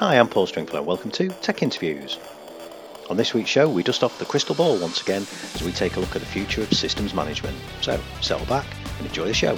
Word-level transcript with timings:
Hi, 0.00 0.14
I'm 0.14 0.28
Paul 0.28 0.46
Stringfellow. 0.46 0.82
Welcome 0.82 1.10
to 1.10 1.28
Tech 1.28 1.60
Interviews. 1.60 2.20
On 3.10 3.16
this 3.16 3.34
week's 3.34 3.50
show, 3.50 3.68
we 3.68 3.82
dust 3.82 4.04
off 4.04 4.16
the 4.20 4.24
crystal 4.24 4.54
ball 4.54 4.78
once 4.78 5.02
again 5.02 5.22
as 5.56 5.60
we 5.64 5.72
take 5.72 5.96
a 5.96 6.00
look 6.00 6.14
at 6.14 6.20
the 6.22 6.26
future 6.28 6.62
of 6.62 6.72
systems 6.72 7.14
management. 7.14 7.56
So, 7.80 8.00
settle 8.20 8.46
back 8.46 8.64
and 8.98 9.08
enjoy 9.08 9.24
the 9.24 9.34
show. 9.34 9.56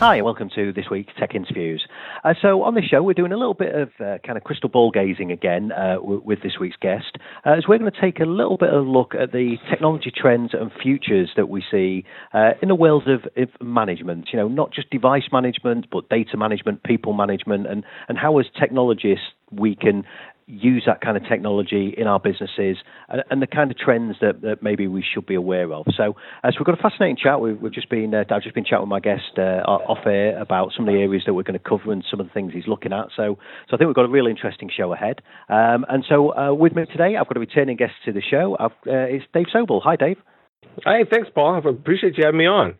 Hi, 0.00 0.20
welcome 0.20 0.50
to 0.56 0.72
this 0.72 0.90
week's 0.90 1.14
Tech 1.16 1.36
Interviews. 1.36 1.86
Uh, 2.24 2.34
so, 2.40 2.62
on 2.62 2.74
this 2.76 2.84
show, 2.84 3.02
we're 3.02 3.14
doing 3.14 3.32
a 3.32 3.36
little 3.36 3.54
bit 3.54 3.74
of 3.74 3.88
uh, 3.98 4.18
kind 4.24 4.36
of 4.38 4.44
crystal 4.44 4.68
ball 4.68 4.92
gazing 4.92 5.32
again 5.32 5.72
uh, 5.72 5.96
w- 5.96 6.22
with 6.24 6.40
this 6.42 6.52
week's 6.60 6.76
guest, 6.80 7.18
uh, 7.44 7.50
as 7.50 7.64
we're 7.66 7.78
going 7.78 7.90
to 7.90 8.00
take 8.00 8.20
a 8.20 8.24
little 8.24 8.56
bit 8.56 8.68
of 8.68 8.86
a 8.86 8.88
look 8.88 9.12
at 9.14 9.32
the 9.32 9.56
technology 9.68 10.12
trends 10.14 10.54
and 10.54 10.70
futures 10.80 11.30
that 11.36 11.48
we 11.48 11.64
see 11.68 12.04
uh, 12.32 12.50
in 12.62 12.68
the 12.68 12.76
world 12.76 13.08
of, 13.08 13.24
of, 13.36 13.48
management. 13.60 14.28
You 14.32 14.38
know, 14.38 14.46
not 14.46 14.72
just 14.72 14.88
device 14.90 15.24
management, 15.32 15.86
but 15.90 16.08
data 16.08 16.36
management, 16.36 16.84
people 16.84 17.12
management, 17.12 17.66
and, 17.66 17.82
and 18.08 18.16
how, 18.16 18.38
as 18.38 18.46
technologists, 18.58 19.26
we 19.50 19.74
can 19.74 20.04
use 20.46 20.84
that 20.86 21.00
kind 21.00 21.16
of 21.16 21.22
technology 21.28 21.94
in 21.96 22.06
our 22.06 22.20
businesses 22.20 22.78
and, 23.08 23.22
and 23.30 23.42
the 23.42 23.46
kind 23.46 23.70
of 23.70 23.78
trends 23.78 24.16
that, 24.20 24.40
that, 24.42 24.62
maybe 24.62 24.86
we 24.86 25.02
should 25.02 25.26
be 25.26 25.34
aware 25.34 25.72
of. 25.72 25.86
So, 25.96 26.16
as 26.42 26.54
we've 26.58 26.66
got 26.66 26.78
a 26.78 26.82
fascinating 26.82 27.16
chat, 27.16 27.40
we've, 27.40 27.60
we've 27.60 27.72
just 27.72 27.88
been 27.88 28.14
uh, 28.14 28.24
I've 28.30 28.42
just 28.42 28.54
been 28.54 28.64
chatting 28.64 28.82
with 28.82 28.88
my 28.88 29.00
guest 29.00 29.38
uh, 29.38 29.62
off 29.66 30.06
air 30.06 30.38
about 30.40 30.72
some 30.76 30.88
of 30.88 30.94
the 30.94 31.00
areas 31.00 31.22
that 31.26 31.34
we're 31.34 31.42
going 31.42 31.58
to 31.58 31.68
cover 31.68 31.92
and 31.92 32.04
some 32.10 32.20
of 32.20 32.26
the 32.26 32.32
things 32.32 32.52
he's 32.52 32.66
looking 32.66 32.92
at. 32.92 33.06
So, 33.16 33.38
so 33.68 33.74
I 33.74 33.76
think 33.76 33.88
we've 33.88 33.94
got 33.94 34.04
a 34.04 34.08
really 34.08 34.30
interesting 34.30 34.70
show 34.74 34.92
ahead. 34.92 35.20
Um, 35.48 35.84
and 35.88 36.04
so, 36.08 36.36
uh, 36.36 36.54
with 36.54 36.74
me 36.74 36.84
today, 36.86 37.16
I've 37.18 37.28
got 37.28 37.36
a 37.36 37.40
returning 37.40 37.76
guest 37.76 37.92
to 38.04 38.12
the 38.12 38.22
show. 38.22 38.56
Uh, 38.58 38.68
it's 38.86 39.24
Dave 39.32 39.46
Sobel. 39.54 39.80
Hi, 39.82 39.96
Dave. 39.96 40.18
Hey, 40.84 41.04
thanks, 41.10 41.28
Paul. 41.34 41.60
I 41.64 41.68
appreciate 41.68 42.16
you 42.16 42.24
having 42.24 42.38
me 42.38 42.46
on. 42.46 42.74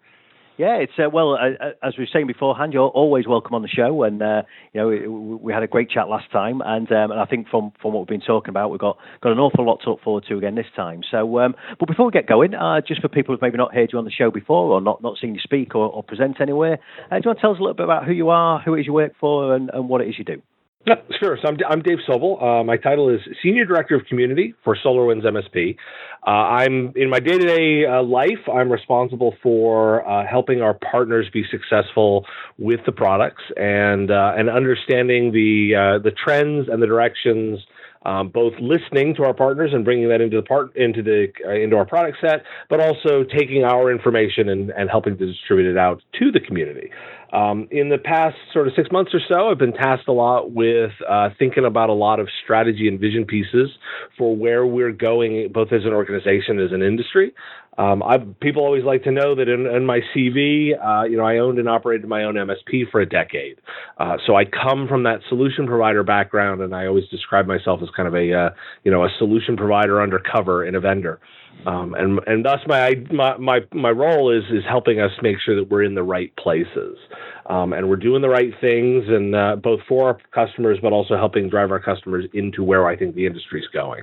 Yeah, 0.59 0.77
it's 0.77 0.93
uh, 0.99 1.09
well 1.09 1.33
uh, 1.33 1.65
uh, 1.65 1.71
as 1.83 1.95
we 1.97 2.05
were 2.05 2.09
saying 2.13 2.27
beforehand. 2.27 2.75
You're 2.75 2.89
always 2.89 3.27
welcome 3.27 3.55
on 3.55 3.63
the 3.63 3.69
show, 3.69 4.03
and 4.03 4.21
uh, 4.21 4.43
you 4.75 4.81
know 4.81 4.89
we, 4.89 5.09
we, 5.09 5.53
had 5.53 5.63
a 5.63 5.67
great 5.67 5.89
chat 5.89 6.09
last 6.09 6.31
time, 6.31 6.61
and 6.65 6.91
um, 6.93 7.11
and 7.11 7.19
I 7.19 7.25
think 7.25 7.49
from 7.49 7.73
from 7.81 7.95
what 7.95 8.01
we've 8.01 8.21
been 8.21 8.27
talking 8.27 8.51
about, 8.51 8.71
we've 8.71 8.79
got 8.79 8.99
got 9.23 9.33
an 9.33 9.39
awful 9.39 9.65
lot 9.65 9.81
to 9.85 9.91
look 9.91 10.03
forward 10.03 10.25
to 10.29 10.37
again 10.37 10.55
this 10.55 10.67
time. 10.77 11.01
So, 11.11 11.39
um, 11.39 11.55
but 11.81 11.89
before 11.89 12.05
we 12.05 12.13
get 12.13 12.27
going, 12.27 12.55
uh, 12.55 12.83
just 12.87 13.01
for 13.01 13.09
people 13.09 13.35
who've 13.35 13.41
maybe 13.41 13.57
not 13.57 13.75
heard 13.75 13.91
you 13.93 13.99
on 13.99 14.05
the 14.05 14.11
show 14.11 14.31
before 14.31 14.71
or 14.73 14.83
not 14.83 15.03
not 15.03 15.17
seen 15.19 15.35
you 15.35 15.41
speak 15.43 15.75
or, 15.75 15.89
or 15.89 16.03
present 16.03 16.39
anywhere, 16.39 16.79
uh, 17.11 17.17
do 17.17 17.23
you 17.25 17.29
want 17.31 17.39
to 17.39 17.41
tell 17.41 17.53
us 17.53 17.59
a 17.59 17.63
little 17.63 17.75
bit 17.75 17.85
about 17.85 18.05
who 18.05 18.13
you 18.13 18.29
are, 18.29 18.61
who 18.61 18.75
it 18.75 18.81
is 18.81 18.87
you 18.87 18.93
work 18.93 19.15
for, 19.19 19.55
and, 19.55 19.71
and 19.73 19.89
what 19.89 20.03
it 20.03 20.09
is 20.09 20.19
you 20.19 20.25
do? 20.25 20.43
Sure. 21.21 21.39
So 21.41 21.49
I'm, 21.49 21.57
I'm 21.69 21.83
Dave 21.83 21.99
Sobel. 22.09 22.43
Uh, 22.43 22.65
my 22.65 22.77
title 22.77 23.09
is 23.09 23.21
Senior 23.43 23.65
Director 23.65 23.95
of 23.95 24.05
Community 24.07 24.55
for 24.65 24.77
SolarWinds 24.85 25.25
MSP. 25.25 25.77
Uh, 26.27 26.31
I'm 26.31 26.93
in 26.97 27.09
my 27.09 27.21
day-to-day 27.21 27.87
uh, 27.87 28.03
life. 28.03 28.49
I'm 28.53 28.71
responsible 28.71 29.35
for 29.43 30.09
uh, 30.09 30.27
helping 30.27 30.61
our 30.61 30.75
partners 30.75 31.27
be 31.33 31.45
successful 31.51 32.27
with 32.59 32.81
the 32.87 32.93
products 32.93 33.43
and 33.57 34.11
uh, 34.11 34.33
and 34.37 34.51
understanding 34.51 35.33
the 35.33 36.01
the 36.03 36.11
trends 36.11 36.69
and 36.69 36.83
the 36.83 36.87
directions 36.87 37.61
um, 38.05 38.29
both 38.29 38.55
listening 38.61 39.15
to 39.17 39.25
our 39.25 39.35
partners 39.35 39.71
and 39.73 39.85
bringing 39.85 40.09
that 40.09 40.21
into 40.21 40.37
the 40.37 40.43
part 40.43 40.75
into 40.77 41.03
the 41.03 41.29
uh, 41.47 41.53
into 41.53 41.77
our 41.77 41.85
product 41.85 42.19
set, 42.21 42.43
but 42.69 42.81
also 42.81 43.25
taking 43.25 43.65
our 43.65 43.91
information 43.91 44.49
and, 44.49 44.71
and 44.71 44.91
helping 44.91 45.17
to 45.19 45.27
distribute 45.27 45.71
it 45.71 45.79
out 45.79 46.03
to 46.19 46.31
the 46.33 46.41
community. 46.41 46.91
Um, 47.33 47.67
in 47.71 47.89
the 47.89 47.99
past 47.99 48.37
sort 48.53 48.69
of 48.69 48.75
six 48.77 48.91
months 48.93 49.13
or 49.15 49.21
so, 49.27 49.49
I've 49.51 49.59
been 49.59 49.73
tasked 49.73 50.09
a 50.09 50.13
lot 50.13 50.53
with 50.53 50.93
uh, 51.09 51.31
thinking 51.39 51.65
about 51.65 51.89
a 51.89 51.95
lot 51.95 52.21
of 52.21 52.29
strategy 52.45 52.89
and 52.89 53.01
vision 53.01 53.25
pieces 53.25 53.71
for 54.19 54.37
where 54.37 54.67
we're 54.67 54.93
going, 54.93 55.51
both 55.53 55.73
as 55.73 55.85
an 55.85 55.93
organization 55.93 56.59
as 56.61 56.73
an 56.73 56.83
industry. 56.83 57.33
Um, 57.79 58.03
people 58.43 58.63
always 58.63 58.85
like 58.85 59.05
to 59.05 59.11
know 59.11 59.35
that 59.35 59.49
in, 59.49 59.67
in 59.67 59.87
my 59.87 60.01
CV, 60.15 60.73
uh, 60.79 61.05
you 61.05 61.17
know, 61.17 61.25
I 61.25 61.39
owned 61.39 61.59
and 61.59 61.69
operated 61.69 62.07
my 62.07 62.25
own 62.25 62.35
MSP 62.35 62.91
for 62.91 63.01
a 63.01 63.09
decade. 63.09 63.59
Uh, 63.97 64.19
so 64.27 64.37
I 64.37 64.45
come 64.45 64.87
from 64.87 65.05
that 65.05 65.21
solution 65.31 65.67
provider 65.67 66.03
background, 66.03 66.61
and 66.61 66.75
I 66.75 66.87
always 66.87 67.09
describe 67.09 67.47
myself 67.47 67.81
as 67.83 67.89
kind 67.97 68.07
of 68.07 68.15
a, 68.15 68.33
uh, 68.33 68.51
you 68.85 68.91
know, 68.91 69.05
a 69.05 69.09
solution 69.19 69.57
provider 69.57 70.03
undercover 70.03 70.67
in 70.67 70.75
a 70.75 70.81
vendor. 70.81 71.19
Um, 71.67 71.95
and 71.95 72.19
and 72.27 72.45
thus 72.45 72.59
my, 72.67 72.95
my 73.13 73.37
my 73.37 73.61
my 73.73 73.91
role 73.91 74.37
is 74.37 74.43
is 74.51 74.65
helping 74.69 75.01
us 75.01 75.13
make 75.23 75.37
sure 75.45 75.55
that 75.55 75.71
we're 75.71 75.85
in 75.85 75.95
the 75.95 76.03
right 76.03 76.35
places, 76.37 76.99
um, 77.47 77.73
and 77.73 77.89
we're 77.89 77.97
doing 77.97 78.21
the 78.21 78.29
right 78.29 78.53
things, 78.61 79.05
and 79.07 79.35
uh, 79.35 79.57
both 79.57 79.79
for 79.89 80.09
our 80.09 80.19
customers, 80.35 80.79
but 80.83 80.93
also 80.93 81.17
helping 81.17 81.49
drive 81.49 81.71
our 81.71 81.79
customers 81.79 82.25
into 82.35 82.65
where 82.65 82.89
I 82.89 82.97
think 82.97 83.15
the 83.15 83.27
industry 83.27 83.61
is 83.61 83.69
going. 83.73 84.03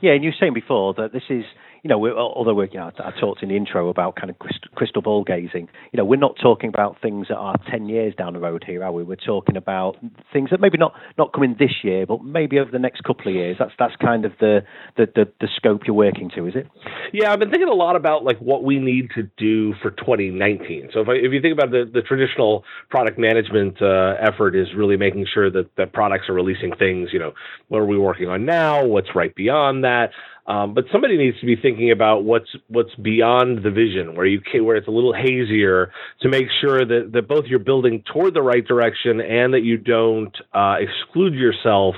Yeah, 0.00 0.12
and 0.12 0.24
you 0.24 0.30
were 0.30 0.36
saying 0.40 0.54
before 0.54 0.94
that 0.94 1.12
this 1.12 1.22
is 1.30 1.44
you 1.84 1.90
know, 1.90 2.16
although 2.16 2.54
we're, 2.54 2.64
you 2.64 2.78
know, 2.78 2.90
I 2.98 3.10
talked 3.20 3.42
in 3.42 3.50
the 3.50 3.56
intro 3.56 3.90
about 3.90 4.16
kind 4.16 4.30
of 4.30 4.36
crystal 4.74 5.02
ball 5.02 5.22
gazing, 5.22 5.68
you 5.92 5.98
know, 5.98 6.04
we're 6.06 6.18
not 6.18 6.34
talking 6.42 6.70
about 6.70 6.96
things 7.02 7.28
that 7.28 7.36
are 7.36 7.56
10 7.70 7.90
years 7.90 8.14
down 8.14 8.32
the 8.32 8.38
road 8.38 8.64
here, 8.66 8.82
are 8.82 8.90
we? 8.90 9.02
We're 9.02 9.16
talking 9.16 9.54
about 9.54 9.98
things 10.32 10.48
that 10.48 10.62
maybe 10.62 10.78
not, 10.78 10.94
not 11.18 11.34
coming 11.34 11.56
this 11.58 11.84
year, 11.84 12.06
but 12.06 12.24
maybe 12.24 12.58
over 12.58 12.70
the 12.70 12.78
next 12.78 13.04
couple 13.04 13.28
of 13.28 13.34
years. 13.34 13.56
That's 13.58 13.72
that's 13.78 13.94
kind 13.96 14.24
of 14.24 14.32
the, 14.40 14.60
the, 14.96 15.12
the, 15.14 15.30
the 15.42 15.48
scope 15.56 15.82
you're 15.86 15.94
working 15.94 16.30
to, 16.34 16.46
is 16.46 16.54
it? 16.56 16.66
Yeah, 17.12 17.30
I've 17.30 17.38
been 17.38 17.50
thinking 17.50 17.68
a 17.68 17.74
lot 17.74 17.96
about 17.96 18.24
like 18.24 18.38
what 18.38 18.64
we 18.64 18.78
need 18.78 19.10
to 19.16 19.24
do 19.36 19.74
for 19.82 19.90
2019. 19.90 20.88
So 20.94 21.00
if, 21.02 21.08
I, 21.10 21.12
if 21.12 21.32
you 21.32 21.42
think 21.42 21.52
about 21.52 21.70
the, 21.70 21.84
the 21.92 22.00
traditional 22.00 22.64
product 22.88 23.18
management 23.18 23.82
uh, 23.82 24.14
effort 24.20 24.56
is 24.56 24.68
really 24.74 24.96
making 24.96 25.26
sure 25.34 25.50
that, 25.50 25.68
that 25.76 25.92
products 25.92 26.30
are 26.30 26.34
releasing 26.34 26.74
things, 26.74 27.10
you 27.12 27.18
know, 27.18 27.34
what 27.68 27.80
are 27.80 27.86
we 27.86 27.98
working 27.98 28.30
on 28.30 28.46
now? 28.46 28.86
What's 28.86 29.14
right 29.14 29.34
beyond 29.34 29.84
that? 29.84 30.12
Um, 30.46 30.74
but 30.74 30.84
somebody 30.92 31.16
needs 31.16 31.40
to 31.40 31.46
be 31.46 31.56
thinking 31.56 31.90
about 31.90 32.24
what's 32.24 32.50
what's 32.68 32.94
beyond 32.96 33.62
the 33.62 33.70
vision, 33.70 34.14
where 34.14 34.26
you 34.26 34.40
can, 34.40 34.64
where 34.64 34.76
it's 34.76 34.88
a 34.88 34.90
little 34.90 35.14
hazier, 35.14 35.90
to 36.20 36.28
make 36.28 36.46
sure 36.60 36.84
that 36.84 37.10
that 37.12 37.28
both 37.28 37.46
you're 37.46 37.58
building 37.58 38.02
toward 38.12 38.34
the 38.34 38.42
right 38.42 38.66
direction 38.66 39.20
and 39.20 39.54
that 39.54 39.62
you 39.62 39.78
don't 39.78 40.36
uh, 40.52 40.76
exclude 40.78 41.34
yourself 41.34 41.94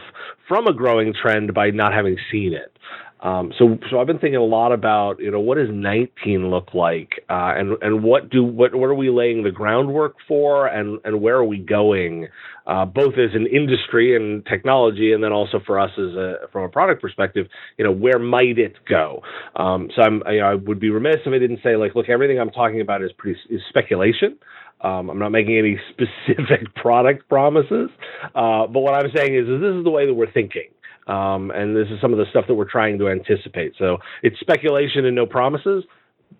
from 0.46 0.68
a 0.68 0.72
growing 0.72 1.12
trend 1.20 1.54
by 1.54 1.70
not 1.70 1.92
having 1.92 2.16
seen 2.30 2.52
it. 2.54 2.72
Um, 3.20 3.52
so, 3.58 3.78
so 3.90 3.98
I've 3.98 4.06
been 4.06 4.18
thinking 4.18 4.36
a 4.36 4.44
lot 4.44 4.72
about, 4.72 5.18
you 5.20 5.30
know, 5.30 5.40
what 5.40 5.56
does 5.56 5.68
19 5.72 6.50
look 6.50 6.74
like, 6.74 7.24
uh, 7.30 7.54
and 7.56 7.76
and 7.80 8.02
what 8.02 8.28
do 8.28 8.44
what 8.44 8.74
what 8.74 8.86
are 8.86 8.94
we 8.94 9.08
laying 9.08 9.42
the 9.42 9.50
groundwork 9.50 10.16
for, 10.28 10.66
and 10.66 11.00
and 11.04 11.22
where 11.22 11.36
are 11.36 11.44
we 11.44 11.58
going, 11.58 12.28
uh, 12.66 12.84
both 12.84 13.14
as 13.14 13.34
an 13.34 13.46
industry 13.46 14.14
and 14.14 14.44
technology, 14.44 15.12
and 15.12 15.24
then 15.24 15.32
also 15.32 15.60
for 15.66 15.80
us 15.80 15.90
as 15.96 16.14
a 16.14 16.34
from 16.52 16.64
a 16.64 16.68
product 16.68 17.00
perspective, 17.00 17.46
you 17.78 17.84
know, 17.84 17.92
where 17.92 18.18
might 18.18 18.58
it 18.58 18.74
go? 18.86 19.22
Um, 19.56 19.88
so 19.96 20.02
I'm, 20.02 20.22
I 20.26 20.54
would 20.54 20.78
be 20.78 20.90
remiss 20.90 21.16
if 21.24 21.32
I 21.32 21.38
didn't 21.38 21.60
say 21.62 21.76
like, 21.76 21.94
look, 21.94 22.10
everything 22.10 22.38
I'm 22.38 22.50
talking 22.50 22.82
about 22.82 23.02
is 23.02 23.12
pretty 23.16 23.40
is 23.48 23.62
speculation. 23.70 24.36
Um, 24.82 25.08
I'm 25.08 25.18
not 25.18 25.30
making 25.30 25.56
any 25.56 25.80
specific 25.90 26.74
product 26.74 27.28
promises, 27.30 27.88
uh, 28.34 28.66
but 28.66 28.80
what 28.80 28.94
I'm 28.94 29.10
saying 29.16 29.34
is, 29.34 29.48
is 29.48 29.60
this 29.60 29.74
is 29.74 29.84
the 29.84 29.90
way 29.90 30.06
that 30.06 30.12
we're 30.14 30.30
thinking. 30.30 30.68
Um, 31.06 31.50
and 31.52 31.76
this 31.76 31.88
is 31.90 32.00
some 32.00 32.12
of 32.12 32.18
the 32.18 32.24
stuff 32.30 32.46
that 32.48 32.54
we're 32.54 32.70
trying 32.70 32.98
to 32.98 33.08
anticipate. 33.08 33.74
So 33.78 33.98
it's 34.22 34.38
speculation 34.40 35.04
and 35.04 35.14
no 35.14 35.26
promises, 35.26 35.84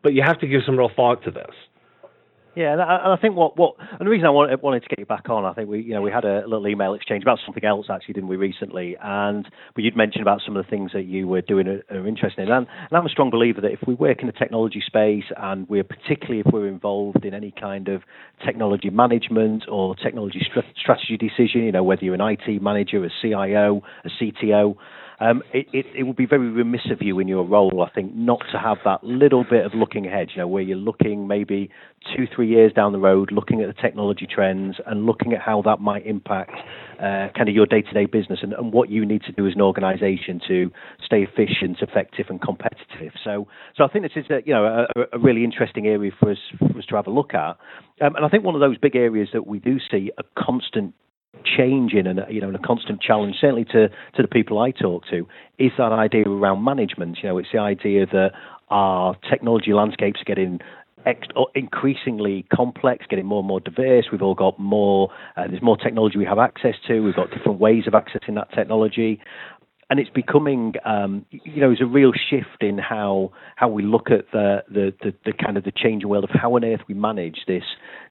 but 0.02 0.12
you 0.12 0.22
have 0.24 0.40
to 0.40 0.46
give 0.46 0.62
some 0.66 0.76
real 0.76 0.90
thought 0.94 1.22
to 1.24 1.30
this. 1.30 1.54
Yeah, 2.56 2.72
and 2.72 2.80
I, 2.80 3.16
think 3.20 3.36
what, 3.36 3.58
what 3.58 3.74
and 3.78 4.06
the 4.06 4.10
reason 4.10 4.24
I 4.24 4.30
wanted, 4.30 4.62
wanted 4.62 4.82
to 4.82 4.88
get 4.88 4.98
you 4.98 5.04
back 5.04 5.28
on, 5.28 5.44
I 5.44 5.52
think 5.52 5.68
we 5.68 5.82
you 5.82 5.92
know 5.92 6.00
we 6.00 6.10
had 6.10 6.24
a 6.24 6.40
little 6.48 6.66
email 6.66 6.94
exchange 6.94 7.22
about 7.22 7.38
something 7.44 7.66
else 7.66 7.88
actually, 7.90 8.14
didn't 8.14 8.30
we 8.30 8.36
recently? 8.36 8.96
And 8.98 9.46
but 9.74 9.84
you'd 9.84 9.94
mentioned 9.94 10.22
about 10.22 10.40
some 10.42 10.56
of 10.56 10.64
the 10.64 10.70
things 10.70 10.92
that 10.94 11.02
you 11.02 11.28
were 11.28 11.42
doing 11.42 11.68
are, 11.68 11.82
are 11.90 12.08
interested 12.08 12.48
in, 12.48 12.50
and, 12.50 12.66
and 12.66 12.96
I'm 12.98 13.04
a 13.04 13.10
strong 13.10 13.28
believer 13.28 13.60
that 13.60 13.72
if 13.72 13.80
we 13.86 13.92
work 13.92 14.22
in 14.22 14.26
the 14.26 14.32
technology 14.32 14.82
space, 14.86 15.24
and 15.36 15.68
we're 15.68 15.84
particularly 15.84 16.40
if 16.40 16.46
we're 16.50 16.66
involved 16.66 17.26
in 17.26 17.34
any 17.34 17.52
kind 17.60 17.88
of 17.88 18.00
technology 18.42 18.88
management 18.88 19.64
or 19.68 19.94
technology 19.94 20.40
strategy 20.80 21.18
decision, 21.18 21.62
you 21.62 21.72
know 21.72 21.84
whether 21.84 22.06
you're 22.06 22.14
an 22.14 22.22
IT 22.22 22.62
manager, 22.62 23.04
a 23.04 23.10
CIO, 23.20 23.82
a 24.06 24.08
CTO 24.08 24.76
um, 25.20 25.42
it, 25.52 25.66
it, 25.72 25.86
it 25.96 26.02
would 26.02 26.16
be 26.16 26.26
very 26.26 26.50
remiss 26.50 26.90
of 26.90 27.00
you 27.00 27.18
in 27.18 27.28
your 27.28 27.44
role, 27.44 27.86
I 27.86 27.94
think, 27.94 28.14
not 28.14 28.40
to 28.52 28.58
have 28.58 28.78
that 28.84 29.02
little 29.02 29.44
bit 29.48 29.64
of 29.64 29.72
looking 29.74 30.06
ahead, 30.06 30.28
you 30.34 30.42
know, 30.42 30.48
where 30.48 30.62
you're 30.62 30.76
looking 30.76 31.26
maybe 31.26 31.70
two, 32.14 32.26
three 32.34 32.48
years 32.48 32.72
down 32.72 32.92
the 32.92 32.98
road, 32.98 33.32
looking 33.32 33.62
at 33.62 33.74
the 33.74 33.80
technology 33.80 34.26
trends 34.26 34.76
and 34.86 35.06
looking 35.06 35.32
at 35.32 35.40
how 35.40 35.62
that 35.62 35.80
might 35.80 36.06
impact 36.06 36.52
uh, 36.98 37.28
kind 37.36 37.48
of 37.48 37.54
your 37.54 37.66
day-to-day 37.66 38.06
business 38.06 38.40
and, 38.42 38.52
and, 38.52 38.72
what 38.72 38.90
you 38.90 39.06
need 39.06 39.22
to 39.22 39.32
do 39.32 39.46
as 39.46 39.54
an 39.54 39.60
organisation 39.60 40.40
to 40.46 40.70
stay 41.04 41.22
efficient, 41.22 41.78
effective, 41.80 42.26
and 42.28 42.40
competitive. 42.40 43.12
So, 43.22 43.46
so 43.76 43.84
I 43.84 43.88
think 43.88 44.04
this 44.04 44.12
is 44.16 44.30
a, 44.30 44.40
you 44.44 44.52
know 44.52 44.86
a, 44.96 45.00
a 45.12 45.18
really 45.18 45.44
interesting 45.44 45.86
area 45.86 46.10
for 46.18 46.30
us 46.32 46.38
for 46.58 46.78
us 46.78 46.86
to 46.86 46.96
have 46.96 47.06
a 47.06 47.10
look 47.10 47.34
at. 47.34 47.58
Um, 48.00 48.16
and 48.16 48.24
I 48.24 48.28
think 48.28 48.44
one 48.44 48.54
of 48.54 48.60
those 48.60 48.78
big 48.78 48.96
areas 48.96 49.28
that 49.32 49.46
we 49.46 49.58
do 49.58 49.78
see 49.90 50.10
a 50.18 50.22
constant 50.38 50.94
changing 51.44 52.06
and 52.06 52.20
you 52.28 52.40
know 52.40 52.48
and 52.48 52.56
a 52.56 52.60
constant 52.60 53.00
challenge 53.00 53.36
certainly 53.40 53.64
to 53.64 53.88
to 53.88 54.22
the 54.22 54.28
people 54.28 54.58
I 54.58 54.70
talk 54.70 55.04
to 55.10 55.26
is 55.58 55.72
that 55.78 55.92
idea 55.92 56.24
around 56.28 56.64
management. 56.64 57.18
You 57.22 57.28
know 57.28 57.38
it's 57.38 57.48
the 57.52 57.58
idea 57.58 58.06
that 58.06 58.32
our 58.68 59.16
technology 59.30 59.72
landscapes 59.72 60.20
are 60.20 60.24
getting 60.24 60.60
ex- 61.06 61.28
increasingly 61.54 62.44
complex 62.54 63.06
getting 63.08 63.26
more 63.26 63.40
and 63.40 63.48
more 63.48 63.60
diverse. 63.60 64.06
We've 64.10 64.22
all 64.22 64.34
got 64.34 64.58
more 64.58 65.10
uh, 65.36 65.46
there's 65.48 65.62
more 65.62 65.76
technology 65.76 66.18
we 66.18 66.24
have 66.24 66.38
access 66.38 66.74
to. 66.88 67.00
We've 67.00 67.16
got 67.16 67.30
different 67.30 67.60
ways 67.60 67.84
of 67.86 67.94
accessing 67.94 68.34
that 68.34 68.52
technology 68.52 69.20
and 69.88 70.00
it's 70.00 70.10
becoming, 70.10 70.74
um, 70.84 71.24
you 71.30 71.60
know, 71.60 71.68
there's 71.68 71.80
a 71.80 71.86
real 71.86 72.12
shift 72.12 72.60
in 72.60 72.76
how 72.78 73.30
how 73.54 73.68
we 73.68 73.82
look 73.84 74.10
at 74.10 74.30
the, 74.32 74.64
the, 74.68 74.92
the, 75.00 75.14
the, 75.24 75.32
kind 75.32 75.56
of 75.56 75.64
the 75.64 75.72
changing 75.72 76.08
world 76.08 76.24
of 76.24 76.30
how 76.32 76.54
on 76.56 76.64
earth 76.64 76.80
we 76.88 76.94
manage 76.94 77.38
this 77.46 77.62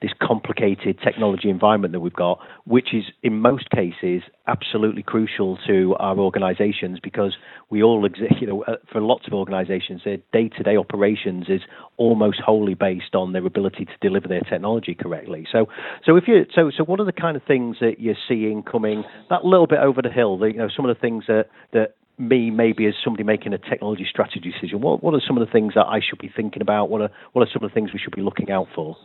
this 0.01 0.11
complicated 0.21 0.97
technology 1.03 1.49
environment 1.49 1.91
that 1.91 1.99
we've 1.99 2.13
got, 2.13 2.39
which 2.65 2.93
is 2.93 3.03
in 3.23 3.39
most 3.41 3.69
cases 3.69 4.21
absolutely 4.47 5.03
crucial 5.03 5.57
to 5.67 5.95
our 5.99 6.17
organisations 6.17 6.99
because 7.01 7.35
we 7.69 7.83
all 7.83 8.05
exist. 8.05 8.35
You 8.39 8.47
know, 8.47 8.63
uh, 8.63 8.75
for 8.91 9.01
lots 9.01 9.27
of 9.27 9.33
organisations, 9.33 10.01
their 10.05 10.17
day-to-day 10.31 10.77
operations 10.77 11.47
is 11.49 11.61
almost 11.97 12.39
wholly 12.39 12.73
based 12.73 13.15
on 13.15 13.33
their 13.33 13.45
ability 13.45 13.85
to 13.85 13.93
deliver 14.01 14.27
their 14.27 14.41
technology 14.41 14.95
correctly. 14.95 15.45
So, 15.51 15.67
so 16.05 16.15
if 16.15 16.25
you 16.27 16.45
so 16.55 16.71
so 16.75 16.85
what 16.85 17.01
are 17.01 17.05
the 17.05 17.11
kind 17.11 17.35
of 17.35 17.43
things 17.43 17.77
that 17.81 17.99
you're 17.99 18.15
seeing 18.29 18.63
coming 18.63 19.03
that 19.29 19.43
little 19.43 19.67
bit 19.67 19.79
over 19.79 20.01
the 20.01 20.09
hill? 20.09 20.37
The, 20.37 20.47
you 20.47 20.57
know, 20.57 20.69
some 20.73 20.85
of 20.85 20.95
the 20.95 20.99
things 20.99 21.25
that 21.27 21.47
that 21.73 21.95
me 22.17 22.49
maybe 22.49 22.85
as 22.85 22.93
somebody 23.03 23.23
making 23.23 23.53
a 23.53 23.57
technology 23.57 24.05
strategy 24.09 24.39
decision 24.39 24.79
what 24.79 25.03
what 25.03 25.13
are 25.13 25.21
some 25.27 25.37
of 25.37 25.45
the 25.45 25.51
things 25.51 25.73
that 25.75 25.85
I 25.85 25.99
should 25.99 26.19
be 26.19 26.31
thinking 26.33 26.61
about? 26.61 26.89
What 26.89 27.01
are 27.01 27.09
what 27.33 27.41
are 27.41 27.51
some 27.51 27.63
of 27.63 27.69
the 27.69 27.73
things 27.73 27.91
we 27.91 27.99
should 27.99 28.15
be 28.15 28.21
looking 28.21 28.49
out 28.51 28.67
for? 28.73 28.95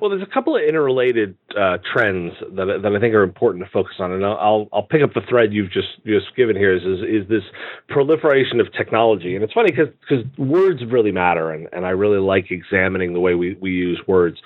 Well 0.00 0.10
there's 0.10 0.22
a 0.22 0.32
couple 0.32 0.56
of 0.56 0.62
interrelated 0.62 1.36
uh, 1.50 1.78
trends 1.92 2.32
that 2.54 2.80
that 2.82 2.96
I 2.96 2.98
think 2.98 3.14
are 3.14 3.22
important 3.22 3.64
to 3.64 3.70
focus 3.70 3.96
on 3.98 4.12
and 4.12 4.24
I'll 4.24 4.68
I'll 4.72 4.86
pick 4.88 5.02
up 5.02 5.12
the 5.12 5.20
thread 5.28 5.52
you've 5.52 5.70
just 5.70 6.02
just 6.06 6.34
given 6.36 6.56
here 6.56 6.74
is 6.74 6.82
is, 6.82 7.24
is 7.24 7.28
this 7.28 7.42
proliferation 7.88 8.60
of 8.60 8.72
technology. 8.72 9.34
And 9.34 9.44
it's 9.44 9.52
funny 9.52 9.72
cuz 9.72 9.88
cuz 10.08 10.24
words 10.38 10.82
really 10.86 11.12
matter 11.12 11.50
and 11.50 11.68
and 11.72 11.84
I 11.84 11.90
really 11.90 12.20
like 12.20 12.50
examining 12.50 13.12
the 13.12 13.20
way 13.20 13.34
we 13.34 13.56
we 13.60 13.72
use 13.72 14.00
words 14.06 14.38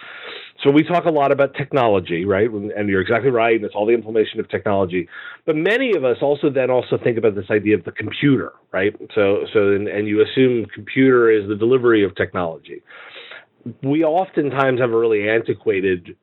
so 0.62 0.70
we 0.70 0.82
talk 0.82 1.04
a 1.04 1.10
lot 1.10 1.32
about 1.32 1.54
technology, 1.54 2.24
right? 2.24 2.50
And 2.50 2.88
you're 2.88 3.00
exactly 3.00 3.30
right. 3.30 3.56
And 3.56 3.64
it's 3.64 3.74
all 3.74 3.86
the 3.86 3.94
implementation 3.94 4.40
of 4.40 4.48
technology. 4.48 5.08
But 5.46 5.56
many 5.56 5.96
of 5.96 6.04
us 6.04 6.18
also 6.20 6.50
then 6.50 6.70
also 6.70 6.98
think 7.02 7.16
about 7.16 7.34
this 7.34 7.50
idea 7.50 7.76
of 7.76 7.84
the 7.84 7.92
computer, 7.92 8.52
right? 8.72 8.94
So 9.14 9.46
so 9.52 9.72
and, 9.72 9.88
and 9.88 10.06
you 10.06 10.22
assume 10.22 10.66
computer 10.74 11.30
is 11.30 11.48
the 11.48 11.56
delivery 11.56 12.04
of 12.04 12.14
technology 12.14 12.82
we 13.82 14.04
oftentimes 14.04 14.80
have 14.80 14.90
a 14.90 14.98
really 14.98 15.28
antiquated 15.28 16.16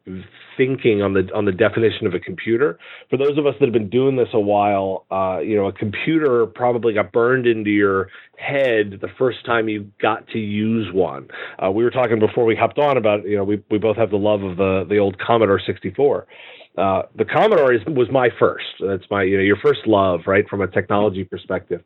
thinking 0.58 1.02
on 1.02 1.14
the 1.14 1.30
on 1.36 1.46
the 1.46 1.52
definition 1.52 2.08
of 2.08 2.14
a 2.14 2.20
computer. 2.20 2.80
For 3.10 3.18
those 3.18 3.38
of 3.38 3.46
us 3.46 3.54
that 3.60 3.66
have 3.66 3.74
been 3.74 3.90
doing 3.90 4.16
this 4.16 4.30
a 4.34 4.40
while, 4.40 5.06
uh, 5.12 5.40
you 5.40 5.56
know, 5.56 5.68
a 5.68 5.74
computer 5.74 6.46
probably 6.48 6.94
got 6.94 7.12
burned 7.12 7.46
into 7.46 7.70
your 7.70 8.10
head 8.38 9.00
the 9.02 9.10
first 9.18 9.46
time 9.46 9.70
you 9.70 9.92
got 10.02 10.28
to 10.30 10.40
use 10.40 10.92
one. 10.94 11.28
Uh, 11.64 11.72
we 11.72 11.84
were 11.84 11.92
talking 11.92 12.20
before 12.20 12.46
we 12.46 12.56
hopped 12.56 12.80
on 12.80 12.98
about 12.98 13.24
you 13.26 13.38
know 13.38 13.44
we 13.44 13.64
we 13.70 13.78
both 13.78 13.98
have 13.98 14.10
the 14.10 14.18
love 14.18 14.42
of 14.44 14.58
the 14.58 14.86
the 14.90 14.98
old 14.98 15.20
Commodore 15.20 15.62
64. 15.64 16.28
Uh, 16.78 17.04
the 17.16 17.26
Commodore 17.26 17.74
is, 17.74 17.82
was 17.88 18.08
my 18.12 18.30
first. 18.40 18.66
That's 18.80 19.04
my 19.10 19.24
you 19.24 19.38
know 19.38 19.44
your 19.44 19.58
first 19.58 19.82
love, 19.88 20.22
right, 20.28 20.48
from 20.48 20.62
a 20.62 20.68
technology 20.68 21.24
perspective. 21.24 21.82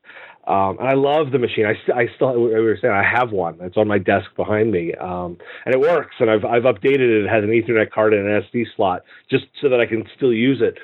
Um, 0.48 0.78
and 0.80 0.88
I 0.88 0.94
love 0.94 1.32
the 1.32 1.40
machine. 1.40 1.66
I, 1.66 1.76
I 1.94 2.08
still, 2.16 2.34
we 2.34 2.50
were 2.50 2.78
saying, 2.82 2.94
I 2.94 3.04
have 3.04 3.32
one. 3.32 3.58
It's 3.62 3.78
on 3.78 3.88
my 3.88 4.00
desk 4.00 4.26
behind 4.36 4.72
me, 4.72 4.94
um, 4.96 5.38
and 5.66 5.74
it 5.74 5.80
works. 5.80 6.16
And 6.20 6.30
I've 6.30 6.44
I've 6.44 6.64
updated 6.64 7.22
it. 7.22 7.26
It 7.26 7.30
has 7.30 7.44
an 7.44 7.52
Ethernet 7.52 7.92
card 7.92 8.14
and 8.14 8.28
an 8.28 8.44
SD 8.44 8.66
slot, 8.76 9.04
just 9.30 9.46
so 9.62 9.70
that 9.70 9.80
I 9.80 9.86
can 9.86 10.04
still 10.18 10.34
use 10.34 10.62
it. 10.62 10.78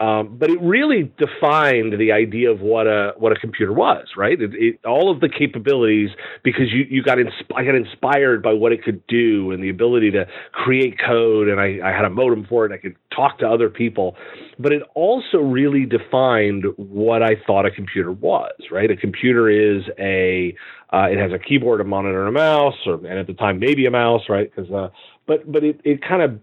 Um, 0.00 0.36
but 0.38 0.48
it 0.48 0.60
really 0.62 1.10
defined 1.18 1.98
the 1.98 2.12
idea 2.12 2.52
of 2.52 2.60
what 2.60 2.86
a 2.86 3.14
what 3.16 3.32
a 3.32 3.34
computer 3.34 3.72
was, 3.72 4.06
right? 4.16 4.40
It, 4.40 4.52
it, 4.54 4.86
all 4.86 5.10
of 5.10 5.20
the 5.20 5.28
capabilities 5.28 6.10
because 6.44 6.72
you 6.72 6.84
you 6.88 7.02
got 7.02 7.18
insp- 7.18 7.56
I 7.56 7.64
got 7.64 7.74
inspired 7.74 8.40
by 8.40 8.52
what 8.52 8.70
it 8.70 8.84
could 8.84 9.04
do 9.08 9.50
and 9.50 9.60
the 9.60 9.70
ability 9.70 10.12
to 10.12 10.26
create 10.52 11.00
code, 11.04 11.48
and 11.48 11.60
I, 11.60 11.80
I 11.82 11.90
had 11.90 12.04
a 12.04 12.10
modem 12.10 12.46
for 12.48 12.64
it. 12.64 12.70
I 12.70 12.76
could 12.76 12.94
talk 13.14 13.40
to 13.40 13.48
other 13.48 13.68
people, 13.68 14.14
but 14.56 14.72
it 14.72 14.82
also 14.94 15.38
really 15.38 15.84
defined 15.84 16.64
what 16.76 17.24
I 17.24 17.30
thought 17.44 17.66
a 17.66 17.70
computer 17.72 18.12
was, 18.12 18.54
right? 18.70 18.88
A 18.92 18.96
computer 18.96 19.50
is 19.50 19.82
a 19.98 20.54
uh, 20.92 21.08
it 21.10 21.18
has 21.18 21.32
a 21.32 21.40
keyboard, 21.40 21.80
a 21.80 21.84
monitor, 21.84 22.24
and 22.24 22.36
a 22.36 22.38
mouse, 22.38 22.76
or 22.86 22.94
and 22.94 23.18
at 23.18 23.26
the 23.26 23.34
time 23.34 23.58
maybe 23.58 23.84
a 23.86 23.90
mouse, 23.90 24.22
right? 24.28 24.48
Because 24.48 24.70
uh, 24.70 24.90
but 25.26 25.50
but 25.50 25.64
it 25.64 25.80
it 25.82 26.02
kind 26.06 26.22
of 26.22 26.38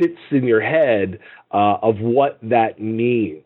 sits 0.00 0.18
in 0.30 0.44
your 0.44 0.60
head 0.60 1.18
uh, 1.52 1.76
of 1.82 1.98
what 1.98 2.38
that 2.42 2.80
means. 2.80 3.42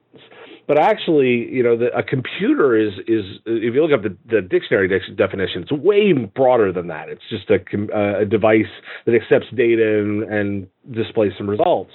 But 0.69 0.79
actually, 0.79 1.49
you 1.51 1.63
know, 1.63 1.77
the, 1.77 1.87
a 1.97 2.03
computer 2.03 2.77
is 2.77 2.93
is 3.09 3.25
if 3.45 3.75
you 3.75 3.85
look 3.85 3.93
up 3.93 4.03
the, 4.03 4.17
the 4.31 4.41
dictionary 4.41 4.89
de- 4.89 5.15
definition, 5.15 5.63
it's 5.63 5.73
way 5.73 6.13
broader 6.13 6.73
than 6.73 6.87
that. 6.87 7.09
It's 7.09 7.23
just 7.29 7.51
a, 7.51 8.21
a 8.21 8.25
device 8.25 8.71
that 9.05 9.15
accepts 9.15 9.47
data 9.55 9.99
and, 9.99 10.23
and 10.23 10.67
displays 10.93 11.33
some 11.37 11.51
results. 11.51 11.91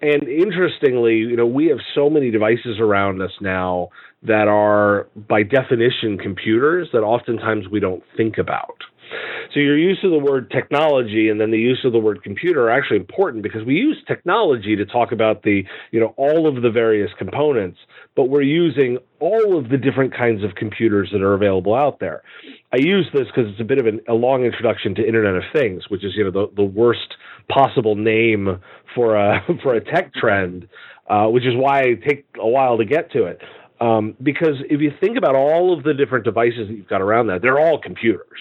And 0.00 0.28
interestingly, 0.28 1.16
you 1.16 1.36
know, 1.36 1.46
we 1.46 1.66
have 1.66 1.78
so 1.94 2.08
many 2.08 2.30
devices 2.30 2.78
around 2.78 3.20
us 3.20 3.32
now 3.40 3.88
that 4.22 4.48
are, 4.48 5.08
by 5.28 5.42
definition, 5.42 6.18
computers 6.18 6.88
that 6.92 7.00
oftentimes 7.00 7.68
we 7.68 7.80
don't 7.80 8.02
think 8.16 8.38
about. 8.38 8.76
So 9.52 9.60
your 9.60 9.78
use 9.78 9.98
of 10.02 10.10
the 10.10 10.18
word 10.18 10.50
technology 10.50 11.28
and 11.28 11.40
then 11.40 11.50
the 11.50 11.58
use 11.58 11.80
of 11.84 11.92
the 11.92 11.98
word 11.98 12.22
computer 12.22 12.64
are 12.64 12.70
actually 12.70 12.96
important 12.96 13.42
because 13.42 13.64
we 13.64 13.74
use 13.74 13.96
technology 14.06 14.74
to 14.74 14.84
talk 14.84 15.12
about 15.12 15.42
the, 15.42 15.62
you 15.92 16.00
know, 16.00 16.14
all 16.16 16.48
of 16.48 16.62
the 16.62 16.70
various 16.70 17.10
components, 17.18 17.78
but 18.16 18.24
we're 18.24 18.42
using 18.42 18.98
all 19.20 19.56
of 19.56 19.68
the 19.68 19.76
different 19.76 20.12
kinds 20.12 20.42
of 20.42 20.56
computers 20.56 21.10
that 21.12 21.22
are 21.22 21.34
available 21.34 21.74
out 21.74 22.00
there. 22.00 22.22
I 22.72 22.78
use 22.78 23.06
this 23.12 23.26
because 23.26 23.50
it's 23.50 23.60
a 23.60 23.64
bit 23.64 23.78
of 23.78 23.86
an, 23.86 24.00
a 24.08 24.14
long 24.14 24.44
introduction 24.44 24.94
to 24.96 25.06
Internet 25.06 25.36
of 25.36 25.44
Things, 25.52 25.84
which 25.88 26.04
is, 26.04 26.12
you 26.16 26.24
know, 26.24 26.30
the, 26.30 26.52
the 26.56 26.64
worst 26.64 27.14
possible 27.48 27.94
name 27.94 28.60
for 28.94 29.16
a 29.16 29.40
for 29.62 29.74
a 29.74 29.84
tech 29.84 30.12
trend, 30.14 30.68
uh, 31.08 31.26
which 31.26 31.44
is 31.44 31.54
why 31.54 31.80
I 31.80 31.94
take 31.94 32.26
a 32.38 32.48
while 32.48 32.78
to 32.78 32.84
get 32.84 33.12
to 33.12 33.24
it. 33.24 33.40
Um, 33.80 34.16
because 34.22 34.56
if 34.70 34.80
you 34.80 34.92
think 35.00 35.16
about 35.16 35.34
all 35.34 35.76
of 35.76 35.84
the 35.84 35.94
different 35.94 36.24
devices 36.24 36.68
that 36.68 36.74
you've 36.74 36.88
got 36.88 37.02
around 37.02 37.26
that, 37.26 37.42
they're 37.42 37.58
all 37.58 37.78
computers 37.78 38.38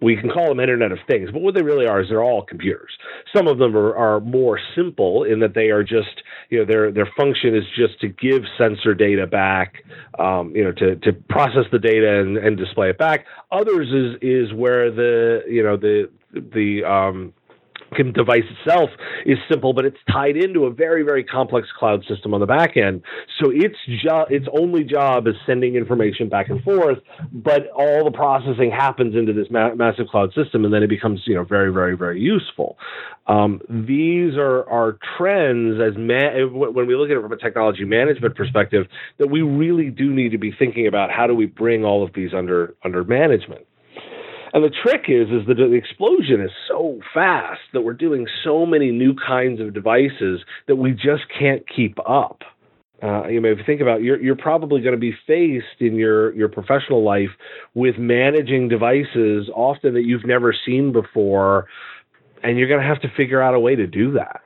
we 0.00 0.16
can 0.16 0.30
call 0.30 0.48
them 0.48 0.60
Internet 0.60 0.92
of 0.92 0.98
Things, 1.06 1.30
but 1.32 1.40
what 1.40 1.54
they 1.54 1.62
really 1.62 1.86
are 1.86 2.00
is 2.00 2.08
they're 2.08 2.22
all 2.22 2.42
computers. 2.42 2.90
Some 3.34 3.46
of 3.46 3.58
them 3.58 3.76
are, 3.76 3.94
are 3.96 4.20
more 4.20 4.58
simple 4.74 5.24
in 5.24 5.40
that 5.40 5.54
they 5.54 5.70
are 5.70 5.82
just, 5.82 6.22
you 6.50 6.58
know, 6.58 6.64
their 6.64 6.92
their 6.92 7.08
function 7.16 7.56
is 7.56 7.64
just 7.76 8.00
to 8.00 8.08
give 8.08 8.42
sensor 8.58 8.94
data 8.94 9.26
back, 9.26 9.84
um, 10.18 10.54
you 10.54 10.64
know, 10.64 10.72
to, 10.72 10.96
to 10.96 11.12
process 11.28 11.64
the 11.72 11.78
data 11.78 12.20
and, 12.20 12.36
and 12.36 12.56
display 12.56 12.90
it 12.90 12.98
back. 12.98 13.26
Others 13.50 13.88
is 13.92 14.18
is 14.22 14.52
where 14.52 14.90
the 14.90 15.42
you 15.48 15.62
know 15.62 15.76
the 15.76 16.10
the 16.32 16.84
um, 16.84 17.32
device 18.12 18.44
itself 18.58 18.90
is 19.24 19.38
simple, 19.50 19.72
but 19.72 19.84
it's 19.84 19.98
tied 20.10 20.36
into 20.36 20.64
a 20.64 20.70
very, 20.70 21.02
very 21.02 21.24
complex 21.24 21.68
cloud 21.78 22.04
system 22.08 22.34
on 22.34 22.40
the 22.40 22.46
back 22.46 22.76
end. 22.76 23.02
So 23.40 23.50
its 23.50 23.76
jo- 24.02 24.26
its 24.30 24.46
only 24.58 24.84
job 24.84 25.26
is 25.26 25.34
sending 25.46 25.76
information 25.76 26.28
back 26.28 26.48
and 26.48 26.62
forth, 26.62 26.98
but 27.32 27.68
all 27.74 28.04
the 28.04 28.10
processing 28.10 28.70
happens 28.70 29.14
into 29.14 29.32
this 29.32 29.46
ma- 29.50 29.74
massive 29.74 30.08
cloud 30.08 30.32
system, 30.34 30.64
and 30.64 30.72
then 30.72 30.82
it 30.82 30.88
becomes 30.88 31.22
you 31.26 31.34
know 31.34 31.44
very, 31.44 31.72
very, 31.72 31.96
very 31.96 32.20
useful. 32.20 32.78
Um, 33.26 33.60
these 33.68 34.36
are 34.36 34.68
are 34.68 34.98
trends 35.16 35.80
as 35.80 35.94
when 35.96 36.86
we 36.86 36.96
look 36.96 37.10
at 37.10 37.16
it 37.16 37.22
from 37.22 37.32
a 37.32 37.36
technology 37.36 37.84
management 37.84 38.36
perspective 38.36 38.86
that 39.18 39.28
we 39.28 39.42
really 39.42 39.90
do 39.90 40.12
need 40.12 40.30
to 40.30 40.38
be 40.38 40.52
thinking 40.56 40.86
about 40.86 41.10
how 41.10 41.26
do 41.26 41.34
we 41.34 41.46
bring 41.46 41.84
all 41.84 42.04
of 42.04 42.12
these 42.14 42.32
under 42.32 42.74
under 42.84 43.04
management. 43.04 43.66
And 44.52 44.64
the 44.64 44.70
trick 44.70 45.06
is, 45.08 45.28
is 45.28 45.46
that 45.48 45.56
the 45.56 45.72
explosion 45.72 46.40
is 46.40 46.50
so 46.68 47.00
fast 47.12 47.60
that 47.72 47.82
we're 47.82 47.92
doing 47.92 48.26
so 48.44 48.64
many 48.64 48.90
new 48.90 49.14
kinds 49.14 49.60
of 49.60 49.74
devices 49.74 50.40
that 50.68 50.76
we 50.76 50.92
just 50.92 51.24
can't 51.38 51.62
keep 51.68 51.98
up. 52.08 52.42
Uh, 53.02 53.26
you 53.28 53.40
know, 53.40 53.50
if 53.50 53.58
you 53.58 53.64
think 53.64 53.82
about, 53.82 54.00
it, 54.00 54.04
you're 54.04 54.20
you're 54.22 54.36
probably 54.36 54.80
going 54.80 54.94
to 54.94 55.00
be 55.00 55.14
faced 55.26 55.80
in 55.80 55.96
your 55.96 56.34
your 56.34 56.48
professional 56.48 57.04
life 57.04 57.28
with 57.74 57.98
managing 57.98 58.68
devices 58.68 59.50
often 59.54 59.92
that 59.92 60.04
you've 60.04 60.24
never 60.24 60.54
seen 60.64 60.92
before, 60.92 61.66
and 62.42 62.58
you're 62.58 62.68
going 62.68 62.80
to 62.80 62.86
have 62.86 63.02
to 63.02 63.08
figure 63.14 63.42
out 63.42 63.54
a 63.54 63.60
way 63.60 63.76
to 63.76 63.86
do 63.86 64.12
that. 64.12 64.40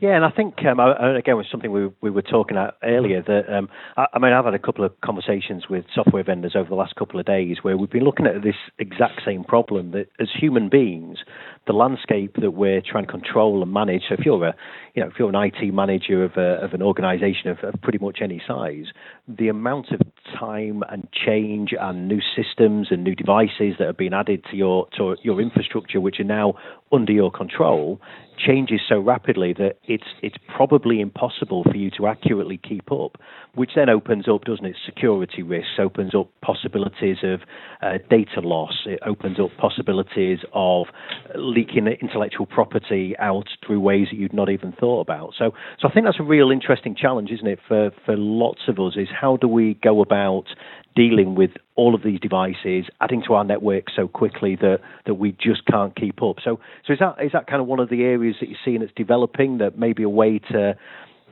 Yeah, 0.00 0.16
and 0.16 0.24
I 0.24 0.30
think 0.30 0.64
um, 0.64 0.80
I, 0.80 1.18
again 1.18 1.36
was 1.36 1.44
something 1.50 1.70
we 1.70 1.90
we 2.00 2.08
were 2.08 2.22
talking 2.22 2.56
about 2.56 2.76
earlier. 2.82 3.22
That 3.22 3.54
um, 3.54 3.68
I, 3.98 4.06
I, 4.14 4.18
mean, 4.18 4.32
I've 4.32 4.46
had 4.46 4.54
a 4.54 4.58
couple 4.58 4.82
of 4.82 4.98
conversations 5.02 5.68
with 5.68 5.84
software 5.94 6.24
vendors 6.24 6.56
over 6.56 6.70
the 6.70 6.74
last 6.74 6.94
couple 6.96 7.20
of 7.20 7.26
days 7.26 7.58
where 7.60 7.76
we've 7.76 7.90
been 7.90 8.04
looking 8.04 8.26
at 8.26 8.42
this 8.42 8.54
exact 8.78 9.20
same 9.26 9.44
problem. 9.44 9.90
That 9.90 10.06
as 10.18 10.28
human 10.34 10.70
beings, 10.70 11.18
the 11.66 11.74
landscape 11.74 12.36
that 12.40 12.52
we're 12.52 12.80
trying 12.80 13.04
to 13.04 13.12
control 13.12 13.62
and 13.62 13.70
manage. 13.74 14.04
So 14.08 14.14
if 14.18 14.24
you're 14.24 14.42
a 14.42 14.54
you 14.94 15.02
know 15.02 15.08
if 15.08 15.18
you're 15.18 15.28
an 15.28 15.34
IT 15.34 15.74
manager 15.74 16.24
of 16.24 16.32
a, 16.38 16.64
of 16.64 16.72
an 16.72 16.80
organisation 16.80 17.50
of, 17.50 17.58
of 17.62 17.74
pretty 17.82 17.98
much 17.98 18.20
any 18.22 18.40
size, 18.48 18.86
the 19.28 19.48
amount 19.48 19.90
of 19.90 20.00
time 20.38 20.82
and 20.88 21.08
change 21.12 21.74
and 21.78 22.08
new 22.08 22.20
systems 22.34 22.88
and 22.90 23.04
new 23.04 23.14
devices 23.14 23.74
that 23.78 23.86
have 23.86 23.98
been 23.98 24.14
added 24.14 24.46
to 24.50 24.56
your 24.56 24.88
to 24.96 25.16
your 25.22 25.42
infrastructure, 25.42 26.00
which 26.00 26.18
are 26.20 26.24
now 26.24 26.54
under 26.90 27.12
your 27.12 27.30
control, 27.30 28.00
changes 28.44 28.80
so 28.88 28.98
rapidly 28.98 29.52
that 29.54 29.78
it's 29.84 30.04
it's 30.22 30.36
probably 30.54 31.00
impossible 31.00 31.64
for 31.64 31.76
you 31.76 31.90
to 31.90 32.06
accurately 32.06 32.58
keep 32.58 32.90
up, 32.90 33.20
which 33.54 33.70
then 33.76 33.88
opens 33.88 34.28
up, 34.28 34.44
doesn't 34.44 34.64
it, 34.64 34.76
security 34.84 35.42
risks, 35.42 35.72
opens 35.78 36.14
up 36.14 36.28
possibilities 36.40 37.18
of 37.22 37.40
uh, 37.82 37.98
data 38.08 38.40
loss, 38.40 38.82
it 38.86 38.98
opens 39.04 39.38
up 39.38 39.50
possibilities 39.58 40.38
of 40.52 40.86
leaking 41.34 41.86
intellectual 41.86 42.46
property 42.46 43.14
out 43.18 43.48
through 43.66 43.80
ways 43.80 44.08
that 44.10 44.16
you'd 44.16 44.32
not 44.32 44.48
even 44.48 44.72
thought 44.72 45.00
about. 45.00 45.32
So, 45.38 45.52
so 45.80 45.88
I 45.88 45.92
think 45.92 46.06
that's 46.06 46.20
a 46.20 46.24
real 46.24 46.50
interesting 46.50 46.94
challenge, 46.94 47.30
isn't 47.30 47.46
it, 47.46 47.58
for 47.66 47.90
for 48.04 48.16
lots 48.16 48.62
of 48.68 48.78
us? 48.78 48.96
Is 48.96 49.08
how 49.08 49.36
do 49.36 49.48
we 49.48 49.74
go 49.82 50.00
about 50.00 50.44
dealing 50.96 51.34
with 51.34 51.50
all 51.76 51.94
of 51.94 52.02
these 52.02 52.20
devices, 52.20 52.86
adding 53.00 53.22
to 53.26 53.34
our 53.34 53.44
network 53.44 53.84
so 53.94 54.08
quickly 54.08 54.56
that, 54.56 54.80
that 55.06 55.14
we 55.14 55.32
just 55.32 55.64
can't 55.66 55.94
keep 55.96 56.22
up. 56.22 56.36
So, 56.44 56.60
so 56.86 56.92
is 56.92 56.98
that 56.98 57.16
is 57.24 57.32
that 57.32 57.46
kind 57.46 57.60
of 57.60 57.66
one 57.66 57.80
of 57.80 57.90
the 57.90 58.02
areas 58.02 58.36
that 58.40 58.48
you're 58.48 58.58
seeing 58.64 58.80
that's 58.80 58.92
developing 58.96 59.58
that 59.58 59.78
maybe 59.78 60.02
a 60.02 60.08
way 60.08 60.38
to 60.50 60.74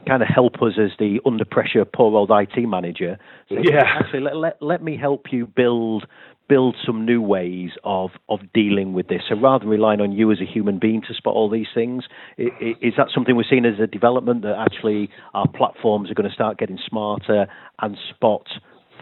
kind 0.06 0.22
of 0.22 0.28
help 0.28 0.62
us 0.62 0.74
as 0.78 0.90
the 0.98 1.20
under 1.26 1.44
pressure 1.44 1.84
poor 1.84 2.16
old 2.16 2.30
IT 2.30 2.66
manager. 2.66 3.18
So 3.48 3.56
yeah. 3.62 3.82
Actually, 3.84 4.20
let, 4.20 4.36
let, 4.36 4.62
let 4.62 4.82
me 4.82 4.96
help 4.96 5.26
you 5.32 5.46
build 5.46 6.06
build 6.48 6.74
some 6.86 7.04
new 7.04 7.20
ways 7.20 7.70
of 7.84 8.10
of 8.28 8.40
dealing 8.54 8.94
with 8.94 9.08
this. 9.08 9.22
So 9.28 9.36
rather 9.36 9.64
than 9.64 9.68
relying 9.68 10.00
on 10.00 10.12
you 10.12 10.32
as 10.32 10.40
a 10.40 10.46
human 10.46 10.78
being 10.78 11.02
to 11.02 11.14
spot 11.14 11.34
all 11.34 11.50
these 11.50 11.66
things, 11.74 12.04
is 12.38 12.94
that 12.96 13.08
something 13.14 13.36
we're 13.36 13.44
seeing 13.48 13.66
as 13.66 13.78
a 13.80 13.86
development 13.86 14.42
that 14.42 14.56
actually 14.56 15.10
our 15.34 15.46
platforms 15.46 16.10
are 16.10 16.14
going 16.14 16.28
to 16.28 16.34
start 16.34 16.58
getting 16.58 16.78
smarter 16.88 17.46
and 17.80 17.98
spot 18.10 18.46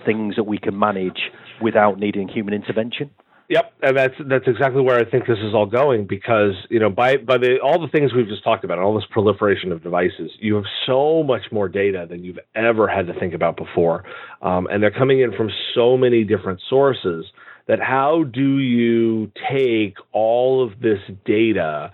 things 0.05 0.37
that 0.37 0.45
we 0.45 0.59
can 0.59 0.79
manage 0.79 1.31
without 1.61 1.99
needing 1.99 2.29
human 2.29 2.55
intervention? 2.55 3.11
Yep, 3.49 3.75
and 3.83 3.97
that's 3.97 4.15
that's 4.29 4.49
exactly 4.49 4.83
where 4.83 4.99
I 4.99 5.09
think 5.09 5.27
this 5.27 5.39
is 5.39 5.55
all 5.55 5.67
going 5.67 6.07
because 6.07 6.55
you 6.69 6.81
know 6.81 6.91
by 6.91 7.17
by 7.17 7.39
the 7.39 7.59
all 7.63 7.81
the 7.81 7.87
things 7.87 8.13
we've 8.13 8.27
just 8.27 8.43
talked 8.43 8.65
about, 8.65 8.81
all 8.81 8.95
this 8.95 9.07
proliferation 9.11 9.71
of 9.71 9.85
devices, 9.85 10.33
you 10.41 10.57
have 10.57 10.65
so 10.85 11.23
much 11.23 11.43
more 11.53 11.69
data 11.69 12.07
than 12.11 12.25
you've 12.25 12.41
ever 12.57 12.89
had 12.89 13.07
to 13.07 13.15
think 13.21 13.35
about 13.35 13.57
before, 13.57 14.03
um, 14.43 14.67
and 14.67 14.83
they're 14.83 14.91
coming 14.91 15.21
in 15.21 15.33
from 15.33 15.49
so 15.77 15.97
many 15.97 16.25
different 16.25 16.61
sources. 16.69 17.25
That 17.69 17.81
how 17.81 18.25
do 18.25 18.59
you 18.59 19.31
take 19.51 19.97
all 20.13 20.65
of 20.65 20.81
this 20.81 21.01
data? 21.25 21.93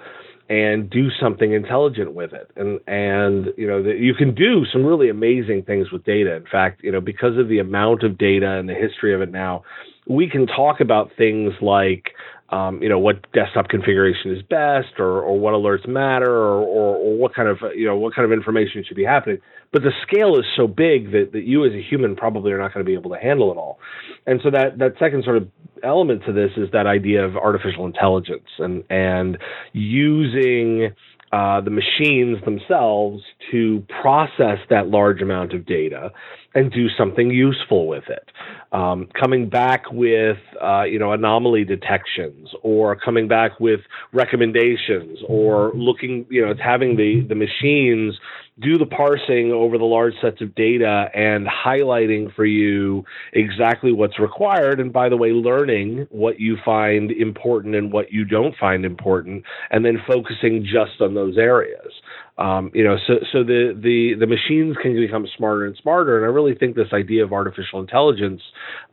And 0.49 0.91
do 0.91 1.09
something 1.21 1.53
intelligent 1.53 2.15
with 2.15 2.33
it. 2.33 2.51
And 2.57 2.81
and 2.87 3.53
you 3.57 3.67
know 3.67 3.83
the, 3.83 3.95
you 3.95 4.15
can 4.15 4.35
do 4.35 4.65
some 4.73 4.85
really 4.85 5.09
amazing 5.09 5.63
things 5.63 5.91
with 5.91 6.05
data. 6.05 6.35
In 6.35 6.47
fact, 6.51 6.83
you 6.83 6.93
know 6.93 7.01
because 7.01 7.39
of 7.39 7.49
the 7.49 7.59
amount 7.59 8.03
of 8.03 8.19
data 8.19 8.51
and 8.59 8.69
the 8.69 8.75
history 8.75 9.15
of 9.15 9.23
it 9.23 9.31
now, 9.31 9.63
we 10.07 10.29
can 10.29 10.47
talk 10.47 10.81
about 10.81 11.11
things 11.17 11.53
like 11.61 12.11
um, 12.53 12.83
you 12.83 12.89
know 12.89 12.99
what 12.99 13.31
desktop 13.33 13.69
configuration 13.69 14.31
is 14.31 14.43
best 14.43 14.99
or, 14.99 15.23
or 15.23 15.39
what 15.39 15.55
alerts 15.55 15.89
matter 15.89 16.31
or, 16.31 16.61
or, 16.61 16.97
or, 16.97 17.17
what 17.17 17.35
kind 17.35 17.49
of 17.49 17.59
you 17.75 17.87
know 17.87 17.97
what 17.97 18.15
kind 18.15 18.27
of 18.27 18.33
information 18.33 18.85
should 18.87 18.97
be 18.97 19.05
happening. 19.05 19.39
But 19.73 19.83
the 19.83 19.93
scale 20.03 20.39
is 20.39 20.45
so 20.55 20.67
big 20.67 21.13
that, 21.13 21.31
that 21.33 21.45
you 21.45 21.65
as 21.65 21.73
a 21.73 21.81
human 21.83 22.15
probably 22.15 22.53
are 22.53 22.59
not 22.59 22.75
going 22.75 22.85
to 22.85 22.89
be 22.89 22.93
able 22.93 23.11
to 23.11 23.17
handle 23.17 23.51
it 23.51 23.57
all. 23.57 23.79
And 24.27 24.41
so 24.45 24.51
that 24.51 24.79
that 24.79 24.93
second 24.99 25.25
sort 25.25 25.39
of 25.39 25.49
element 25.83 26.25
to 26.27 26.33
this 26.33 26.51
is 26.59 26.71
that 26.73 26.87
idea 26.87 27.25
of 27.25 27.37
artificial 27.37 27.87
intelligence 27.87 28.49
and 28.59 28.85
and 28.91 29.39
using 29.73 30.93
uh, 31.33 31.63
the 31.63 31.71
machines 31.71 32.45
themselves 32.45 33.23
to 33.51 33.83
process 34.03 34.59
that 34.69 34.89
large 34.89 35.23
amount 35.23 35.55
of 35.55 35.65
data 35.65 36.11
and 36.55 36.71
do 36.71 36.89
something 36.91 37.31
useful 37.31 37.87
with 37.87 38.05
it. 38.09 38.31
Um, 38.73 39.09
coming 39.19 39.49
back 39.49 39.91
with 39.91 40.37
uh, 40.63 40.83
you 40.83 40.99
know 40.99 41.13
anomaly 41.13 41.65
detections, 41.65 42.51
or 42.63 42.97
coming 42.97 43.29
back 43.29 43.59
with 43.61 43.81
recommendations, 44.13 45.19
or 45.27 45.73
looking 45.75 46.27
you 46.29 46.45
know 46.45 46.51
it's 46.51 46.61
having 46.61 46.97
the 46.97 47.25
the 47.27 47.35
machines 47.35 48.19
do 48.61 48.77
the 48.77 48.87
parsing 48.87 49.51
over 49.51 49.79
the 49.79 49.85
large 49.85 50.13
sets 50.21 50.41
of 50.43 50.55
data 50.55 51.07
and 51.15 51.47
highlighting 51.47 52.35
for 52.35 52.45
you 52.45 53.05
exactly 53.33 53.93
what's 53.93 54.19
required. 54.19 54.79
And 54.79 54.93
by 54.93 55.09
the 55.09 55.17
way, 55.17 55.31
learning 55.31 56.07
what 56.11 56.39
you 56.39 56.59
find 56.65 57.11
important 57.11 57.75
and 57.75 57.93
what 57.93 58.13
you 58.13 58.25
don't 58.25 58.55
find 58.57 58.85
important, 58.85 59.45
and 59.71 59.85
then 59.85 60.03
focusing 60.07 60.65
just 60.65 61.01
on 61.01 61.15
those 61.15 61.39
areas. 61.39 61.93
Um, 62.39 62.71
you 62.75 62.85
know, 62.85 62.97
so 63.07 63.15
so 63.33 63.45
the 63.45 63.79
the 63.81 64.15
the 64.19 64.27
machines 64.27 64.77
can 64.81 64.95
become 64.95 65.27
smarter 65.37 65.67
and 65.67 65.77
smarter, 65.81 66.17
and 66.17 66.25
I 66.25 66.29
really 66.29 66.55
think 66.55 66.77
this 66.77 66.93
idea 66.93 67.25
of 67.25 67.33
artificial 67.33 67.81
intelligence 67.81 68.43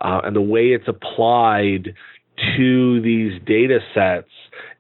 uh, 0.02 0.22
and 0.24 0.36
the 0.36 0.42
way 0.42 0.68
it's 0.68 0.88
applied 0.88 1.96
to 2.58 3.02
these 3.02 3.40
data 3.46 3.80
sets 3.94 4.30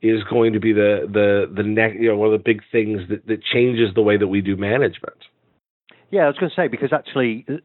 is 0.02 0.24
going 0.30 0.54
to 0.54 0.60
be 0.60 0.74
the 0.74 1.08
the 1.12 1.52
the 1.54 1.64
next 1.64 2.00
you 2.00 2.10
know 2.10 2.18
one 2.18 2.32
of 2.32 2.34
the 2.34 2.44
big 2.44 2.62
things 2.72 3.02
that, 3.10 3.26
that 3.28 3.44
changes 3.44 3.94
the 3.96 4.02
way 4.02 4.18
that 4.18 4.28
we 4.28 4.42
do 4.42 4.56
management. 4.56 5.18
Yeah, 6.12 6.22
I 6.22 6.28
was 6.28 6.38
going 6.38 6.50
to 6.50 6.56
say 6.56 6.68
because 6.68 6.92
actually, 6.92 7.46
uh, 7.48 7.58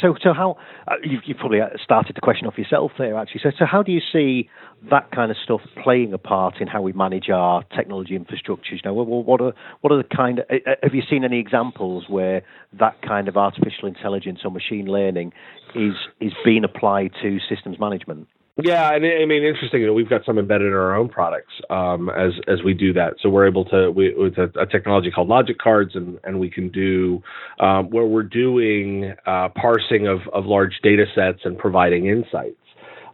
so 0.00 0.14
so 0.22 0.32
how 0.32 0.56
uh, 0.88 0.94
you've, 1.02 1.22
you've, 1.26 1.36
probably 1.36 1.60
uh, 1.60 1.68
started 1.84 2.16
the 2.16 2.22
question 2.22 2.46
off 2.46 2.56
yourself 2.56 2.92
there 2.96 3.18
actually. 3.18 3.42
So 3.42 3.50
so 3.58 3.66
how 3.66 3.82
do 3.82 3.92
you 3.92 4.00
see 4.00 4.48
that 4.90 5.10
kind 5.10 5.30
of 5.30 5.36
stuff 5.44 5.60
playing 5.82 6.14
a 6.14 6.18
part 6.18 6.62
in 6.62 6.68
how 6.68 6.80
we 6.80 6.94
manage 6.94 7.28
our 7.28 7.64
technology 7.76 8.18
infrastructures? 8.18 8.82
You 8.82 8.86
know, 8.86 8.94
what 8.94 9.42
are 9.42 9.52
what 9.82 9.92
are 9.92 9.98
the 9.98 10.08
kind 10.16 10.38
of 10.38 10.46
have 10.82 10.94
you 10.94 11.02
seen 11.08 11.22
any 11.22 11.38
examples 11.38 12.04
where 12.08 12.42
that 12.78 13.02
kind 13.02 13.28
of 13.28 13.36
artificial 13.36 13.88
intelligence 13.88 14.40
or 14.42 14.50
machine 14.50 14.86
learning 14.86 15.34
is 15.74 15.94
is 16.18 16.32
being 16.46 16.64
applied 16.64 17.10
to 17.20 17.38
systems 17.46 17.78
management? 17.78 18.26
Yeah, 18.62 18.94
and 18.94 19.04
I 19.04 19.26
mean, 19.26 19.44
interesting. 19.44 19.82
You 19.82 19.88
know, 19.88 19.92
we've 19.92 20.08
got 20.08 20.24
some 20.24 20.38
embedded 20.38 20.68
in 20.68 20.72
our 20.72 20.96
own 20.96 21.10
products 21.10 21.52
um, 21.68 22.08
as 22.08 22.32
as 22.48 22.62
we 22.64 22.72
do 22.72 22.94
that. 22.94 23.14
So 23.20 23.28
we're 23.28 23.46
able 23.46 23.66
to 23.66 23.90
we, 23.90 24.14
with 24.14 24.38
a, 24.38 24.50
a 24.58 24.66
technology 24.66 25.10
called 25.10 25.28
Logic 25.28 25.58
Cards, 25.58 25.94
and 25.94 26.18
and 26.24 26.40
we 26.40 26.50
can 26.50 26.70
do 26.70 27.22
um, 27.60 27.90
where 27.90 28.06
we're 28.06 28.22
doing 28.22 29.12
uh, 29.26 29.50
parsing 29.50 30.06
of 30.06 30.20
of 30.32 30.46
large 30.46 30.80
data 30.82 31.04
sets 31.14 31.40
and 31.44 31.58
providing 31.58 32.06
insights 32.06 32.56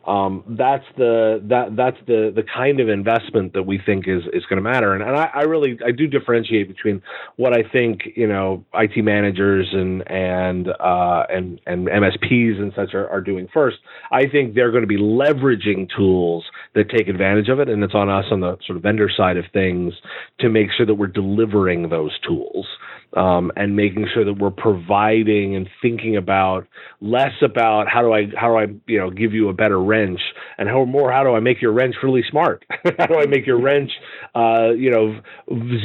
um, 0.06 0.42
that's 0.58 0.84
the 0.96 1.40
that 1.48 1.76
that's 1.76 1.98
the 2.06 2.32
the 2.34 2.42
kind 2.42 2.80
of 2.80 2.88
investment 2.88 3.52
that 3.52 3.62
we 3.62 3.78
think 3.78 4.08
is 4.08 4.22
is 4.32 4.44
going 4.46 4.56
to 4.56 4.68
matter. 4.68 4.94
And, 4.94 5.02
and 5.02 5.16
I, 5.16 5.30
I, 5.34 5.42
really 5.42 5.78
I 5.84 5.92
do 5.92 6.08
differentiate 6.08 6.68
between 6.68 7.02
what 7.36 7.56
I 7.56 7.62
think 7.70 8.00
you 8.16 8.26
know 8.26 8.64
IT 8.74 9.02
managers 9.02 9.68
and 9.72 10.02
and 10.10 10.68
uh, 10.68 11.24
and 11.30 11.60
and 11.66 11.86
MSPs 11.86 12.60
and 12.60 12.72
such 12.74 12.94
are, 12.94 13.08
are 13.08 13.20
doing 13.20 13.46
first. 13.54 13.78
I 14.10 14.26
think 14.26 14.54
they're 14.54 14.72
going 14.72 14.82
to 14.82 14.88
be 14.88 14.98
leveraging 14.98 15.88
tools 15.96 16.44
that 16.74 16.90
take 16.90 17.06
advantage 17.06 17.48
of 17.48 17.60
it, 17.60 17.68
and 17.68 17.84
it's 17.84 17.94
on 17.94 18.08
us 18.08 18.24
on 18.32 18.40
the 18.40 18.56
sort 18.66 18.76
of 18.76 18.82
vendor 18.82 19.10
side 19.16 19.36
of 19.36 19.44
things 19.52 19.94
to 20.40 20.48
make 20.48 20.68
sure 20.76 20.86
that 20.86 20.94
we're 20.94 21.06
delivering 21.06 21.90
those 21.90 22.18
tools 22.26 22.66
um, 23.14 23.52
and 23.56 23.76
making 23.76 24.06
sure 24.12 24.24
that 24.24 24.34
we're 24.34 24.50
providing 24.50 25.54
and 25.54 25.68
thinking 25.80 26.16
about 26.16 26.66
less 27.00 27.32
about 27.42 27.88
how 27.88 28.02
do 28.02 28.12
I 28.12 28.26
how 28.36 28.48
do 28.48 28.56
I 28.56 28.66
you 28.86 28.98
know 28.98 29.10
give 29.10 29.32
you 29.32 29.48
a 29.48 29.52
better 29.52 29.80
wrench 29.80 30.20
and 30.58 30.68
how 30.68 30.84
more 30.84 31.12
how 31.12 31.22
do 31.22 31.30
I 31.34 31.40
make 31.40 31.60
your 31.60 31.72
wrench 31.72 31.96
really 32.02 32.24
smart? 32.30 32.64
How 32.98 33.06
do 33.06 33.18
I 33.18 33.26
make 33.26 33.46
your 33.46 33.60
wrench 33.60 33.90
uh, 34.34 34.70
you 34.76 34.90
know 34.90 35.20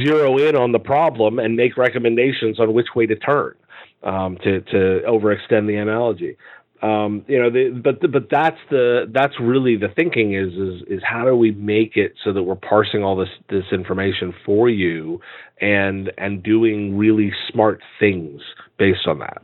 zero 0.03 0.37
in 0.37 0.55
on 0.55 0.71
the 0.71 0.79
problem 0.79 1.39
and 1.39 1.55
make 1.55 1.77
recommendations 1.77 2.59
on 2.59 2.73
which 2.73 2.87
way 2.95 3.05
to 3.05 3.15
turn 3.15 3.55
um, 4.03 4.37
to 4.43 4.61
to 4.61 5.01
overextend 5.07 5.67
the 5.67 5.75
analogy 5.75 6.37
um, 6.81 7.25
you 7.27 7.39
know, 7.39 7.49
the, 7.49 7.69
but 7.83 8.01
the, 8.01 8.07
but 8.07 8.27
that's 8.29 8.59
the 8.69 9.09
that's 9.11 9.33
really 9.39 9.77
the 9.77 9.87
thinking 9.95 10.35
is 10.35 10.53
is 10.53 10.81
is 10.87 11.01
how 11.03 11.25
do 11.25 11.35
we 11.35 11.51
make 11.51 11.97
it 11.97 12.13
so 12.23 12.31
that 12.33 12.43
we're 12.43 12.55
parsing 12.55 13.03
all 13.03 13.15
this 13.15 13.29
this 13.49 13.65
information 13.71 14.33
for 14.45 14.69
you 14.69 15.19
and 15.59 16.11
and 16.17 16.43
doing 16.43 16.97
really 16.97 17.31
smart 17.51 17.81
things 17.99 18.41
based 18.77 19.07
on 19.07 19.19
that. 19.19 19.41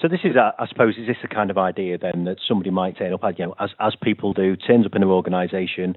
So 0.00 0.08
this 0.08 0.20
is, 0.24 0.36
a, 0.36 0.52
I 0.58 0.66
suppose, 0.66 0.94
is 0.98 1.06
this 1.06 1.16
the 1.22 1.28
kind 1.28 1.50
of 1.50 1.56
idea 1.56 1.96
then 1.96 2.24
that 2.24 2.36
somebody 2.46 2.70
might 2.70 2.98
turn 2.98 3.14
up, 3.14 3.22
you 3.38 3.46
know, 3.46 3.54
as 3.58 3.70
as 3.80 3.94
people 4.02 4.32
do, 4.32 4.54
turns 4.54 4.86
up 4.86 4.94
in 4.94 5.02
an 5.02 5.08
organisation 5.08 5.96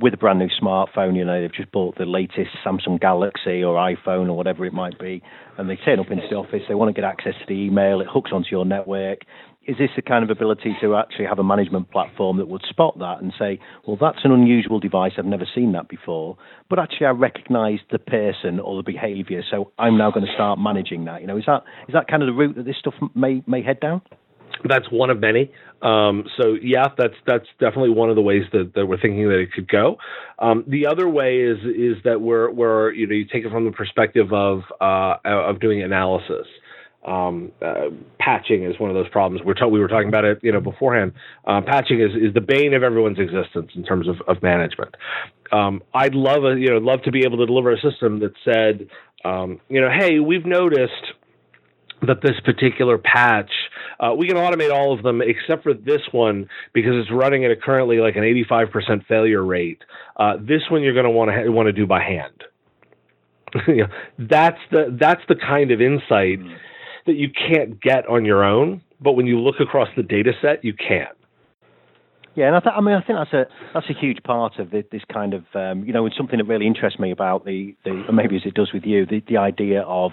with 0.00 0.14
a 0.14 0.16
brand 0.16 0.38
new 0.38 0.48
smartphone, 0.60 1.16
you 1.16 1.24
know, 1.24 1.40
they've 1.40 1.52
just 1.52 1.70
bought 1.70 1.96
the 1.98 2.06
latest 2.06 2.50
Samsung 2.64 3.00
Galaxy 3.00 3.62
or 3.62 3.76
iPhone 3.76 4.28
or 4.28 4.34
whatever 4.34 4.64
it 4.64 4.72
might 4.72 4.98
be, 4.98 5.22
and 5.58 5.68
they 5.68 5.76
turn 5.76 6.00
up 6.00 6.10
into 6.10 6.26
the 6.28 6.36
office, 6.36 6.62
they 6.68 6.74
want 6.74 6.94
to 6.94 6.98
get 6.98 7.06
access 7.06 7.34
to 7.40 7.46
the 7.46 7.60
email, 7.60 8.00
it 8.00 8.06
hooks 8.10 8.30
onto 8.32 8.48
your 8.50 8.64
network, 8.64 9.18
is 9.66 9.76
this 9.78 9.90
the 9.94 10.02
kind 10.02 10.24
of 10.24 10.30
ability 10.30 10.76
to 10.80 10.96
actually 10.96 11.26
have 11.26 11.38
a 11.38 11.44
management 11.44 11.90
platform 11.90 12.38
that 12.38 12.48
would 12.48 12.62
spot 12.68 12.98
that 12.98 13.22
and 13.22 13.32
say, 13.38 13.60
well, 13.86 13.96
that's 14.00 14.24
an 14.24 14.32
unusual 14.32 14.80
device, 14.80 15.12
I've 15.16 15.24
never 15.24 15.46
seen 15.54 15.72
that 15.72 15.88
before, 15.88 16.36
but 16.68 16.78
actually 16.78 17.06
I 17.06 17.10
recognise 17.10 17.78
the 17.90 17.98
person 17.98 18.58
or 18.58 18.76
the 18.76 18.82
behaviour, 18.82 19.42
so 19.48 19.70
I'm 19.78 19.96
now 19.96 20.10
going 20.10 20.26
to 20.26 20.32
start 20.32 20.58
managing 20.58 21.04
that. 21.04 21.20
You 21.20 21.28
know, 21.28 21.36
is 21.36 21.44
that 21.46 21.62
is 21.88 21.92
that 21.92 22.08
kind 22.08 22.22
of 22.22 22.26
the 22.26 22.32
route 22.32 22.56
that 22.56 22.64
this 22.64 22.76
stuff 22.78 22.94
may 23.14 23.42
may 23.46 23.62
head 23.62 23.78
down? 23.80 24.02
That's 24.68 24.90
one 24.90 25.10
of 25.10 25.18
many. 25.18 25.50
Um, 25.80 26.24
so 26.36 26.56
yeah, 26.60 26.88
that's 26.96 27.14
that's 27.26 27.46
definitely 27.58 27.90
one 27.90 28.10
of 28.10 28.16
the 28.16 28.22
ways 28.22 28.44
that, 28.52 28.72
that 28.74 28.86
we're 28.86 29.00
thinking 29.00 29.28
that 29.28 29.38
it 29.38 29.52
could 29.52 29.68
go. 29.68 29.96
Um, 30.38 30.64
the 30.66 30.86
other 30.86 31.08
way 31.08 31.38
is 31.38 31.58
is 31.64 32.02
that 32.04 32.20
we're, 32.20 32.50
we're 32.50 32.92
you 32.92 33.06
know 33.06 33.14
you 33.14 33.24
take 33.24 33.44
it 33.44 33.50
from 33.50 33.64
the 33.64 33.72
perspective 33.72 34.32
of 34.32 34.62
uh, 34.80 35.16
of 35.24 35.60
doing 35.60 35.82
analysis 35.82 36.46
um, 37.04 37.50
uh, 37.60 37.90
patching 38.18 38.64
is 38.64 38.78
one 38.78 38.90
of 38.90 38.94
those 38.94 39.08
problems. 39.08 39.44
We're 39.44 39.54
we 39.68 39.80
were 39.80 39.88
talking 39.88 40.08
about 40.08 40.24
it, 40.24 40.38
you 40.42 40.52
know, 40.52 40.60
beforehand. 40.60 41.12
Uh, 41.46 41.60
patching 41.60 42.00
is, 42.00 42.10
is 42.14 42.32
the 42.34 42.40
bane 42.40 42.74
of 42.74 42.82
everyone's 42.82 43.18
existence 43.18 43.72
in 43.74 43.82
terms 43.82 44.08
of, 44.08 44.16
of 44.28 44.42
management. 44.42 44.94
Um, 45.50 45.82
I'd 45.94 46.14
love 46.14 46.44
a, 46.44 46.58
you 46.58 46.70
know, 46.70 46.78
love 46.78 47.02
to 47.02 47.12
be 47.12 47.24
able 47.24 47.38
to 47.38 47.46
deliver 47.46 47.72
a 47.72 47.80
system 47.80 48.20
that 48.20 48.32
said, 48.44 48.88
um, 49.24 49.60
you 49.68 49.80
know, 49.80 49.88
hey, 49.90 50.20
we've 50.20 50.46
noticed 50.46 51.12
that 52.06 52.20
this 52.22 52.38
particular 52.44 52.98
patch, 52.98 53.50
uh, 54.00 54.12
we 54.16 54.26
can 54.26 54.36
automate 54.36 54.72
all 54.72 54.92
of 54.92 55.02
them 55.02 55.22
except 55.22 55.62
for 55.62 55.74
this 55.74 56.00
one 56.10 56.48
because 56.72 56.92
it's 56.94 57.10
running 57.10 57.44
at 57.44 57.50
a 57.50 57.56
currently 57.56 57.98
like 57.98 58.16
an 58.16 58.22
85% 58.22 59.06
failure 59.06 59.44
rate. 59.44 59.82
Uh, 60.16 60.34
this 60.40 60.62
one 60.70 60.82
you're 60.82 60.94
going 60.94 61.04
to 61.04 61.10
want 61.10 61.30
to 61.30 61.34
ha- 61.34 61.50
want 61.50 61.66
to 61.66 61.72
do 61.72 61.86
by 61.86 62.02
hand. 62.02 62.44
you 63.68 63.82
know, 63.82 63.88
that's 64.18 64.58
the 64.70 64.96
that's 64.98 65.20
the 65.28 65.36
kind 65.36 65.70
of 65.70 65.80
insight 65.80 66.40
mm. 66.40 66.56
That 67.06 67.14
you 67.14 67.28
can't 67.30 67.80
get 67.80 68.08
on 68.08 68.24
your 68.24 68.44
own, 68.44 68.82
but 69.00 69.12
when 69.12 69.26
you 69.26 69.40
look 69.40 69.56
across 69.60 69.88
the 69.96 70.02
data 70.02 70.32
set, 70.40 70.64
you 70.64 70.72
can. 70.74 71.08
Yeah, 72.34 72.46
and 72.46 72.56
I, 72.56 72.60
th- 72.60 72.74
I 72.74 72.80
mean, 72.80 72.94
I 72.94 73.02
think 73.02 73.18
that's 73.18 73.32
a 73.34 73.46
that's 73.74 73.90
a 73.90 73.92
huge 73.92 74.22
part 74.22 74.58
of 74.58 74.70
the, 74.70 74.84
this 74.90 75.02
kind 75.12 75.34
of 75.34 75.44
um, 75.54 75.84
you 75.84 75.92
know, 75.92 76.06
it's 76.06 76.16
something 76.16 76.38
that 76.38 76.46
really 76.46 76.66
interests 76.66 76.98
me 76.98 77.10
about 77.10 77.44
the 77.44 77.74
the 77.84 78.04
maybe 78.10 78.36
as 78.36 78.42
it 78.46 78.54
does 78.54 78.72
with 78.72 78.84
you, 78.84 79.04
the 79.04 79.22
the 79.28 79.36
idea 79.36 79.82
of 79.82 80.12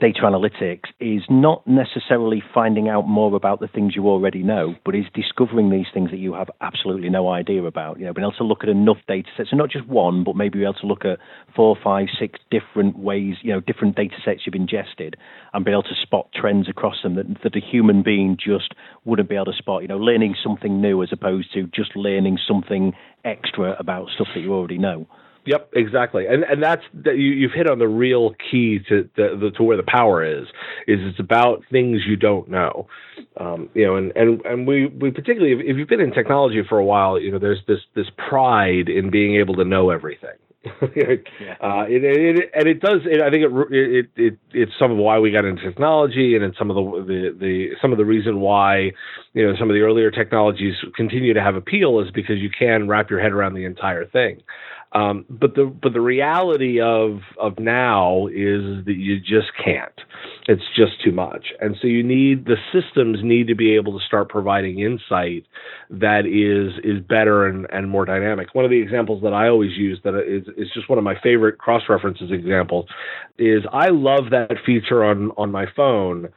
data 0.00 0.20
analytics 0.22 0.88
is 1.00 1.22
not 1.28 1.66
necessarily 1.66 2.42
finding 2.52 2.88
out 2.88 3.06
more 3.06 3.34
about 3.34 3.60
the 3.60 3.68
things 3.68 3.94
you 3.94 4.08
already 4.08 4.42
know, 4.42 4.74
but 4.84 4.94
is 4.94 5.04
discovering 5.14 5.70
these 5.70 5.86
things 5.92 6.10
that 6.10 6.18
you 6.18 6.34
have 6.34 6.50
absolutely 6.60 7.08
no 7.08 7.28
idea 7.28 7.62
about. 7.62 7.98
You 7.98 8.06
know, 8.06 8.12
being 8.12 8.24
able 8.24 8.36
to 8.38 8.44
look 8.44 8.62
at 8.62 8.68
enough 8.68 8.98
data 9.06 9.28
sets, 9.36 9.50
so 9.50 9.56
not 9.56 9.70
just 9.70 9.86
one, 9.86 10.24
but 10.24 10.36
maybe 10.36 10.58
be 10.58 10.64
able 10.64 10.74
to 10.74 10.86
look 10.86 11.04
at 11.04 11.18
four, 11.54 11.76
five, 11.82 12.08
six 12.18 12.38
different 12.50 12.98
ways, 12.98 13.36
you 13.42 13.52
know, 13.52 13.60
different 13.60 13.96
data 13.96 14.16
sets 14.24 14.40
you've 14.44 14.54
ingested, 14.54 15.16
and 15.52 15.64
be 15.64 15.70
able 15.70 15.82
to 15.84 15.94
spot 16.00 16.28
trends 16.34 16.68
across 16.68 17.02
them 17.02 17.14
that, 17.14 17.26
that 17.42 17.56
a 17.56 17.60
human 17.60 18.02
being 18.02 18.36
just 18.36 18.74
wouldn't 19.04 19.28
be 19.28 19.34
able 19.34 19.46
to 19.46 19.52
spot. 19.52 19.82
You 19.82 19.88
know, 19.88 19.98
learning 19.98 20.34
something 20.42 20.80
new 20.80 21.02
as 21.02 21.10
opposed 21.12 21.52
to 21.54 21.68
just 21.68 21.96
learning 21.96 22.38
something 22.46 22.92
extra 23.24 23.76
about 23.78 24.08
stuff 24.14 24.28
that 24.34 24.40
you 24.40 24.52
already 24.52 24.78
know. 24.78 25.06
Yep, 25.44 25.70
exactly, 25.74 26.26
and 26.26 26.44
and 26.44 26.62
that's 26.62 26.82
that 27.04 27.16
you, 27.16 27.32
you've 27.32 27.52
hit 27.52 27.68
on 27.68 27.80
the 27.80 27.88
real 27.88 28.32
key 28.50 28.78
to 28.88 29.08
the, 29.16 29.36
the, 29.40 29.50
to 29.56 29.64
where 29.64 29.76
the 29.76 29.82
power 29.82 30.24
is. 30.24 30.46
Is 30.86 31.00
it's 31.02 31.18
about 31.18 31.64
things 31.70 32.02
you 32.06 32.14
don't 32.14 32.48
know, 32.48 32.86
um, 33.38 33.68
you 33.74 33.84
know, 33.84 33.96
and 33.96 34.12
and 34.14 34.40
and 34.44 34.68
we 34.68 34.86
we 34.86 35.10
particularly 35.10 35.52
if, 35.52 35.58
if 35.60 35.76
you've 35.76 35.88
been 35.88 36.00
in 36.00 36.12
technology 36.12 36.62
for 36.68 36.78
a 36.78 36.84
while, 36.84 37.18
you 37.18 37.32
know, 37.32 37.40
there's 37.40 37.60
this 37.66 37.80
this 37.96 38.06
pride 38.28 38.88
in 38.88 39.10
being 39.10 39.34
able 39.34 39.56
to 39.56 39.64
know 39.64 39.90
everything. 39.90 40.36
uh, 40.64 41.86
it, 41.88 42.04
it, 42.04 42.50
and 42.54 42.68
it 42.68 42.80
does. 42.80 43.00
It, 43.04 43.20
I 43.20 43.30
think 43.30 43.44
it, 43.44 43.74
it, 43.74 44.10
it 44.14 44.38
it's 44.52 44.70
some 44.78 44.92
of 44.92 44.96
why 44.98 45.18
we 45.18 45.32
got 45.32 45.44
into 45.44 45.60
technology, 45.60 46.36
and 46.36 46.44
it's 46.44 46.56
some 46.56 46.70
of 46.70 46.76
the, 46.76 47.04
the 47.04 47.36
the 47.36 47.68
some 47.82 47.90
of 47.90 47.98
the 47.98 48.04
reason 48.04 48.38
why 48.38 48.92
you 49.32 49.44
know 49.44 49.54
some 49.58 49.68
of 49.68 49.74
the 49.74 49.80
earlier 49.80 50.12
technologies 50.12 50.74
continue 50.94 51.34
to 51.34 51.42
have 51.42 51.56
appeal 51.56 51.98
is 51.98 52.12
because 52.12 52.38
you 52.38 52.48
can 52.56 52.86
wrap 52.86 53.10
your 53.10 53.20
head 53.20 53.32
around 53.32 53.54
the 53.54 53.64
entire 53.64 54.06
thing. 54.06 54.40
Um, 54.94 55.24
but 55.30 55.54
the 55.54 55.64
but 55.64 55.94
the 55.94 56.00
reality 56.00 56.80
of 56.80 57.20
of 57.38 57.58
now 57.58 58.26
is 58.26 58.84
that 58.84 58.96
you 58.96 59.20
just 59.20 59.50
can't. 59.62 59.92
It's 60.48 60.62
just 60.76 61.02
too 61.02 61.12
much, 61.12 61.46
and 61.60 61.76
so 61.80 61.86
you 61.86 62.02
need 62.02 62.44
the 62.44 62.56
systems 62.72 63.18
need 63.22 63.46
to 63.46 63.54
be 63.54 63.74
able 63.74 63.98
to 63.98 64.04
start 64.04 64.28
providing 64.28 64.80
insight 64.80 65.46
that 65.88 66.26
is 66.26 66.78
is 66.84 67.02
better 67.08 67.46
and, 67.46 67.66
and 67.72 67.88
more 67.88 68.04
dynamic. 68.04 68.54
One 68.54 68.66
of 68.66 68.70
the 68.70 68.80
examples 68.80 69.22
that 69.22 69.32
I 69.32 69.48
always 69.48 69.72
use 69.72 69.98
that 70.04 70.14
is 70.14 70.46
is 70.58 70.68
just 70.74 70.90
one 70.90 70.98
of 70.98 71.04
my 71.04 71.18
favorite 71.22 71.56
cross 71.56 71.82
references 71.88 72.30
examples 72.30 72.86
is 73.38 73.62
I 73.72 73.88
love 73.88 74.30
that 74.30 74.52
feature 74.66 75.04
on 75.04 75.30
on 75.38 75.50
my 75.50 75.66
phone 75.74 76.28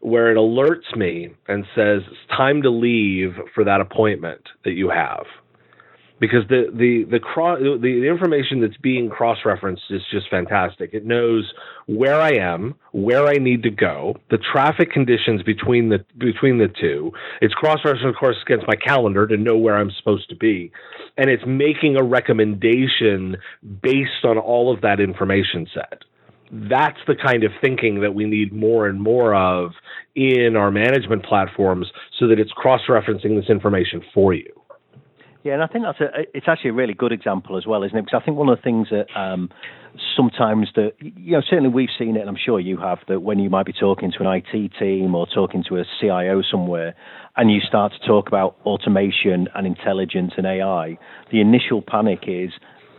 where 0.00 0.32
it 0.32 0.36
alerts 0.36 0.96
me 0.96 1.28
and 1.46 1.64
says 1.76 2.02
it's 2.08 2.36
time 2.36 2.62
to 2.62 2.70
leave 2.70 3.34
for 3.54 3.62
that 3.64 3.80
appointment 3.80 4.40
that 4.64 4.72
you 4.72 4.88
have 4.88 5.26
because 6.20 6.46
the 6.48 6.66
the 6.72 7.04
the, 7.10 7.18
cross, 7.18 7.58
the 7.58 7.78
the 7.80 8.06
information 8.06 8.60
that's 8.60 8.76
being 8.76 9.08
cross 9.08 9.38
referenced 9.44 9.82
is 9.90 10.02
just 10.10 10.28
fantastic. 10.28 10.90
It 10.92 11.06
knows 11.06 11.52
where 11.86 12.20
I 12.20 12.34
am, 12.34 12.74
where 12.92 13.26
I 13.26 13.34
need 13.34 13.62
to 13.64 13.70
go, 13.70 14.16
the 14.30 14.38
traffic 14.38 14.92
conditions 14.92 15.42
between 15.42 15.88
the 15.88 16.04
between 16.18 16.58
the 16.58 16.68
two. 16.68 17.10
It's 17.40 17.54
cross 17.54 17.78
referenced, 17.84 18.04
of 18.04 18.14
course, 18.16 18.36
against 18.44 18.66
my 18.68 18.76
calendar 18.76 19.26
to 19.26 19.36
know 19.36 19.56
where 19.56 19.76
I'm 19.76 19.90
supposed 19.98 20.28
to 20.28 20.36
be, 20.36 20.70
and 21.16 21.30
it's 21.30 21.44
making 21.46 21.96
a 21.96 22.04
recommendation 22.04 23.36
based 23.82 24.24
on 24.24 24.38
all 24.38 24.72
of 24.72 24.82
that 24.82 25.00
information 25.00 25.66
set. 25.72 26.02
That's 26.52 26.98
the 27.06 27.14
kind 27.14 27.44
of 27.44 27.52
thinking 27.62 28.00
that 28.00 28.14
we 28.14 28.26
need 28.26 28.52
more 28.52 28.88
and 28.88 29.00
more 29.00 29.34
of 29.34 29.70
in 30.16 30.56
our 30.56 30.72
management 30.72 31.24
platforms 31.24 31.86
so 32.18 32.26
that 32.26 32.40
it's 32.40 32.50
cross 32.50 32.80
referencing 32.88 33.40
this 33.40 33.48
information 33.48 34.02
for 34.12 34.34
you. 34.34 34.59
Yeah, 35.42 35.54
and 35.54 35.62
I 35.62 35.68
think 35.68 35.84
that's 35.84 36.00
a 36.00 36.26
it's 36.36 36.48
actually 36.48 36.70
a 36.70 36.74
really 36.74 36.92
good 36.92 37.12
example 37.12 37.56
as 37.56 37.66
well, 37.66 37.82
isn't 37.82 37.96
it? 37.96 38.04
Because 38.04 38.20
I 38.20 38.24
think 38.24 38.36
one 38.36 38.50
of 38.50 38.58
the 38.58 38.62
things 38.62 38.88
that 38.90 39.06
um, 39.18 39.48
sometimes 40.14 40.68
that 40.76 40.92
you 41.00 41.32
know 41.32 41.40
certainly 41.48 41.70
we've 41.70 41.88
seen 41.98 42.16
it, 42.16 42.20
and 42.20 42.28
I'm 42.28 42.36
sure 42.36 42.60
you 42.60 42.76
have 42.76 42.98
that 43.08 43.20
when 43.22 43.38
you 43.38 43.48
might 43.48 43.64
be 43.64 43.72
talking 43.72 44.12
to 44.12 44.26
an 44.26 44.42
IT 44.42 44.72
team 44.78 45.14
or 45.14 45.26
talking 45.26 45.64
to 45.68 45.78
a 45.78 45.84
CIO 45.98 46.42
somewhere, 46.42 46.94
and 47.36 47.50
you 47.50 47.60
start 47.60 47.92
to 47.98 48.06
talk 48.06 48.28
about 48.28 48.56
automation 48.66 49.48
and 49.54 49.66
intelligence 49.66 50.32
and 50.36 50.46
AI, 50.46 50.98
the 51.32 51.40
initial 51.40 51.80
panic 51.80 52.24
is, 52.26 52.50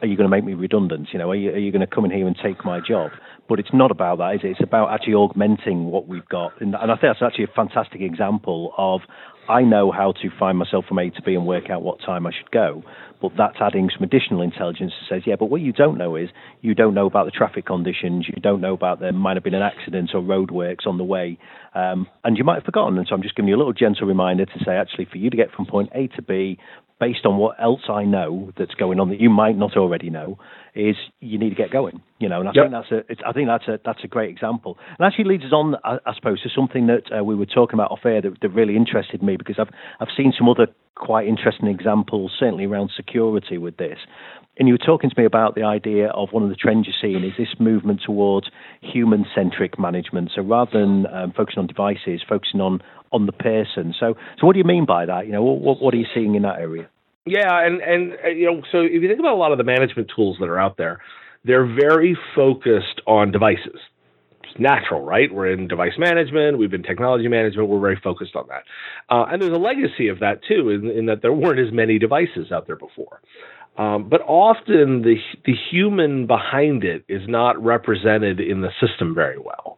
are 0.02 0.08
you 0.08 0.18
going 0.18 0.30
to 0.30 0.36
make 0.36 0.44
me 0.44 0.54
redundant? 0.54 1.10
You 1.14 1.20
know, 1.20 1.30
are 1.30 1.36
you, 1.36 1.52
are 1.52 1.60
you 1.60 1.72
going 1.72 1.88
to 1.88 1.96
come 1.96 2.06
in 2.06 2.12
here 2.12 2.26
and 2.26 2.36
take 2.42 2.66
my 2.66 2.80
job? 2.80 3.12
But 3.48 3.60
it's 3.60 3.74
not 3.74 3.92
about 3.92 4.18
that, 4.18 4.36
is 4.36 4.42
it? 4.44 4.48
It's 4.52 4.64
about 4.64 4.92
actually 4.92 5.14
augmenting 5.14 5.92
what 5.92 6.08
we've 6.08 6.28
got. 6.28 6.60
And, 6.60 6.74
and 6.74 6.92
I 6.92 6.96
think 6.96 7.14
that's 7.14 7.22
actually 7.22 7.44
a 7.44 7.56
fantastic 7.56 8.02
example 8.02 8.74
of 8.78 9.02
I 9.50 9.64
know 9.64 9.92
how 9.92 10.14
to 10.22 10.30
find 10.40 10.58
myself 10.58 10.86
from 10.88 11.00
A 11.00 11.10
to 11.10 11.22
B 11.22 11.34
and 11.34 11.46
work 11.46 11.70
out 11.70 11.82
what 11.82 12.00
time 12.00 12.26
I 12.26 12.32
should 12.32 12.52
go. 12.52 12.84
But 13.22 13.34
that's 13.38 13.58
adding 13.60 13.90
some 13.94 14.04
additional 14.04 14.42
intelligence 14.42 14.94
that 15.00 15.16
says, 15.16 15.24
yeah, 15.28 15.36
but 15.38 15.48
what 15.48 15.62
you 15.62 15.72
don't 15.72 15.98
know 15.98 16.16
is 16.16 16.30
you 16.62 16.74
don't 16.74 16.96
know 16.96 17.06
about 17.06 17.26
the 17.26 17.32
traffic 17.32 17.68
conditions, 17.68 18.28
you 18.28 18.42
don't 18.42 18.62
know 18.62 18.74
about 18.74 19.00
there 19.00 19.12
might 19.12 19.38
have 19.38 19.44
been 19.44 19.54
an 19.54 19.62
accident 19.62 20.12
or 20.16 20.22
roadworks 20.22 20.88
on 20.88 20.98
the 20.98 21.04
way, 21.04 21.38
um, 21.76 22.08
and 22.24 22.38
you 22.38 22.44
might 22.44 22.56
have 22.56 22.64
forgotten. 22.64 22.98
And 22.98 23.08
so 23.08 23.14
I'm 23.14 23.22
just 23.22 23.36
giving 23.36 23.50
you 23.50 23.56
a 23.56 23.60
little 23.60 23.74
gentle 23.74 24.08
reminder 24.08 24.46
to 24.46 24.64
say, 24.66 24.72
actually, 24.72 25.06
for 25.06 25.18
you 25.18 25.30
to 25.30 25.38
get 25.38 25.52
from 25.52 25.68
point 25.68 25.90
A 25.94 26.08
to 26.16 26.22
B, 26.24 26.58
based 27.02 27.26
on 27.26 27.38
what 27.38 27.56
else 27.60 27.82
I 27.90 28.06
know 28.06 28.54
that's 28.58 28.76
going 28.76 29.00
on 29.00 29.10
that 29.10 29.20
you 29.20 29.32
might 29.32 29.58
not 29.58 29.76
already 29.76 30.12
know, 30.12 30.38
is 30.76 30.96
you 31.20 31.40
need 31.40 31.50
to 31.50 31.56
get 31.56 31.72
going. 31.72 32.02
You 32.20 32.30
know, 32.30 32.40
and 32.40 32.48
I 32.48 32.52
yep. 32.54 32.66
think 32.66 32.74
that's 32.74 32.92
a, 32.92 33.28
I 33.28 33.34
think 33.34 33.48
that's 33.48 33.68
a, 33.68 33.80
that's 33.84 34.04
a 34.04 34.08
great 34.08 34.30
example, 34.30 34.78
and 34.98 35.06
actually 35.06 35.26
leads 35.26 35.44
us 35.44 35.52
on, 35.52 35.76
I, 35.84 35.98
I 36.06 36.14
suppose, 36.14 36.42
to 36.44 36.50
something 36.56 36.88
that 36.88 37.12
uh, 37.12 37.24
we 37.24 37.36
were 37.36 37.48
talking 37.48 37.74
about 37.74 37.92
off 37.92 38.06
air 38.06 38.22
that, 38.22 38.40
that 38.42 38.50
really 38.50 38.76
interested 38.76 39.24
me 39.24 39.36
because 39.36 39.56
I've 39.60 39.74
I've 40.00 40.14
seen 40.16 40.32
some 40.38 40.48
other 40.48 40.68
quite 40.96 41.28
interesting 41.28 41.68
examples, 41.68 42.32
certainly 42.40 42.66
around 42.66 42.92
security 42.96 43.58
with 43.58 43.78
this. 43.78 43.98
And 44.58 44.68
you 44.68 44.76
were 44.76 44.86
talking 44.86 45.10
to 45.10 45.16
me 45.18 45.26
about 45.26 45.56
the 45.56 45.64
idea 45.64 46.10
of 46.10 46.30
one 46.32 46.44
of 46.44 46.50
the 46.50 46.56
trends 46.56 46.86
you're 46.86 46.96
seeing 47.02 47.24
is 47.24 47.34
this 47.38 47.60
movement 47.60 48.02
towards 48.06 48.48
human 48.82 49.26
centric 49.34 49.80
management. 49.80 50.32
So 50.36 50.44
rather 50.44 50.72
than 50.80 51.08
um, 51.08 51.34
focusing 51.36 51.62
on 51.62 51.68
devices, 51.68 52.22
focusing 52.28 52.62
on, 52.62 52.82
on 53.12 53.26
the 53.26 53.32
person. 53.32 53.94
So, 54.00 54.16
so 54.40 54.48
what 54.48 54.54
do 54.54 54.60
you 54.60 54.66
mean 54.66 54.86
by 54.86 55.06
that? 55.06 55.26
You 55.26 55.34
know, 55.34 55.44
what, 55.44 55.82
what 55.82 55.94
are 55.94 55.98
you 55.98 56.08
seeing 56.14 56.36
in 56.36 56.44
that 56.44 56.60
area? 56.60 56.90
Yeah, 57.26 57.66
and 57.66 57.82
and 57.82 58.14
uh, 58.26 58.30
you 58.30 58.46
know, 58.46 58.62
so 58.72 58.80
if 58.80 59.02
you 59.02 59.08
think 59.08 59.20
about 59.20 59.34
a 59.34 59.38
lot 59.38 59.52
of 59.52 59.58
the 59.58 59.64
management 59.64 60.12
tools 60.16 60.38
that 60.40 60.50
are 60.50 60.60
out 60.60 60.78
there, 60.78 61.02
they're 61.46 61.66
very 61.66 62.18
focused 62.36 63.02
on 63.06 63.32
devices. 63.32 63.80
It's 64.44 64.60
natural, 64.60 65.02
right? 65.02 65.32
We're 65.32 65.52
in 65.52 65.68
device 65.68 65.94
management, 65.98 66.58
we've 66.58 66.72
been 66.72 66.84
technology 66.84 67.28
management, 67.28 67.70
we're 67.70 67.80
very 67.80 68.00
focused 68.04 68.36
on 68.36 68.48
that. 68.48 68.64
Uh, 69.14 69.26
and 69.32 69.42
there's 69.42 69.54
a 69.54 69.58
legacy 69.58 70.08
of 70.08 70.20
that 70.20 70.42
too, 70.48 70.70
in, 70.70 70.90
in 70.90 71.06
that 71.06 71.22
there 71.22 71.34
weren't 71.34 71.60
as 71.60 71.72
many 71.72 72.00
devices 72.00 72.52
out 72.52 72.66
there 72.66 72.76
before. 72.76 73.22
Um, 73.78 74.10
but 74.10 74.22
often 74.22 75.02
the 75.02 75.16
the 75.46 75.54
human 75.72 76.28
behind 76.28 76.84
it 76.84 77.04
is 77.08 77.22
not 77.28 77.62
represented 77.64 78.40
in 78.40 78.62
the 78.62 78.70
system 78.80 79.16
very 79.16 79.38
well. 79.38 79.78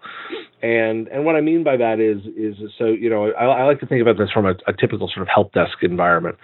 And 0.62 1.08
and 1.10 1.25
what 1.25 1.36
I 1.36 1.41
mean 1.41 1.63
by 1.63 1.77
that 1.77 1.99
is 1.99 2.25
is 2.36 2.56
so 2.77 2.86
you 2.86 3.10
know 3.10 3.32
I, 3.32 3.45
I 3.45 3.63
like 3.63 3.79
to 3.82 3.86
think 3.86 4.01
about 4.01 4.17
this 4.17 4.32
from 4.32 4.45
a, 4.45 4.56
a 4.67 4.73
typical 4.73 5.10
sort 5.13 5.21
of 5.21 5.27
help 5.34 5.53
desk 5.53 5.77
environment. 5.82 6.38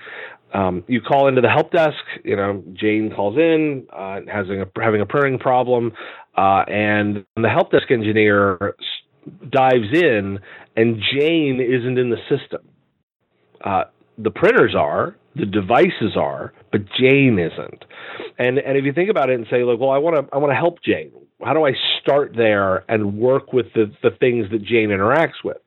Um, 0.53 0.83
you 0.87 1.01
call 1.01 1.27
into 1.27 1.41
the 1.41 1.49
help 1.49 1.71
desk. 1.71 2.03
You 2.23 2.35
know, 2.35 2.63
Jane 2.73 3.11
calls 3.15 3.37
in, 3.37 3.87
uh, 3.93 4.21
having 4.31 4.61
a 4.61 4.65
having 4.81 5.01
a 5.01 5.05
printing 5.05 5.39
problem, 5.39 5.93
uh, 6.37 6.63
and 6.67 7.25
the 7.35 7.49
help 7.49 7.71
desk 7.71 7.89
engineer 7.91 8.75
dives 9.49 9.93
in, 9.93 10.39
and 10.75 11.01
Jane 11.13 11.61
isn't 11.61 11.97
in 11.97 12.09
the 12.09 12.17
system. 12.29 12.61
Uh, 13.63 13.83
the 14.21 14.31
printers 14.31 14.75
are, 14.75 15.15
the 15.35 15.45
devices 15.45 16.15
are, 16.17 16.53
but 16.71 16.81
Jane 16.99 17.39
isn't. 17.39 17.85
And 18.37 18.57
and 18.59 18.77
if 18.77 18.85
you 18.85 18.93
think 18.93 19.09
about 19.09 19.29
it 19.29 19.35
and 19.35 19.47
say, 19.49 19.63
like, 19.63 19.79
well, 19.79 19.91
I 19.91 19.97
want 19.97 20.15
to 20.15 20.35
I 20.35 20.37
want 20.37 20.51
to 20.51 20.55
help 20.55 20.81
Jane. 20.83 21.11
How 21.43 21.53
do 21.53 21.65
I 21.65 21.71
start 22.01 22.33
there 22.35 22.83
and 22.89 23.17
work 23.17 23.53
with 23.53 23.67
the 23.73 23.91
the 24.03 24.11
things 24.19 24.47
that 24.51 24.63
Jane 24.63 24.89
interacts 24.89 25.43
with? 25.43 25.57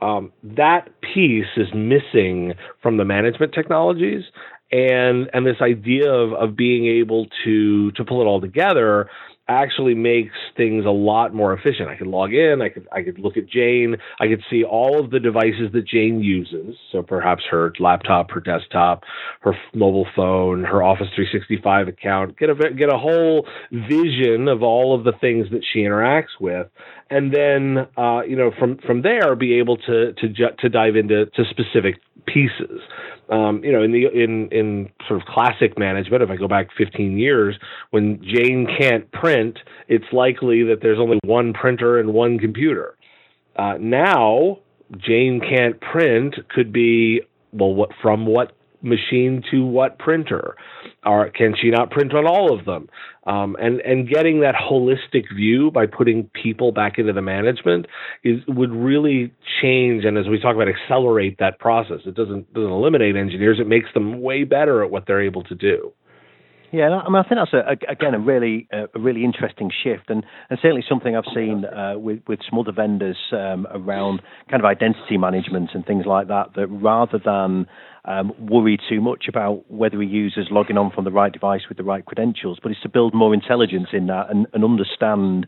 Um, 0.00 0.32
that 0.42 0.88
piece 1.00 1.46
is 1.56 1.68
missing 1.74 2.54
from 2.82 2.96
the 2.96 3.04
management 3.04 3.52
technologies, 3.54 4.24
and 4.72 5.30
and 5.32 5.46
this 5.46 5.60
idea 5.60 6.10
of 6.10 6.32
of 6.32 6.56
being 6.56 6.86
able 6.86 7.26
to 7.44 7.92
to 7.92 8.04
pull 8.04 8.20
it 8.20 8.24
all 8.24 8.40
together 8.40 9.08
actually 9.52 9.94
makes 9.94 10.34
things 10.56 10.84
a 10.84 10.90
lot 10.90 11.34
more 11.34 11.52
efficient. 11.52 11.88
I 11.88 11.96
could 11.96 12.06
log 12.06 12.32
in, 12.32 12.60
I 12.62 12.68
could 12.68 12.88
I 12.92 13.02
could 13.02 13.18
look 13.18 13.36
at 13.36 13.48
Jane, 13.48 13.96
I 14.20 14.28
could 14.28 14.42
see 14.50 14.64
all 14.64 14.98
of 15.02 15.10
the 15.10 15.20
devices 15.20 15.70
that 15.72 15.86
Jane 15.86 16.20
uses. 16.20 16.76
So 16.90 17.02
perhaps 17.02 17.42
her 17.50 17.72
laptop, 17.78 18.30
her 18.32 18.40
desktop, 18.40 19.04
her 19.40 19.52
mobile 19.74 20.06
phone, 20.16 20.64
her 20.64 20.82
Office 20.82 21.08
365 21.14 21.88
account. 21.88 22.38
Get 22.38 22.50
a 22.50 22.54
get 22.54 22.92
a 22.92 22.98
whole 22.98 23.46
vision 23.70 24.48
of 24.48 24.62
all 24.62 24.94
of 24.94 25.04
the 25.04 25.12
things 25.20 25.48
that 25.50 25.62
she 25.72 25.80
interacts 25.80 26.40
with, 26.40 26.68
and 27.12 27.32
then 27.32 27.86
uh, 27.96 28.22
you 28.22 28.36
know 28.36 28.50
from 28.58 28.78
from 28.78 29.02
there 29.02 29.36
be 29.36 29.58
able 29.58 29.76
to 29.76 30.12
to 30.14 30.28
to 30.58 30.68
dive 30.68 30.96
into 30.96 31.26
to 31.26 31.44
specific 31.50 31.96
pieces. 32.26 32.80
Um, 33.28 33.62
you 33.64 33.72
know, 33.72 33.82
in 33.82 33.92
the 33.92 34.06
in 34.12 34.48
in 34.50 34.90
sort 35.06 35.20
of 35.20 35.26
classic 35.26 35.78
management, 35.78 36.22
if 36.22 36.30
I 36.30 36.36
go 36.36 36.48
back 36.48 36.68
15 36.76 37.18
years, 37.18 37.56
when 37.90 38.22
Jane 38.22 38.66
can't 38.78 39.10
print, 39.12 39.58
it's 39.88 40.04
likely 40.12 40.62
that 40.64 40.80
there's 40.82 40.98
only 40.98 41.18
one 41.24 41.52
printer 41.52 41.98
and 41.98 42.12
one 42.12 42.38
computer. 42.38 42.96
Uh, 43.56 43.74
now, 43.78 44.58
Jane 44.96 45.40
can't 45.40 45.80
print 45.80 46.34
could 46.50 46.72
be 46.72 47.22
well, 47.52 47.74
what 47.74 47.90
from 48.02 48.26
what 48.26 48.52
machine 48.82 49.42
to 49.50 49.64
what 49.64 49.98
printer? 49.98 50.56
Or 51.04 51.30
can 51.30 51.54
she 51.60 51.70
not 51.70 51.90
print 51.90 52.14
on 52.14 52.26
all 52.26 52.56
of 52.56 52.64
them? 52.64 52.88
Um, 53.26 53.56
and 53.60 53.80
and 53.80 54.08
getting 54.08 54.40
that 54.40 54.54
holistic 54.54 55.24
view 55.34 55.70
by 55.70 55.86
putting 55.86 56.24
people 56.34 56.72
back 56.72 56.98
into 56.98 57.12
the 57.12 57.22
management 57.22 57.86
is 58.24 58.40
would 58.48 58.72
really 58.72 59.32
change 59.60 60.04
and 60.04 60.18
as 60.18 60.28
we 60.28 60.40
talk 60.40 60.56
about 60.56 60.68
accelerate 60.68 61.38
that 61.38 61.58
process. 61.58 62.00
It 62.04 62.14
doesn't 62.14 62.52
doesn't 62.52 62.70
eliminate 62.70 63.16
engineers. 63.16 63.58
It 63.60 63.68
makes 63.68 63.88
them 63.94 64.20
way 64.20 64.44
better 64.44 64.82
at 64.82 64.90
what 64.90 65.06
they're 65.06 65.22
able 65.22 65.44
to 65.44 65.54
do. 65.54 65.92
Yeah, 66.72 66.88
I 66.88 67.08
mean, 67.10 67.16
I 67.16 67.28
think 67.28 67.38
that's 67.38 67.52
a, 67.52 67.92
again 67.92 68.14
a 68.14 68.18
really 68.18 68.66
a 68.72 68.98
really 68.98 69.24
interesting 69.24 69.70
shift, 69.84 70.08
and, 70.08 70.24
and 70.48 70.58
certainly 70.62 70.82
something 70.88 71.14
I've 71.14 71.30
seen 71.34 71.66
uh, 71.66 71.98
with 71.98 72.20
with 72.26 72.40
some 72.48 72.58
other 72.58 72.72
vendors 72.72 73.18
um, 73.30 73.66
around 73.70 74.22
kind 74.50 74.62
of 74.62 74.64
identity 74.64 75.18
management 75.18 75.70
and 75.74 75.84
things 75.84 76.06
like 76.06 76.28
that. 76.28 76.54
That 76.56 76.68
rather 76.68 77.18
than 77.22 77.66
um, 78.06 78.32
worry 78.40 78.78
too 78.88 79.02
much 79.02 79.26
about 79.28 79.70
whether 79.70 80.00
a 80.00 80.06
user's 80.06 80.48
logging 80.50 80.78
on 80.78 80.90
from 80.90 81.04
the 81.04 81.10
right 81.12 81.30
device 81.30 81.62
with 81.68 81.76
the 81.76 81.84
right 81.84 82.06
credentials, 82.06 82.58
but 82.62 82.72
it's 82.72 82.80
to 82.80 82.88
build 82.88 83.12
more 83.12 83.34
intelligence 83.34 83.88
in 83.92 84.06
that 84.06 84.30
and, 84.30 84.46
and 84.54 84.64
understand 84.64 85.46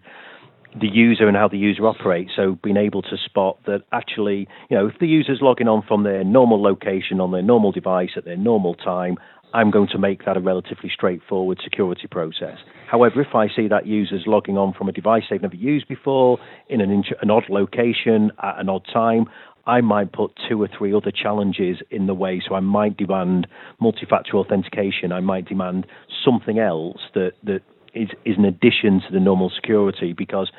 the 0.81 0.89
user 0.89 1.29
and 1.29 1.37
how 1.37 1.49
the 1.49 1.59
user 1.59 1.87
operates. 1.87 2.33
So 2.35 2.59
being 2.63 2.77
able 2.77 3.03
to 3.03 3.17
spot 3.25 3.59
that 3.67 3.83
actually, 3.93 4.49
you 4.69 4.77
know, 4.77 4.89
if 4.89 4.99
the 4.99 5.07
user's 5.07 5.39
logging 5.41 5.69
on 5.69 5.83
from 5.87 6.03
their 6.03 6.25
normal 6.25 6.61
location 6.61 7.21
on 7.21 7.31
their 7.31 7.43
normal 7.43 7.71
device 7.71 8.11
at 8.17 8.25
their 8.25 8.37
normal 8.37 8.75
time, 8.75 9.17
I'm 9.55 9.71
going 9.71 9.89
to 9.93 9.99
make 9.99 10.25
that 10.25 10.37
a 10.37 10.41
relatively 10.41 10.91
straightforward 10.93 11.61
security 11.63 12.09
process. 12.09 12.59
However, 12.91 13.21
if 13.21 13.35
I 13.35 13.47
see 13.55 13.69
that 13.69 13.87
user's 13.87 14.25
logging 14.27 14.59
on 14.59 14.75
from 14.75 14.89
a 14.89 14.93
device 14.93 15.23
they've 15.31 15.41
never 15.41 15.55
used 15.55 15.87
before 15.87 16.39
in 16.69 16.81
an, 16.81 16.91
int- 16.91 17.17
an 17.23 17.31
odd 17.31 17.45
location 17.49 18.33
at 18.43 18.59
an 18.59 18.69
odd 18.69 18.85
time, 18.93 19.27
I 19.67 19.81
might 19.81 20.13
put 20.13 20.33
two 20.49 20.61
or 20.61 20.69
three 20.77 20.93
other 20.93 21.13
challenges 21.13 21.79
in 21.91 22.07
the 22.07 22.15
way. 22.15 22.43
So 22.47 22.57
I 22.57 22.61
might 22.61 22.97
demand 22.97 23.47
multi-factor 23.81 24.37
authentication. 24.37 25.13
I 25.13 25.21
might 25.21 25.47
demand 25.47 25.87
something 26.25 26.59
else 26.59 27.01
that 27.15 27.33
that 27.45 27.61
is 27.95 28.09
is 28.25 28.37
an 28.37 28.45
addition 28.45 29.01
to 29.07 29.13
the 29.13 29.21
normal 29.21 29.51
security 29.55 30.13
because 30.13 30.51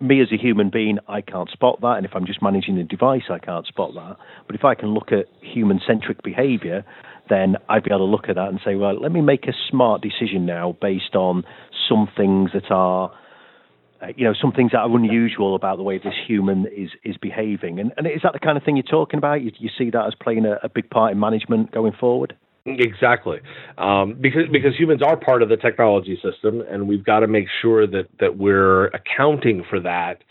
me 0.00 0.20
as 0.20 0.28
a 0.32 0.36
human 0.36 0.70
being, 0.70 0.98
I 1.08 1.20
can't 1.20 1.48
spot 1.50 1.80
that, 1.80 1.96
and 1.96 2.04
if 2.04 2.12
I'm 2.14 2.26
just 2.26 2.42
managing 2.42 2.76
the 2.76 2.82
device, 2.82 3.22
I 3.30 3.38
can't 3.38 3.66
spot 3.66 3.94
that. 3.94 4.16
But 4.46 4.54
if 4.54 4.64
I 4.64 4.74
can 4.74 4.88
look 4.92 5.12
at 5.12 5.26
human-centric 5.40 6.22
behavior, 6.22 6.84
then 7.28 7.56
I'd 7.68 7.84
be 7.84 7.90
able 7.90 8.00
to 8.00 8.04
look 8.04 8.28
at 8.28 8.36
that 8.36 8.48
and 8.48 8.60
say, 8.64 8.74
well, 8.74 9.00
let 9.00 9.12
me 9.12 9.20
make 9.20 9.46
a 9.46 9.52
smart 9.70 10.02
decision 10.02 10.46
now 10.46 10.76
based 10.80 11.14
on 11.14 11.44
some 11.88 12.08
things 12.16 12.50
that 12.52 12.70
are, 12.70 13.10
uh, 14.02 14.06
you 14.16 14.24
know, 14.24 14.34
some 14.40 14.52
things 14.52 14.72
that 14.72 14.78
are 14.78 14.96
unusual 14.96 15.54
about 15.54 15.76
the 15.76 15.82
way 15.82 15.98
this 15.98 16.14
human 16.26 16.66
is 16.66 16.90
is 17.04 17.16
behaving. 17.16 17.80
And, 17.80 17.92
and 17.96 18.06
is 18.06 18.20
that 18.22 18.32
the 18.32 18.38
kind 18.38 18.56
of 18.56 18.64
thing 18.64 18.76
you're 18.76 18.82
talking 18.82 19.18
about? 19.18 19.42
You, 19.42 19.52
you 19.58 19.70
see 19.76 19.90
that 19.90 20.06
as 20.06 20.14
playing 20.20 20.44
a, 20.44 20.58
a 20.62 20.68
big 20.68 20.90
part 20.90 21.12
in 21.12 21.20
management 21.20 21.72
going 21.72 21.92
forward? 21.98 22.36
Exactly, 22.66 23.40
um, 23.76 24.16
because 24.18 24.44
because 24.50 24.74
humans 24.74 25.02
are 25.02 25.18
part 25.18 25.42
of 25.42 25.50
the 25.50 25.56
technology 25.56 26.18
system, 26.22 26.62
and 26.70 26.88
we've 26.88 27.04
got 27.04 27.20
to 27.20 27.26
make 27.26 27.46
sure 27.60 27.86
that 27.86 28.06
that 28.20 28.38
we're 28.38 28.86
accounting 28.86 29.64
for 29.68 29.80
that 29.80 30.22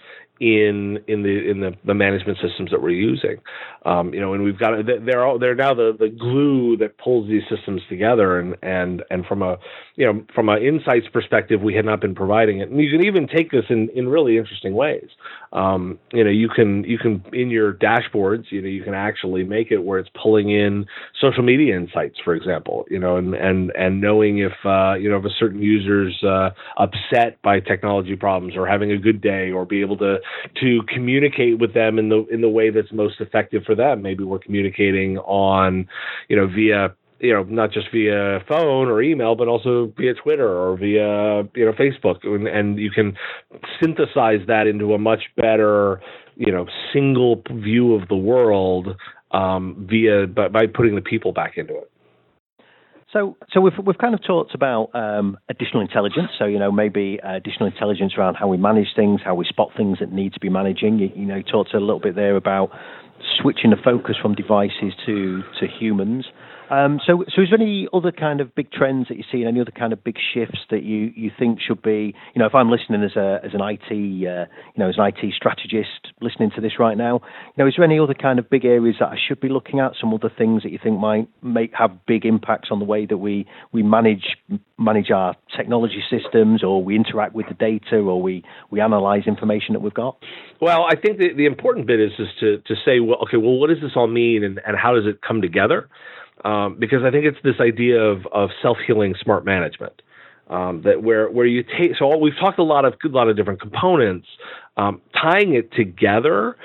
in 0.44 1.00
in 1.08 1.24
the 1.24 1.50
in 1.50 1.62
the, 1.62 1.72
the 1.86 1.94
management 1.94 2.38
systems 2.46 2.70
that 2.72 2.82
we're 2.82 2.90
using. 2.90 3.38
Um, 3.86 4.14
you 4.14 4.20
know, 4.20 4.34
and 4.34 4.44
we've 4.44 4.60
got 4.60 4.74
they're 4.86 5.26
all, 5.26 5.40
they're 5.40 5.56
now 5.56 5.74
the 5.74 5.96
the 5.98 6.10
glue 6.10 6.76
that 6.78 6.98
pulls 6.98 7.30
these 7.30 7.44
systems 7.50 7.82
together. 7.88 8.40
And 8.40 8.58
and 8.62 9.04
and 9.10 9.26
from 9.26 9.42
a 9.42 9.58
you 9.96 10.06
know 10.06 10.26
from 10.36 10.50
an 10.50 10.62
insights 10.62 11.08
perspective, 11.14 11.62
we 11.62 11.74
had 11.74 11.86
not 11.86 12.02
been 12.02 12.14
providing 12.14 12.60
it. 12.60 12.70
And 12.70 12.82
you 12.82 12.92
can 12.92 13.06
even 13.08 13.26
take 13.28 13.52
this 13.52 13.64
in 13.70 13.90
in 13.96 14.10
really 14.10 14.38
interesting 14.38 14.74
ways. 14.74 15.08
Um, 15.54 15.98
you 16.12 16.24
know, 16.26 16.30
you 16.30 16.50
can 16.50 16.84
you 16.84 16.98
can 16.98 17.24
in 17.32 17.50
your 17.50 17.74
dashboards, 17.74 18.46
you 18.50 18.62
know, 18.62 18.68
you 18.68 18.84
can 18.84 18.94
actually 18.94 19.46
make 19.46 19.72
it 19.72 19.80
where 19.80 20.00
it's 20.00 20.10
pulling 20.22 20.50
in 20.50 20.86
social 21.22 21.44
media 21.44 21.78
insights, 21.78 22.18
for 22.22 22.36
example. 22.36 22.86
You 22.90 23.00
know, 23.00 23.16
and 23.16 23.34
and 23.34 23.72
and 23.78 24.02
knowing 24.02 24.40
if 24.40 24.54
uh, 24.66 24.96
you 24.96 25.10
know 25.10 25.18
if 25.18 25.26
a 25.26 25.36
certain 25.40 25.62
user's 25.62 26.22
uh, 26.22 26.50
upset 26.78 27.42
by 27.42 27.62
technology 27.62 28.18
problems 28.18 28.58
or 28.58 28.68
having 28.68 28.92
a 28.92 28.98
good 28.98 29.22
day 29.22 29.52
or 29.52 29.66
be 29.66 29.80
able 29.80 29.98
to 29.98 30.18
to 30.62 30.82
communicate 30.88 31.60
with 31.60 31.74
them 31.74 32.00
in 32.00 32.10
the 32.10 32.26
in 32.32 32.42
the 32.42 32.50
way 32.50 32.70
that's 32.70 32.92
most 32.92 33.20
effective 33.20 33.64
for 33.66 33.76
them. 33.76 34.02
Maybe 34.02 34.24
we're 34.24 34.40
communicating 34.40 35.18
on, 35.20 35.88
you 36.30 36.36
know, 36.36 36.48
via 36.48 36.96
you 37.24 37.34
know 37.34 37.44
not 37.44 37.72
just 37.72 37.88
via 37.92 38.44
phone 38.48 38.90
or 38.90 39.02
email 39.02 39.34
but 39.34 39.48
also 39.48 39.92
via 39.98 40.14
twitter 40.14 40.50
or 40.50 40.78
via 40.78 41.44
you 41.56 41.66
know 41.66 41.72
facebook 41.72 42.18
and, 42.24 42.48
and, 42.48 42.78
you 42.78 42.92
can 42.92 43.16
synthesize 43.82 44.46
that 44.48 44.68
into 44.68 44.94
a 44.94 45.00
much 45.00 45.24
better 45.38 46.02
you 46.36 46.52
know 46.52 46.68
single 46.92 47.42
view 47.50 47.96
of 47.96 48.08
the 48.10 48.16
world 48.16 48.90
um, 49.32 49.88
via 49.90 50.28
by, 50.28 50.50
by 50.50 50.68
putting 50.68 50.96
the 50.96 51.02
people 51.02 51.32
back 51.32 51.58
into 51.58 51.74
it 51.76 51.90
so, 53.14 53.38
so 53.52 53.62
we've 53.62 53.74
we've 53.86 53.98
kind 53.98 54.16
of 54.16 54.24
talked 54.24 54.56
about 54.56 54.90
um, 54.94 55.38
additional 55.48 55.82
intelligence. 55.82 56.32
So, 56.38 56.46
you 56.46 56.60
know, 56.60 56.72
maybe 56.72 57.20
uh, 57.24 57.36
additional 57.36 57.68
intelligence 57.68 58.14
around 58.18 58.36
how 58.36 58.48
we 58.48 58.58
manage 58.58 58.88
things, 58.96 59.22
how 59.24 59.36
we 59.36 59.46
spot 59.46 59.70
things 59.78 60.00
that 60.00 60.12
need 60.12 60.34
to 60.34 60.40
be 60.40 60.50
managing. 60.50 61.00
You, 61.00 61.12
you 61.16 61.26
know, 61.26 61.36
you 61.36 61.44
talked 61.44 61.74
a 61.74 61.80
little 61.80 62.00
bit 62.00 62.16
there 62.16 62.36
about 62.36 62.72
switching 63.40 63.70
the 63.70 63.78
focus 63.84 64.16
from 64.22 64.34
devices 64.34 64.94
to 65.06 65.44
to 65.60 65.68
humans. 65.68 66.26
Um, 66.74 67.00
so, 67.06 67.24
so 67.36 67.44
is 67.44 67.50
there 67.52 67.62
any 67.62 67.88
other 67.94 68.12
kind 68.12 68.42
of 68.42 68.56
big 68.56 68.72
trends 68.72 69.08
that 69.10 69.18
you 69.18 69.24
see, 69.32 69.40
and 69.40 69.48
any 69.48 69.62
other 69.62 69.72
kind 69.72 69.94
of 69.94 70.04
big 70.04 70.16
shifts 70.34 70.60
that 70.72 70.82
you, 70.82 71.12
you 71.16 71.30
think 71.38 71.60
should 71.62 71.84
be, 71.84 72.16
you 72.34 72.40
know, 72.40 72.48
if 72.48 72.56
I'm 72.56 72.72
listening 72.72 73.04
as 73.04 73.16
a 73.16 73.40
as 73.44 73.52
an 73.54 73.62
IT, 73.62 73.92
uh, 73.92 73.94
you 73.94 74.78
know, 74.78 74.90
as 74.90 74.96
an 74.98 75.06
IT 75.06 75.34
strategist 75.36 76.14
listening 76.20 76.50
to 76.56 76.62
this 76.62 76.80
right 76.80 76.98
now, 76.98 77.22
you 77.56 77.64
know, 77.64 77.68
is 77.68 77.76
there 77.78 77.86
any 77.86 78.00
other 78.00 78.16
kind 78.16 78.40
of 78.40 78.50
big 78.50 78.66
areas 78.66 78.96
that 79.00 79.10
I 79.10 79.18
should 79.28 79.40
be 79.40 79.50
looking 79.50 79.80
at? 79.80 79.92
Some 80.02 80.14
other 80.16 80.32
things 80.36 80.64
that 80.64 80.72
you 80.72 80.80
think 80.82 81.00
might 81.00 81.28
make 81.44 81.74
have 81.78 81.92
big 82.08 82.26
impacts 82.26 82.70
on 82.72 82.80
the 82.80 82.86
way 82.86 83.06
that 83.06 83.18
we 83.18 83.46
we 83.72 83.84
manage 83.84 84.38
manage 84.80 85.12
our 85.12 85.36
technology 85.56 86.04
systems, 86.10 86.64
or 86.64 86.84
we 86.84 86.96
interact 86.96 87.36
with 87.36 87.48
the 87.50 87.54
data, 87.54 87.98
or 87.98 88.20
we 88.20 88.44
we 88.72 88.82
analyze 88.82 89.28
information 89.28 89.74
that 89.74 89.82
we've 89.82 89.94
got. 89.94 90.18
Well, 90.60 90.88
I 90.90 90.96
think 90.96 91.20
the, 91.20 91.34
the 91.36 91.46
important 91.46 91.86
bit 91.86 92.00
is 92.00 92.14
is 92.18 92.30
to 92.40 92.58
to 92.66 92.76
say, 92.84 93.00
well, 93.00 93.20
okay, 93.28 93.38
well, 93.38 93.60
what 93.60 93.70
does 93.70 93.82
this 93.82 93.92
all 93.96 94.08
mean, 94.08 94.44
and, 94.44 94.60
and 94.66 94.76
how 94.76 94.96
does 94.96 95.06
it 95.06 95.22
come 95.22 95.40
together? 95.40 95.88
Um, 96.44 96.76
because 96.78 97.04
I 97.04 97.12
think 97.12 97.26
it's 97.26 97.38
this 97.44 97.60
idea 97.60 98.02
of, 98.02 98.26
of 98.32 98.50
self 98.62 98.78
healing 98.86 99.16
smart 99.22 99.46
management. 99.46 100.02
Um, 100.50 100.82
that 100.82 101.02
where 101.02 101.30
where 101.32 101.46
you 101.46 101.64
take 101.64 101.96
so 101.98 102.06
all, 102.06 102.20
we've 102.20 102.38
talked 102.38 102.60
a 102.60 102.64
lot 102.64 102.84
of 102.84 102.96
a 103.04 103.08
lot 103.08 103.30
of 103.30 103.38
different 103.38 103.62
components, 103.62 104.28
um, 104.76 105.02
tying 105.14 105.54
it 105.54 105.72
together 105.72 106.58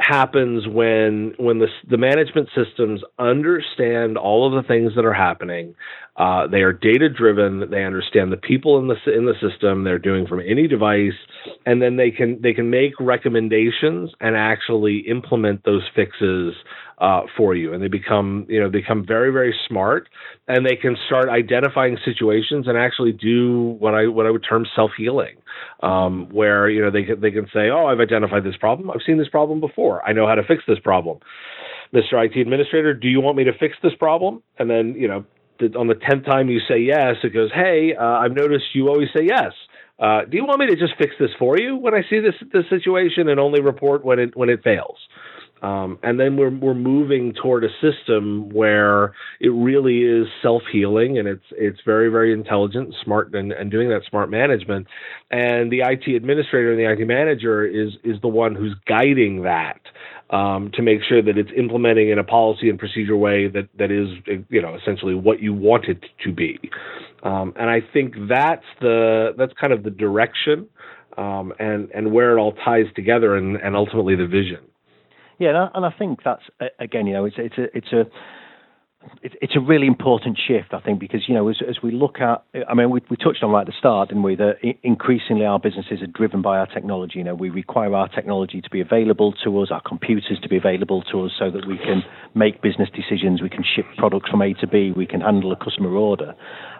happens 0.00 0.66
when 0.66 1.34
when 1.38 1.58
the 1.58 1.68
the 1.88 1.96
management 1.96 2.48
systems 2.54 3.02
understand 3.18 4.16
all 4.16 4.46
of 4.46 4.52
the 4.60 4.66
things 4.66 4.94
that 4.96 5.04
are 5.04 5.12
happening. 5.12 5.74
Uh, 6.20 6.46
they 6.46 6.60
are 6.60 6.72
data 6.74 7.08
driven. 7.08 7.70
They 7.70 7.82
understand 7.82 8.30
the 8.30 8.36
people 8.36 8.78
in 8.78 8.88
the 8.88 8.96
in 9.10 9.24
the 9.24 9.32
system. 9.40 9.84
They're 9.84 9.98
doing 9.98 10.26
from 10.26 10.40
any 10.40 10.68
device, 10.68 11.16
and 11.64 11.80
then 11.80 11.96
they 11.96 12.10
can 12.10 12.38
they 12.42 12.52
can 12.52 12.68
make 12.68 12.92
recommendations 13.00 14.10
and 14.20 14.36
actually 14.36 14.98
implement 15.08 15.64
those 15.64 15.82
fixes 15.96 16.54
uh, 16.98 17.22
for 17.38 17.54
you, 17.54 17.72
and 17.72 17.82
they 17.82 17.88
become 17.88 18.44
you 18.50 18.60
know 18.60 18.68
become 18.68 19.02
very 19.06 19.32
very 19.32 19.54
smart, 19.66 20.10
and 20.46 20.66
they 20.66 20.76
can 20.76 20.94
start 21.06 21.30
identifying 21.30 21.96
situations 22.04 22.68
and 22.68 22.76
actually 22.76 23.12
do 23.12 23.76
what 23.78 23.94
I 23.94 24.06
what 24.06 24.26
I 24.26 24.30
would 24.30 24.44
term 24.46 24.66
self 24.76 24.90
healing, 24.98 25.36
um, 25.82 26.28
where 26.30 26.68
you 26.68 26.82
know 26.82 26.90
they 26.90 27.04
can 27.04 27.18
they 27.22 27.30
can 27.30 27.46
say, 27.46 27.70
oh, 27.70 27.86
I've 27.86 28.00
identified 28.00 28.44
this 28.44 28.58
problem, 28.58 28.90
I've 28.90 29.00
seen 29.06 29.16
this 29.16 29.30
problem 29.30 29.58
before, 29.58 30.06
I 30.06 30.12
know 30.12 30.26
how 30.26 30.34
to 30.34 30.44
fix 30.44 30.64
this 30.68 30.80
problem. 30.80 31.18
Mr. 31.94 32.22
IT 32.22 32.38
administrator, 32.38 32.92
do 32.92 33.08
you 33.08 33.22
want 33.22 33.38
me 33.38 33.44
to 33.44 33.52
fix 33.58 33.74
this 33.82 33.94
problem? 33.98 34.42
And 34.58 34.68
then 34.68 34.94
you 34.98 35.08
know 35.08 35.24
on 35.76 35.86
the 35.86 35.94
tenth 35.94 36.24
time 36.24 36.48
you 36.48 36.60
say 36.68 36.78
yes, 36.78 37.16
it 37.22 37.32
goes, 37.32 37.50
hey, 37.54 37.94
uh, 37.98 38.04
I've 38.04 38.32
noticed 38.34 38.64
you 38.74 38.88
always 38.88 39.08
say 39.14 39.24
yes. 39.24 39.52
Uh, 39.98 40.24
do 40.24 40.36
you 40.36 40.44
want 40.46 40.58
me 40.60 40.66
to 40.66 40.76
just 40.76 40.94
fix 40.98 41.14
this 41.20 41.30
for 41.38 41.58
you 41.58 41.76
when 41.76 41.94
I 41.94 42.00
see 42.08 42.20
this 42.20 42.34
this 42.52 42.64
situation 42.70 43.28
and 43.28 43.38
only 43.38 43.60
report 43.60 44.02
when 44.04 44.18
it 44.18 44.34
when 44.34 44.48
it 44.48 44.62
fails? 44.64 44.96
Um, 45.62 45.98
and 46.02 46.18
then 46.18 46.36
we're 46.36 46.50
we're 46.50 46.74
moving 46.74 47.34
toward 47.34 47.64
a 47.64 47.68
system 47.80 48.48
where 48.50 49.14
it 49.40 49.50
really 49.50 50.02
is 50.02 50.26
self 50.40 50.62
healing 50.72 51.18
and 51.18 51.28
it's 51.28 51.44
it's 51.52 51.80
very 51.84 52.08
very 52.08 52.32
intelligent, 52.32 52.94
smart, 53.04 53.34
and, 53.34 53.52
and 53.52 53.70
doing 53.70 53.88
that 53.90 54.02
smart 54.08 54.30
management. 54.30 54.86
And 55.30 55.70
the 55.70 55.80
IT 55.80 56.14
administrator 56.14 56.72
and 56.72 56.80
the 56.80 56.90
IT 56.90 57.06
manager 57.06 57.64
is 57.64 57.92
is 58.04 58.20
the 58.22 58.28
one 58.28 58.54
who's 58.54 58.74
guiding 58.86 59.42
that 59.42 59.80
um, 60.30 60.70
to 60.74 60.82
make 60.82 61.02
sure 61.02 61.20
that 61.22 61.36
it's 61.36 61.50
implementing 61.56 62.10
in 62.10 62.18
a 62.18 62.24
policy 62.24 62.70
and 62.70 62.78
procedure 62.78 63.16
way 63.16 63.48
that 63.48 63.68
that 63.78 63.90
is 63.90 64.08
you 64.48 64.62
know 64.62 64.76
essentially 64.76 65.14
what 65.14 65.40
you 65.40 65.52
want 65.52 65.86
it 65.86 66.04
to 66.24 66.32
be. 66.32 66.58
Um, 67.22 67.52
and 67.56 67.68
I 67.68 67.80
think 67.92 68.14
that's 68.28 68.64
the 68.80 69.34
that's 69.36 69.52
kind 69.60 69.72
of 69.72 69.82
the 69.82 69.90
direction 69.90 70.68
um, 71.18 71.52
and 71.58 71.90
and 71.94 72.12
where 72.12 72.36
it 72.36 72.40
all 72.40 72.52
ties 72.52 72.86
together 72.94 73.36
and, 73.36 73.56
and 73.56 73.76
ultimately 73.76 74.16
the 74.16 74.26
vision. 74.26 74.60
Yeah, 75.40 75.68
and 75.74 75.86
I 75.86 75.90
think 75.98 76.20
that's 76.22 76.42
again, 76.78 77.06
you 77.06 77.14
know, 77.14 77.24
it's 77.24 77.36
it's 77.38 77.56
a 77.56 77.76
it's 77.76 77.92
a 77.92 78.04
it's 79.22 79.56
a 79.56 79.60
really 79.60 79.86
important 79.86 80.38
shift, 80.38 80.74
I 80.74 80.80
think, 80.80 81.00
because 81.00 81.22
you 81.26 81.34
know, 81.34 81.48
as, 81.48 81.56
as 81.66 81.76
we 81.82 81.90
look 81.92 82.20
at, 82.20 82.44
I 82.68 82.74
mean, 82.74 82.90
we, 82.90 83.00
we 83.08 83.16
touched 83.16 83.42
on 83.42 83.50
right 83.50 83.62
at 83.62 83.66
the 83.66 83.72
start, 83.78 84.10
didn't 84.10 84.22
we? 84.22 84.36
That 84.36 84.56
increasingly 84.82 85.46
our 85.46 85.58
businesses 85.58 86.02
are 86.02 86.06
driven 86.06 86.42
by 86.42 86.58
our 86.58 86.66
technology. 86.66 87.14
You 87.20 87.24
know, 87.24 87.34
we 87.34 87.48
require 87.48 87.94
our 87.94 88.08
technology 88.08 88.60
to 88.60 88.68
be 88.68 88.82
available 88.82 89.32
to 89.42 89.60
us, 89.62 89.68
our 89.70 89.80
computers 89.80 90.38
to 90.42 90.48
be 90.50 90.58
available 90.58 91.00
to 91.10 91.24
us, 91.24 91.32
so 91.38 91.50
that 91.50 91.66
we 91.66 91.78
can 91.78 92.02
make 92.34 92.60
business 92.60 92.90
decisions, 92.94 93.40
we 93.40 93.48
can 93.48 93.64
ship 93.64 93.86
products 93.96 94.28
from 94.28 94.42
A 94.42 94.52
to 94.54 94.66
B, 94.66 94.92
we 94.94 95.06
can 95.06 95.22
handle 95.22 95.52
a 95.52 95.56
customer 95.56 95.96
order. 95.96 96.34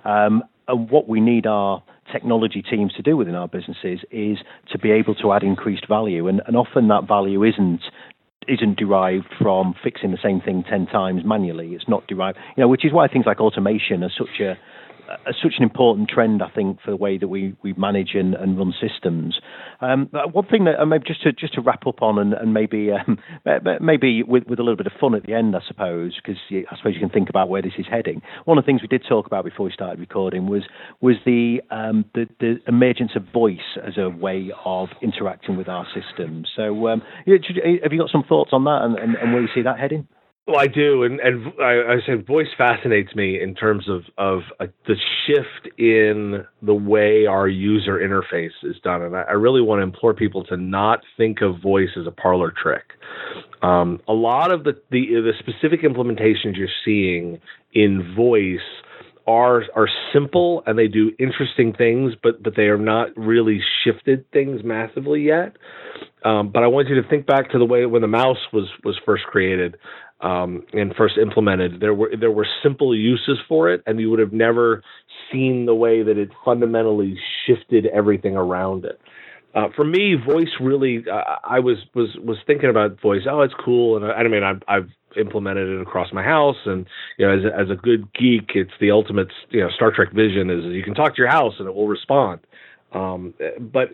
Um, 0.05 0.42
and 0.68 0.90
what 0.90 1.09
we 1.09 1.20
need 1.20 1.46
our 1.46 1.83
technology 2.12 2.62
teams 2.62 2.92
to 2.94 3.03
do 3.03 3.16
within 3.16 3.35
our 3.35 3.49
businesses 3.49 4.01
is 4.11 4.38
to 4.70 4.79
be 4.79 4.90
able 4.90 5.14
to 5.16 5.33
add 5.33 5.42
increased 5.42 5.88
value, 5.88 6.29
and, 6.29 6.42
and 6.46 6.57
often 6.57 6.88
that 6.88 7.09
value 7.09 7.42
isn't 7.44 7.81
isn't 8.50 8.76
derived 8.76 9.26
from 9.38 9.74
fixing 9.82 10.10
the 10.10 10.18
same 10.22 10.40
thing 10.40 10.64
10 10.68 10.86
times 10.86 11.22
manually. 11.24 11.74
It's 11.74 11.88
not 11.88 12.06
derived, 12.06 12.38
you 12.56 12.62
know, 12.62 12.68
which 12.68 12.84
is 12.84 12.92
why 12.92 13.06
things 13.06 13.26
like 13.26 13.40
automation 13.40 14.02
are 14.02 14.10
such 14.10 14.40
a 14.40 14.58
uh, 15.11 15.33
such 15.42 15.55
an 15.59 15.64
important 15.64 16.09
trend, 16.09 16.42
I 16.42 16.51
think, 16.51 16.81
for 16.85 16.90
the 16.90 16.96
way 16.96 17.18
that 17.18 17.29
we, 17.29 17.55
we 17.62 17.73
manage 17.75 18.11
and, 18.14 18.35
and 18.35 18.57
run 18.57 18.73
systems. 18.81 19.40
Um, 19.81 20.09
one 20.33 20.46
thing 20.46 20.64
that 20.64 20.79
uh, 20.81 20.87
maybe 20.87 21.05
just 21.07 21.23
to 21.23 21.33
just 21.33 21.55
to 21.55 21.61
wrap 21.61 21.87
up 21.87 22.03
on, 22.03 22.18
and, 22.18 22.35
and 22.35 22.55
maybe 22.55 22.90
um, 22.92 23.18
maybe 23.81 24.23
with, 24.23 24.44
with 24.46 24.59
a 24.59 24.62
little 24.62 24.77
bit 24.77 24.87
of 24.87 24.92
fun 25.01 25.14
at 25.14 25.25
the 25.27 25.35
end, 25.35 25.57
I 25.57 25.61
suppose, 25.66 26.16
because 26.16 26.40
I 26.51 26.77
suppose 26.77 26.94
you 26.94 27.01
can 27.01 27.11
think 27.11 27.29
about 27.29 27.49
where 27.49 27.62
this 27.62 27.73
is 27.79 27.87
heading. 27.90 28.23
One 28.44 28.59
of 28.59 28.64
the 28.64 28.66
things 28.66 28.83
we 28.83 28.88
did 28.88 29.05
talk 29.09 29.27
about 29.27 29.44
before 29.44 29.66
we 29.66 29.73
started 29.73 29.99
recording 29.99 30.46
was 30.46 30.62
was 31.01 31.16
the 31.25 31.61
um, 31.70 32.05
the, 32.14 32.27
the, 32.38 32.61
emergence 32.68 33.12
of 33.16 33.25
voice 33.33 33.79
as 33.85 33.96
a 33.96 34.09
way 34.11 34.51
of 34.64 34.88
interacting 35.03 35.57
with 35.57 35.68
our 35.68 35.87
systems. 35.94 36.49
So, 36.55 36.88
um, 36.88 37.03
have 37.27 37.92
you 37.92 37.99
got 37.99 38.11
some 38.11 38.25
thoughts 38.29 38.51
on 38.53 38.64
that, 38.64 38.83
and, 38.83 38.99
and, 38.99 39.16
and 39.16 39.33
where 39.33 39.42
you 39.42 39.49
see 39.55 39.62
that 39.62 39.79
heading? 39.79 40.07
Well, 40.50 40.58
I 40.58 40.66
do, 40.66 41.04
and 41.04 41.20
and 41.20 41.52
I, 41.62 41.92
I 41.92 41.96
said 42.04 42.26
voice 42.26 42.48
fascinates 42.58 43.14
me 43.14 43.40
in 43.40 43.54
terms 43.54 43.88
of 43.88 44.02
of 44.18 44.40
uh, 44.58 44.66
the 44.84 44.96
shift 45.24 45.78
in 45.78 46.44
the 46.60 46.74
way 46.74 47.26
our 47.26 47.46
user 47.46 48.00
interface 48.00 48.50
is 48.64 48.74
done, 48.82 49.02
and 49.02 49.16
I, 49.16 49.22
I, 49.22 49.32
really 49.34 49.62
want 49.62 49.78
to 49.78 49.84
implore 49.84 50.12
people 50.12 50.42
to 50.46 50.56
not 50.56 51.04
think 51.16 51.40
of 51.40 51.62
voice 51.62 51.90
as 51.96 52.04
a 52.08 52.10
parlor 52.10 52.52
trick. 52.60 52.82
Um, 53.62 54.00
a 54.08 54.12
lot 54.12 54.50
of 54.50 54.64
the, 54.64 54.72
the 54.90 55.06
the 55.06 55.34
specific 55.38 55.82
implementations 55.82 56.56
you're 56.56 56.66
seeing 56.84 57.38
in 57.72 58.12
voice 58.16 58.58
are 59.28 59.62
are 59.76 59.88
simple 60.12 60.64
and 60.66 60.76
they 60.76 60.88
do 60.88 61.12
interesting 61.20 61.72
things, 61.74 62.14
but 62.24 62.42
but 62.42 62.56
they 62.56 62.64
are 62.64 62.78
not 62.78 63.16
really 63.16 63.60
shifted 63.84 64.28
things 64.32 64.62
massively 64.64 65.22
yet. 65.22 65.56
Um, 66.24 66.50
but 66.50 66.64
I 66.64 66.66
want 66.66 66.88
you 66.88 67.00
to 67.00 67.08
think 67.08 67.24
back 67.26 67.52
to 67.52 67.58
the 67.58 67.64
way 67.64 67.86
when 67.86 68.02
the 68.02 68.08
mouse 68.08 68.52
was 68.52 68.68
was 68.82 68.98
first 69.06 69.22
created 69.24 69.76
um, 70.22 70.64
and 70.72 70.94
first 70.94 71.16
implemented, 71.16 71.80
there 71.80 71.94
were 71.94 72.12
there 72.18 72.30
were 72.30 72.46
simple 72.62 72.94
uses 72.94 73.38
for 73.48 73.72
it, 73.72 73.83
and 73.87 73.98
you 73.98 74.11
would 74.11 74.18
have 74.18 74.33
never 74.33 74.83
seen 75.33 75.66
the 75.66 75.74
way 75.74 76.02
that 76.02 76.18
it 76.18 76.30
fundamentally 76.44 77.16
shifted 77.46 77.87
everything 77.87 78.37
around 78.37 78.85
it. 78.85 79.00
Uh, 79.54 79.68
for 79.74 79.85
me, 79.85 80.14
voice 80.14 80.50
really, 80.61 81.04
uh, 81.11 81.37
I 81.42 81.59
was 81.59 81.78
was 81.94 82.11
was 82.22 82.37
thinking 82.46 82.70
about 82.70 83.00
voice. 83.00 83.22
Oh, 83.28 83.40
it's 83.40 83.54
cool, 83.64 83.96
and 83.96 84.04
I, 84.04 84.11
I 84.11 84.28
mean, 84.28 84.44
I've, 84.44 84.62
I've 84.68 84.88
implemented 85.16 85.68
it 85.68 85.80
across 85.80 86.12
my 86.12 86.22
house, 86.22 86.59
and 86.66 86.87
you 87.16 87.26
know, 87.26 87.37
as 87.37 87.44
a, 87.44 87.59
as 87.59 87.70
a 87.70 87.74
good 87.74 88.12
geek, 88.12 88.52
it's 88.54 88.70
the 88.80 88.90
ultimate. 88.90 89.28
You 89.48 89.62
know, 89.62 89.70
Star 89.70 89.90
Trek 89.90 90.12
vision 90.12 90.50
is 90.50 90.64
you 90.66 90.85
can 90.85 90.94
talk 90.94 91.16
to 91.16 91.22
your 91.22 91.30
house 91.30 91.54
and 91.59 91.66
it 91.66 91.74
will 91.74 91.88
respond. 91.88 92.40
Um, 92.92 93.35
but 93.59 93.90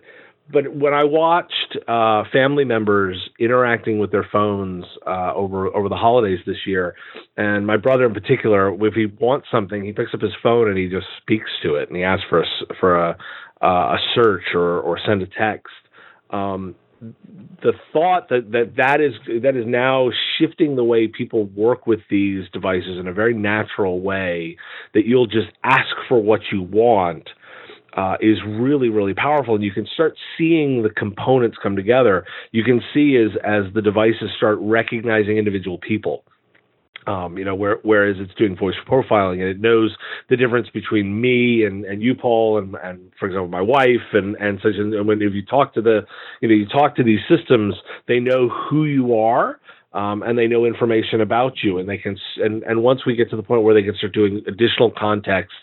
but 0.53 0.75
when 0.75 0.95
I 0.95 1.05
watched 1.05 1.77
uh, 1.89 2.25
family 2.33 2.65
members 2.65 3.17
interacting 3.39 3.99
with 3.99 4.13
their 4.13 4.27
phones 4.31 4.85
uh, 5.07 5.33
over 5.35 5.75
over 5.75 5.89
the 5.89 5.97
holidays 5.97 6.39
this 6.47 6.67
year, 6.67 6.95
and 7.37 7.67
my 7.67 7.77
brother 7.77 8.07
in 8.07 8.15
particular, 8.15 8.73
if 8.87 8.95
he 8.95 9.07
wants 9.07 9.49
something, 9.51 9.85
he 9.85 9.93
picks 9.93 10.15
up 10.15 10.21
his 10.21 10.35
phone 10.43 10.69
and 10.69 10.79
he 10.79 10.89
just 10.89 11.07
speaks 11.21 11.51
to 11.63 11.75
it, 11.75 11.89
and 11.89 11.97
he 11.97 12.05
asks 12.05 12.25
for 12.29 12.43
a 12.43 12.47
for 12.79 12.97
a 12.97 13.19
uh, 13.63 13.67
a 13.67 13.99
search 14.15 14.45
or 14.55 14.81
or 14.81 14.99
send 15.05 15.23
a 15.23 15.27
text. 15.27 15.75
Um, 16.31 16.77
the 17.63 17.73
thought 17.93 18.29
that, 18.31 18.53
that 18.53 18.75
that 18.77 19.01
is 19.01 19.13
that 19.43 19.57
is 19.57 19.65
now 19.67 20.11
shifting 20.39 20.77
the 20.77 20.85
way 20.85 21.09
people 21.09 21.45
work 21.47 21.87
with 21.87 22.01
these 22.09 22.45
devices 22.53 22.99
in 22.99 23.07
a 23.07 23.13
very 23.13 23.35
natural 23.35 24.01
way 24.01 24.57
that 24.95 25.07
you'll 25.07 25.27
just 25.27 25.49
ask 25.63 25.95
for 26.09 26.23
what 26.23 26.41
you 26.53 26.63
want 26.63 27.29
uh, 27.97 28.17
is 28.21 28.39
really 28.47 28.89
really 28.89 29.15
powerful. 29.15 29.55
And 29.55 29.65
you 29.65 29.73
can 29.73 29.87
start 29.95 30.17
seeing 30.37 30.83
the 30.83 30.91
components 30.91 31.57
come 31.63 31.77
together. 31.77 32.25
You 32.53 32.63
can 32.63 32.81
see 32.95 33.17
as 33.17 33.33
as 33.45 33.73
the 33.75 33.83
devices 33.83 34.31
start 34.37 34.59
recognizing 34.61 35.39
individual 35.39 35.79
people. 35.79 36.25
Um, 37.09 37.39
you 37.39 37.45
know, 37.45 37.55
where, 37.55 37.79
whereas 37.85 38.17
it's 38.19 38.35
doing 38.35 38.57
voice 38.57 38.75
profiling 38.85 39.35
and 39.35 39.49
it 39.49 39.61
knows 39.61 39.97
the 40.29 40.37
difference 40.37 40.69
between 40.71 41.21
me 41.21 41.65
and, 41.65 41.85
and 41.85 42.03
you, 42.03 42.17
Paul, 42.17 42.59
and, 42.59 42.75
and 42.83 43.13
for 43.17 43.27
example, 43.27 43.47
my 43.47 43.61
wife 43.61 44.09
and, 44.13 44.35
and 44.41 44.59
such. 44.61 44.73
And 44.77 45.07
when 45.07 45.23
if 45.23 45.33
you 45.33 45.45
talk 45.45 45.73
to 45.75 45.81
the, 45.81 46.01
you 46.41 46.49
know, 46.49 46.55
you 46.57 46.67
talk 46.67 46.97
to 46.97 47.05
these 47.05 47.21
systems, 47.29 47.77
they 48.09 48.19
know 48.19 48.49
who 48.49 48.87
you 48.87 49.17
are 49.17 49.61
um, 49.93 50.23
and 50.23 50.39
they 50.39 50.47
know 50.47 50.65
information 50.65 51.21
about 51.21 51.63
you 51.63 51.79
and 51.79 51.89
they 51.89 51.97
can 51.97 52.17
and, 52.37 52.63
and 52.65 52.83
once 52.83 53.07
we 53.07 53.15
get 53.15 53.31
to 53.31 53.37
the 53.37 53.43
point 53.43 53.63
where 53.63 53.75
they 53.75 53.83
can 53.83 53.95
start 53.97 54.13
doing 54.13 54.43
additional 54.47 54.91
context 54.91 55.55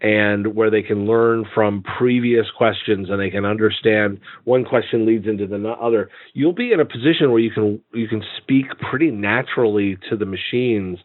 and 0.00 0.54
where 0.54 0.70
they 0.70 0.82
can 0.82 1.06
learn 1.06 1.44
from 1.54 1.82
previous 1.98 2.46
questions 2.56 3.10
and 3.10 3.20
they 3.20 3.30
can 3.30 3.44
understand 3.44 4.20
one 4.44 4.64
question 4.64 5.04
leads 5.06 5.26
into 5.26 5.46
the 5.46 5.68
other 5.80 6.10
you'll 6.32 6.52
be 6.52 6.72
in 6.72 6.80
a 6.80 6.84
position 6.84 7.30
where 7.30 7.40
you 7.40 7.50
can 7.50 7.80
you 7.92 8.08
can 8.08 8.22
speak 8.38 8.66
pretty 8.90 9.10
naturally 9.10 9.98
to 10.08 10.16
the 10.16 10.26
machines 10.26 10.98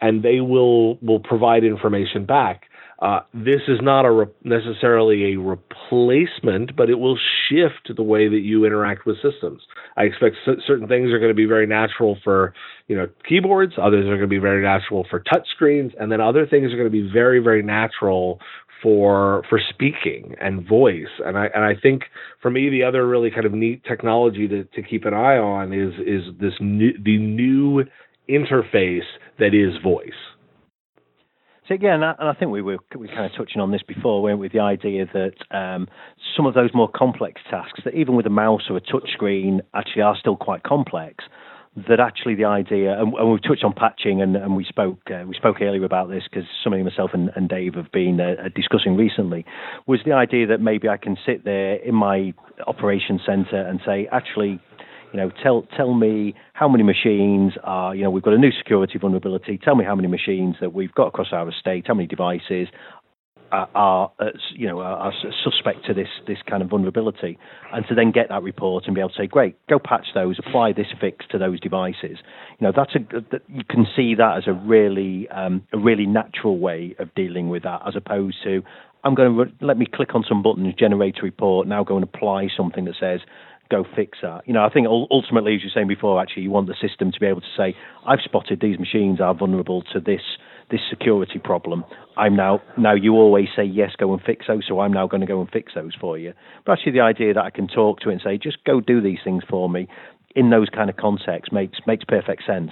and 0.00 0.22
they 0.22 0.40
will 0.40 0.96
will 0.96 1.20
provide 1.20 1.64
information 1.64 2.26
back 2.26 2.64
uh, 3.04 3.20
this 3.34 3.60
is 3.68 3.80
not 3.82 4.06
a 4.06 4.10
re- 4.10 4.26
necessarily 4.44 5.34
a 5.34 5.38
replacement, 5.38 6.74
but 6.74 6.88
it 6.88 6.94
will 6.94 7.18
shift 7.48 7.94
the 7.94 8.02
way 8.02 8.28
that 8.30 8.40
you 8.40 8.64
interact 8.64 9.04
with 9.04 9.16
systems. 9.16 9.60
I 9.98 10.04
expect 10.04 10.36
c- 10.46 10.62
certain 10.66 10.88
things 10.88 11.12
are 11.12 11.18
going 11.18 11.30
to 11.30 11.34
be 11.36 11.44
very 11.44 11.66
natural 11.66 12.16
for 12.24 12.54
you 12.88 12.96
know 12.96 13.06
keyboards, 13.28 13.74
others 13.76 14.06
are 14.06 14.16
going 14.16 14.20
to 14.22 14.26
be 14.26 14.38
very 14.38 14.62
natural 14.62 15.06
for 15.10 15.20
touch 15.20 15.46
screens, 15.54 15.92
and 16.00 16.10
then 16.10 16.22
other 16.22 16.46
things 16.46 16.72
are 16.72 16.76
going 16.76 16.90
to 16.90 17.02
be 17.02 17.06
very 17.12 17.40
very 17.40 17.62
natural 17.62 18.40
for 18.82 19.42
for 19.50 19.60
speaking 19.68 20.34
and 20.40 20.66
voice. 20.66 21.12
And 21.26 21.36
I 21.36 21.48
and 21.54 21.62
I 21.62 21.74
think 21.78 22.04
for 22.40 22.50
me 22.50 22.70
the 22.70 22.84
other 22.84 23.06
really 23.06 23.30
kind 23.30 23.44
of 23.44 23.52
neat 23.52 23.84
technology 23.84 24.48
to, 24.48 24.64
to 24.64 24.82
keep 24.82 25.04
an 25.04 25.12
eye 25.12 25.36
on 25.36 25.74
is 25.74 25.92
is 26.06 26.32
this 26.40 26.54
new, 26.58 26.92
the 27.04 27.18
new 27.18 27.84
interface 28.30 29.04
that 29.38 29.52
is 29.52 29.74
voice. 29.82 30.08
So 31.66 31.74
again, 31.74 32.02
and 32.02 32.28
I 32.28 32.34
think 32.34 32.50
we 32.50 32.60
were 32.60 32.76
we 32.94 33.08
kind 33.08 33.24
of 33.24 33.32
touching 33.34 33.62
on 33.62 33.70
this 33.70 33.82
before, 33.82 34.22
weren't 34.22 34.38
we? 34.38 34.48
The 34.48 34.60
idea 34.60 35.06
that 35.14 35.56
um, 35.56 35.88
some 36.36 36.44
of 36.44 36.52
those 36.52 36.70
more 36.74 36.90
complex 36.90 37.40
tasks, 37.50 37.80
that 37.86 37.94
even 37.94 38.16
with 38.16 38.26
a 38.26 38.30
mouse 38.30 38.64
or 38.68 38.76
a 38.76 38.80
touch 38.80 39.10
screen, 39.14 39.62
actually 39.72 40.02
are 40.02 40.16
still 40.18 40.36
quite 40.36 40.62
complex. 40.62 41.24
That 41.88 42.00
actually 42.00 42.34
the 42.36 42.44
idea, 42.44 43.00
and, 43.00 43.14
and 43.14 43.32
we've 43.32 43.42
touched 43.42 43.64
on 43.64 43.72
patching, 43.72 44.20
and, 44.20 44.36
and 44.36 44.54
we 44.54 44.64
spoke 44.64 44.98
uh, 45.10 45.24
we 45.26 45.34
spoke 45.34 45.62
earlier 45.62 45.84
about 45.84 46.10
this 46.10 46.22
because 46.30 46.46
somebody 46.62 46.82
myself 46.82 47.10
and, 47.14 47.30
and 47.34 47.48
Dave 47.48 47.74
have 47.74 47.90
been 47.90 48.20
uh, 48.20 48.48
discussing 48.54 48.94
recently, 48.94 49.46
was 49.86 50.00
the 50.04 50.12
idea 50.12 50.46
that 50.46 50.60
maybe 50.60 50.88
I 50.88 50.98
can 50.98 51.16
sit 51.24 51.44
there 51.44 51.76
in 51.76 51.94
my 51.94 52.34
operation 52.66 53.18
center 53.26 53.66
and 53.66 53.80
say, 53.84 54.06
actually, 54.12 54.60
you 55.14 55.20
know, 55.20 55.30
tell 55.44 55.62
tell 55.76 55.94
me 55.94 56.34
how 56.54 56.68
many 56.68 56.82
machines 56.82 57.52
are, 57.62 57.94
you 57.94 58.02
know, 58.02 58.10
we've 58.10 58.24
got 58.24 58.34
a 58.34 58.38
new 58.38 58.50
security 58.50 58.98
vulnerability. 58.98 59.56
Tell 59.62 59.76
me 59.76 59.84
how 59.84 59.94
many 59.94 60.08
machines 60.08 60.56
that 60.60 60.74
we've 60.74 60.92
got 60.92 61.06
across 61.06 61.28
our 61.30 61.48
estate, 61.48 61.84
how 61.86 61.94
many 61.94 62.08
devices 62.08 62.66
are, 63.52 63.68
are 63.76 64.12
uh, 64.18 64.30
you 64.56 64.66
know, 64.66 64.80
are, 64.80 64.96
are 64.96 65.12
suspect 65.44 65.86
to 65.86 65.94
this 65.94 66.08
this 66.26 66.38
kind 66.50 66.64
of 66.64 66.68
vulnerability, 66.68 67.38
and 67.72 67.86
to 67.86 67.94
then 67.94 68.10
get 68.10 68.28
that 68.30 68.42
report 68.42 68.86
and 68.86 68.96
be 68.96 69.00
able 69.00 69.10
to 69.10 69.14
say, 69.16 69.28
great, 69.28 69.54
go 69.68 69.78
patch 69.78 70.08
those, 70.16 70.36
apply 70.44 70.72
this 70.72 70.88
fix 71.00 71.24
to 71.30 71.38
those 71.38 71.60
devices. 71.60 72.18
You 72.58 72.66
know, 72.66 72.72
that's 72.74 72.96
a 72.96 72.98
you 73.46 73.62
can 73.70 73.86
see 73.94 74.16
that 74.16 74.38
as 74.38 74.48
a 74.48 74.52
really 74.52 75.28
um, 75.28 75.62
a 75.72 75.78
really 75.78 76.06
natural 76.06 76.58
way 76.58 76.96
of 76.98 77.14
dealing 77.14 77.50
with 77.50 77.62
that, 77.62 77.82
as 77.86 77.94
opposed 77.94 78.38
to 78.42 78.64
I'm 79.04 79.14
going 79.14 79.36
to 79.36 79.64
let 79.64 79.76
me 79.76 79.86
click 79.86 80.14
on 80.14 80.24
some 80.28 80.42
buttons, 80.42 80.74
generate 80.76 81.18
a 81.18 81.22
report, 81.22 81.68
now 81.68 81.84
go 81.84 81.94
and 81.94 82.02
apply 82.02 82.48
something 82.56 82.86
that 82.86 82.94
says 82.98 83.20
go 83.74 83.84
fix 83.96 84.18
that. 84.22 84.46
You 84.46 84.54
know, 84.54 84.64
I 84.64 84.70
think 84.70 84.86
ultimately, 84.88 85.54
as 85.54 85.62
you 85.62 85.68
were 85.68 85.80
saying 85.80 85.88
before, 85.88 86.20
actually, 86.20 86.42
you 86.44 86.50
want 86.50 86.68
the 86.68 86.76
system 86.80 87.10
to 87.12 87.20
be 87.20 87.26
able 87.26 87.40
to 87.40 87.54
say, 87.56 87.74
I've 88.06 88.20
spotted 88.24 88.60
these 88.60 88.78
machines 88.78 89.20
are 89.20 89.34
vulnerable 89.34 89.82
to 89.92 90.00
this 90.00 90.22
this 90.70 90.80
security 90.88 91.38
problem. 91.38 91.84
I'm 92.16 92.36
now 92.36 92.62
now 92.78 92.94
you 92.94 93.14
always 93.14 93.48
say 93.54 93.64
yes, 93.64 93.90
go 93.98 94.12
and 94.12 94.22
fix 94.22 94.46
those, 94.46 94.64
so 94.66 94.80
I'm 94.80 94.92
now 94.92 95.06
going 95.06 95.20
to 95.20 95.26
go 95.26 95.40
and 95.40 95.50
fix 95.50 95.74
those 95.74 95.94
for 95.94 96.16
you. 96.18 96.32
But 96.64 96.72
actually, 96.72 96.92
the 96.92 97.00
idea 97.00 97.34
that 97.34 97.44
I 97.44 97.50
can 97.50 97.68
talk 97.68 98.00
to 98.00 98.10
it 98.10 98.12
and 98.12 98.22
say, 98.22 98.38
just 98.38 98.64
go 98.64 98.80
do 98.80 99.00
these 99.00 99.18
things 99.22 99.42
for 99.48 99.68
me, 99.68 99.88
in 100.34 100.50
those 100.50 100.68
kind 100.68 100.88
of 100.90 100.96
contexts 100.96 101.52
makes 101.52 101.78
makes 101.86 102.04
perfect 102.04 102.44
sense. 102.46 102.70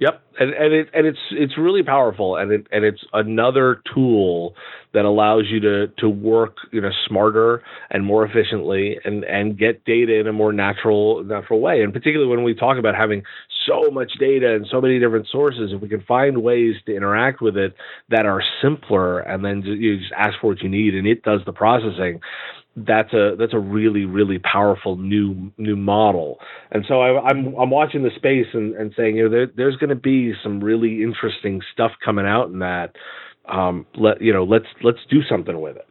Yep, 0.00 0.22
and 0.38 0.54
and 0.54 0.72
it 0.72 0.88
and 0.94 1.06
it's 1.08 1.18
it's 1.32 1.58
really 1.58 1.82
powerful, 1.82 2.36
and 2.36 2.52
it 2.52 2.66
and 2.70 2.84
it's 2.84 3.02
another 3.12 3.82
tool 3.92 4.54
that 4.94 5.04
allows 5.04 5.46
you 5.50 5.58
to 5.60 5.88
to 5.98 6.08
work 6.08 6.56
you 6.70 6.80
know 6.80 6.90
smarter 7.08 7.64
and 7.90 8.04
more 8.04 8.24
efficiently, 8.24 8.96
and 9.04 9.24
and 9.24 9.58
get 9.58 9.84
data 9.84 10.20
in 10.20 10.28
a 10.28 10.32
more 10.32 10.52
natural 10.52 11.24
natural 11.24 11.60
way. 11.60 11.82
And 11.82 11.92
particularly 11.92 12.30
when 12.30 12.44
we 12.44 12.54
talk 12.54 12.78
about 12.78 12.94
having 12.94 13.24
so 13.66 13.90
much 13.90 14.12
data 14.20 14.54
and 14.54 14.68
so 14.70 14.80
many 14.80 15.00
different 15.00 15.26
sources, 15.32 15.72
if 15.72 15.80
we 15.80 15.88
can 15.88 16.02
find 16.02 16.42
ways 16.44 16.76
to 16.86 16.94
interact 16.94 17.40
with 17.40 17.56
it 17.56 17.74
that 18.08 18.24
are 18.24 18.42
simpler, 18.62 19.18
and 19.18 19.44
then 19.44 19.62
you 19.62 19.98
just 19.98 20.12
ask 20.16 20.38
for 20.40 20.48
what 20.50 20.62
you 20.62 20.68
need, 20.68 20.94
and 20.94 21.08
it 21.08 21.24
does 21.24 21.40
the 21.44 21.52
processing 21.52 22.20
that's 22.86 23.12
a 23.12 23.34
that's 23.38 23.54
a 23.54 23.58
really 23.58 24.04
really 24.04 24.38
powerful 24.38 24.96
new 24.96 25.50
new 25.58 25.76
model. 25.76 26.38
And 26.70 26.84
so 26.86 27.00
I, 27.00 27.30
am 27.30 27.48
I'm, 27.48 27.54
I'm 27.54 27.70
watching 27.70 28.02
the 28.02 28.10
space 28.16 28.46
and, 28.52 28.74
and 28.74 28.92
saying 28.96 29.16
you 29.16 29.24
know 29.24 29.30
there, 29.30 29.46
there's 29.56 29.76
going 29.76 29.90
to 29.90 29.96
be 29.96 30.34
some 30.42 30.60
really 30.62 31.02
interesting 31.02 31.60
stuff 31.72 31.92
coming 32.04 32.26
out 32.26 32.48
in 32.48 32.60
that. 32.60 32.94
Um, 33.48 33.86
let 33.96 34.20
you 34.20 34.32
know 34.32 34.44
let's 34.44 34.66
let's 34.82 34.98
do 35.10 35.22
something 35.28 35.60
with 35.60 35.76
it. 35.76 35.87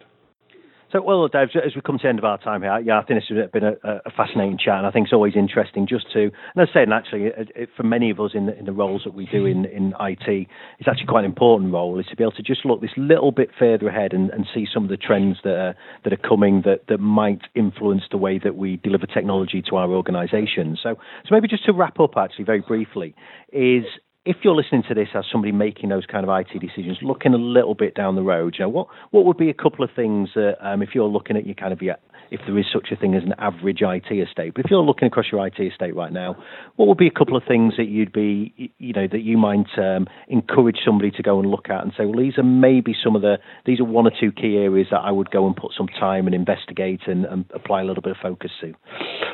So, 0.92 1.02
well, 1.02 1.28
Dave, 1.28 1.50
as 1.56 1.76
we 1.76 1.82
come 1.82 1.98
to 1.98 2.04
the 2.04 2.08
end 2.10 2.20
of 2.20 2.24
our 2.24 2.38
time 2.38 2.62
here, 2.62 2.80
yeah, 2.80 2.98
I 2.98 3.04
think 3.04 3.20
this 3.20 3.38
has 3.38 3.52
been 3.52 3.66
a, 3.66 3.76
a 4.06 4.12
fascinating 4.16 4.58
chat, 4.58 4.78
and 4.78 4.88
I 4.88 4.92
think 4.92 5.08
it's 5.08 5.14
always 5.14 5.36
interesting 5.36 5.86
just 5.86 6.10
to, 6.14 6.24
and 6.24 6.62
as 6.62 6.70
I 6.72 6.80
said, 6.80 6.94
actually, 6.94 7.26
it, 7.26 7.52
it, 7.56 7.70
for 7.76 7.84
many 7.84 8.10
of 8.10 8.22
us 8.22 8.32
in 8.34 8.46
the, 8.46 8.58
in 8.58 8.64
the 8.64 8.72
roles 8.72 9.02
that 9.04 9.14
we 9.14 9.26
do 9.26 9.46
in, 9.46 9.66
in 9.66 9.94
IT, 10.00 10.48
it's 10.80 10.88
actually 10.88 11.08
quite 11.08 11.26
an 11.26 11.32
important 11.32 11.74
role, 11.74 12.00
is 12.00 12.06
to 12.06 12.16
be 12.16 12.24
able 12.24 12.32
to 12.32 12.42
just 12.42 12.64
look 12.64 12.80
this 12.80 12.92
little 12.96 13.34
bit 13.34 13.50
further 13.60 13.90
ahead 13.90 14.14
and, 14.14 14.30
and 14.30 14.48
see 14.54 14.66
some 14.74 14.84
of 14.86 14.90
the 14.90 14.96
trends 14.96 15.38
that 15.44 15.58
are, 15.58 15.76
that 16.06 16.14
are 16.14 16.28
coming 16.30 16.62
that, 16.64 16.88
that 16.88 17.00
might 17.00 17.42
influence 17.54 18.04
the 18.10 18.18
way 18.18 18.40
that 18.42 18.56
we 18.56 18.78
deliver 18.78 19.08
technology 19.08 19.62
to 19.70 19.76
our 19.76 19.90
organisations. 19.90 20.80
So, 20.82 20.96
so 21.26 21.36
maybe 21.36 21.50
just 21.50 21.66
to 21.66 21.74
wrap 21.74 22.00
up, 22.00 22.12
actually, 22.16 22.46
very 22.46 22.62
briefly, 22.62 23.14
is 23.52 23.84
if 24.28 24.38
you're 24.44 24.56
listening 24.56 24.84
to 24.90 24.94
this 24.94 25.08
as 25.16 25.24
somebody 25.32 25.54
making 25.54 25.88
those 25.88 26.06
kind 26.06 26.28
of 26.28 26.40
IT 26.40 26.60
decisions, 26.60 26.98
looking 27.02 27.34
a 27.34 27.38
little 27.38 27.74
bit 27.74 27.96
down 27.96 28.16
the 28.16 28.22
road, 28.22 28.56
you 28.60 28.66
know, 28.66 28.70
what 28.70 28.88
what 29.12 29.26
would 29.26 29.38
be 29.38 29.50
a 29.50 29.54
couple 29.54 29.86
of 29.86 29.90
things 29.96 30.30
that 30.36 30.58
um, 30.62 30.82
if 30.82 30.90
you're 30.94 31.08
looking 31.08 31.38
at 31.38 31.46
your 31.46 31.56
kind 31.56 31.72
of 31.72 31.82
your 31.82 31.96
if 32.32 32.42
there 32.46 32.58
is 32.58 32.66
such 32.72 32.90
a 32.92 32.96
thing 32.96 33.16
as 33.16 33.24
an 33.24 33.34
average 33.38 33.82
IT 33.82 34.12
estate. 34.12 34.54
But 34.56 34.66
if 34.66 34.72
you're 34.72 34.82
looking 34.82 35.08
across 35.08 35.26
your 35.32 35.46
IT 35.46 35.60
estate 35.60 35.96
right 35.96 36.12
now, 36.12 36.36
what 36.76 36.88
would 36.88 36.98
be 36.98 37.08
a 37.08 37.12
couple 37.12 37.38
of 37.38 37.44
things 37.48 37.74
that 37.78 37.88
you'd 37.88 38.14
be, 38.14 38.72
you 38.78 38.94
know, 38.94 39.08
that 39.12 39.22
you 39.22 39.38
might 39.38 39.68
um, 39.78 40.08
encourage 40.28 40.78
somebody 40.86 41.12
to 41.12 41.24
go 41.24 41.40
and 41.40 41.50
look 41.50 41.70
at 41.70 41.84
and 41.84 41.94
say, 41.98 42.06
well, 42.06 42.20
these 42.20 42.38
are 42.38 42.44
maybe 42.44 42.96
some 43.04 43.16
of 43.16 43.22
the, 43.22 43.38
these 43.66 43.80
are 43.80 43.86
one 43.86 44.06
or 44.06 44.12
two 44.20 44.32
key 44.32 44.58
areas 44.58 44.88
that 44.92 45.00
I 45.00 45.12
would 45.12 45.32
go 45.32 45.48
and 45.48 45.56
put 45.56 45.72
some 45.78 45.88
time 45.88 46.26
and 46.26 46.36
investigate 46.36 47.02
and, 47.08 47.26
and 47.26 47.46
apply 47.54 47.82
a 47.82 47.86
little 47.86 48.04
bit 48.04 48.12
of 48.12 48.18
focus 48.22 48.52
to. 48.62 48.74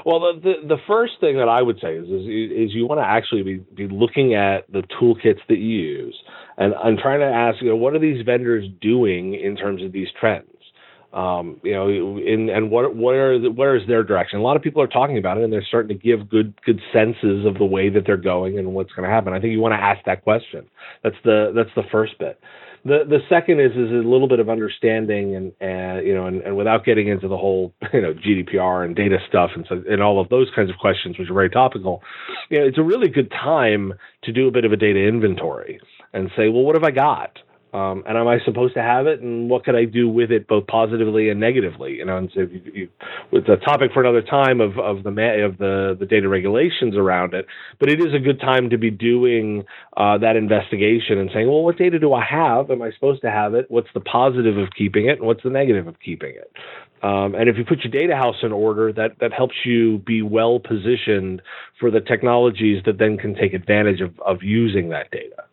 Well, 0.05 0.19
the, 0.41 0.55
the, 0.67 0.77
first 0.85 1.13
thing 1.21 1.37
that 1.37 1.47
I 1.47 1.61
would 1.61 1.79
say 1.81 1.95
is, 1.95 2.05
is, 2.05 2.25
is 2.25 2.75
you 2.75 2.85
want 2.85 2.99
to 2.99 3.07
actually 3.07 3.43
be, 3.43 3.55
be 3.73 3.87
looking 3.87 4.33
at 4.35 4.69
the 4.71 4.83
toolkits 4.99 5.39
that 5.47 5.57
you 5.57 5.79
use 5.79 6.19
and, 6.57 6.73
and 6.83 6.97
trying 6.99 7.19
to 7.19 7.25
ask, 7.25 7.61
you 7.61 7.69
know, 7.69 7.75
what 7.75 7.93
are 7.93 7.99
these 7.99 8.23
vendors 8.25 8.65
doing 8.81 9.33
in 9.33 9.55
terms 9.55 9.81
of 9.81 9.91
these 9.93 10.09
trends? 10.19 10.47
Um, 11.13 11.59
you 11.63 11.73
know, 11.73 11.89
in, 11.89 12.49
and 12.49 12.71
what 12.71 12.95
what 12.95 13.13
are 13.13 13.37
where 13.51 13.75
is 13.75 13.87
their 13.87 14.03
direction? 14.03 14.39
A 14.39 14.41
lot 14.41 14.55
of 14.55 14.63
people 14.63 14.81
are 14.81 14.87
talking 14.87 15.19
about 15.19 15.37
it, 15.37 15.43
and 15.43 15.53
they're 15.53 15.63
starting 15.63 15.95
to 15.95 16.03
give 16.03 16.27
good 16.27 16.59
good 16.65 16.81
senses 16.91 17.45
of 17.45 17.59
the 17.59 17.65
way 17.65 17.89
that 17.89 18.03
they're 18.07 18.17
going 18.17 18.57
and 18.57 18.73
what's 18.73 18.91
going 18.93 19.07
to 19.07 19.13
happen. 19.13 19.31
I 19.31 19.39
think 19.39 19.51
you 19.51 19.59
want 19.59 19.73
to 19.73 19.83
ask 19.83 20.03
that 20.05 20.23
question. 20.23 20.65
That's 21.03 21.15
the 21.23 21.51
that's 21.55 21.69
the 21.75 21.83
first 21.91 22.17
bit. 22.17 22.39
The 22.83 23.03
the 23.07 23.19
second 23.29 23.59
is 23.59 23.71
is 23.73 23.91
a 23.91 24.07
little 24.07 24.27
bit 24.27 24.39
of 24.39 24.49
understanding 24.49 25.35
and 25.35 25.51
and 25.61 26.05
you 26.05 26.15
know 26.15 26.25
and, 26.25 26.41
and 26.41 26.57
without 26.57 26.83
getting 26.83 27.07
into 27.07 27.27
the 27.27 27.37
whole 27.37 27.75
you 27.93 28.01
know 28.01 28.15
GDPR 28.15 28.83
and 28.83 28.95
data 28.95 29.19
stuff 29.29 29.51
and 29.55 29.67
so 29.69 29.83
and 29.87 30.01
all 30.01 30.19
of 30.19 30.29
those 30.29 30.49
kinds 30.55 30.71
of 30.71 30.77
questions 30.77 31.19
which 31.19 31.29
are 31.29 31.35
very 31.35 31.49
topical. 31.51 32.01
You 32.49 32.59
know, 32.59 32.65
it's 32.65 32.79
a 32.79 32.83
really 32.83 33.07
good 33.07 33.29
time 33.29 33.93
to 34.23 34.31
do 34.31 34.47
a 34.47 34.51
bit 34.51 34.65
of 34.65 34.71
a 34.71 34.77
data 34.77 34.99
inventory 34.99 35.79
and 36.11 36.31
say, 36.35 36.49
well, 36.49 36.63
what 36.63 36.75
have 36.75 36.83
I 36.83 36.91
got? 36.91 37.37
Um, 37.73 38.03
and 38.07 38.15
am 38.19 38.27
I 38.27 38.37
supposed 38.45 38.75
to 38.75 38.83
have 38.83 39.07
it? 39.07 39.21
And 39.21 39.49
what 39.49 39.65
could 39.65 39.75
I 39.75 39.85
do 39.85 40.07
with 40.07 40.31
it, 40.31 40.47
both 40.47 40.67
positively 40.67 41.29
and 41.29 41.39
negatively? 41.39 41.93
You 41.93 42.05
know, 42.05 42.17
and 42.17 42.29
so 42.31 42.41
you, 42.41 42.61
you, 42.71 42.89
it's 43.31 43.49
a 43.49 43.57
topic 43.65 43.91
for 43.91 44.01
another 44.01 44.21
time 44.21 44.61
of 44.61 44.77
of 44.77 45.01
the 45.01 45.09
of 45.43 45.57
the 45.57 45.97
the 45.99 46.05
data 46.05 46.29
regulations 46.29 46.95
around 46.95 47.33
it. 47.33 47.47
But 47.79 47.89
it 47.89 47.99
is 47.99 48.13
a 48.13 48.19
good 48.19 48.39
time 48.39 48.69
to 48.69 48.77
be 48.77 48.91
doing 48.91 49.63
uh, 49.97 50.19
that 50.19 50.35
investigation 50.35 51.17
and 51.17 51.31
saying, 51.33 51.47
well, 51.47 51.63
what 51.63 51.77
data 51.79 51.97
do 51.97 52.13
I 52.13 52.23
have? 52.23 52.69
Am 52.69 52.83
I 52.83 52.91
supposed 52.91 53.21
to 53.23 53.31
have 53.31 53.55
it? 53.55 53.65
What's 53.69 53.89
the 53.95 54.01
positive 54.01 54.57
of 54.57 54.69
keeping 54.77 55.07
it, 55.07 55.17
and 55.17 55.25
what's 55.25 55.41
the 55.41 55.49
negative 55.49 55.87
of 55.87 55.99
keeping 55.99 56.35
it? 56.35 56.51
Um, 57.01 57.33
and 57.33 57.49
if 57.49 57.57
you 57.57 57.65
put 57.65 57.79
your 57.83 57.91
data 57.91 58.15
house 58.15 58.37
in 58.43 58.51
order, 58.51 58.93
that 58.93 59.17
that 59.19 59.33
helps 59.33 59.55
you 59.65 59.97
be 60.05 60.21
well 60.21 60.59
positioned 60.59 61.41
for 61.79 61.89
the 61.89 62.01
technologies 62.01 62.83
that 62.85 62.99
then 62.99 63.17
can 63.17 63.33
take 63.33 63.53
advantage 63.53 63.99
of 63.99 64.17
of 64.19 64.43
using 64.43 64.89
that 64.89 65.09
data. 65.09 65.43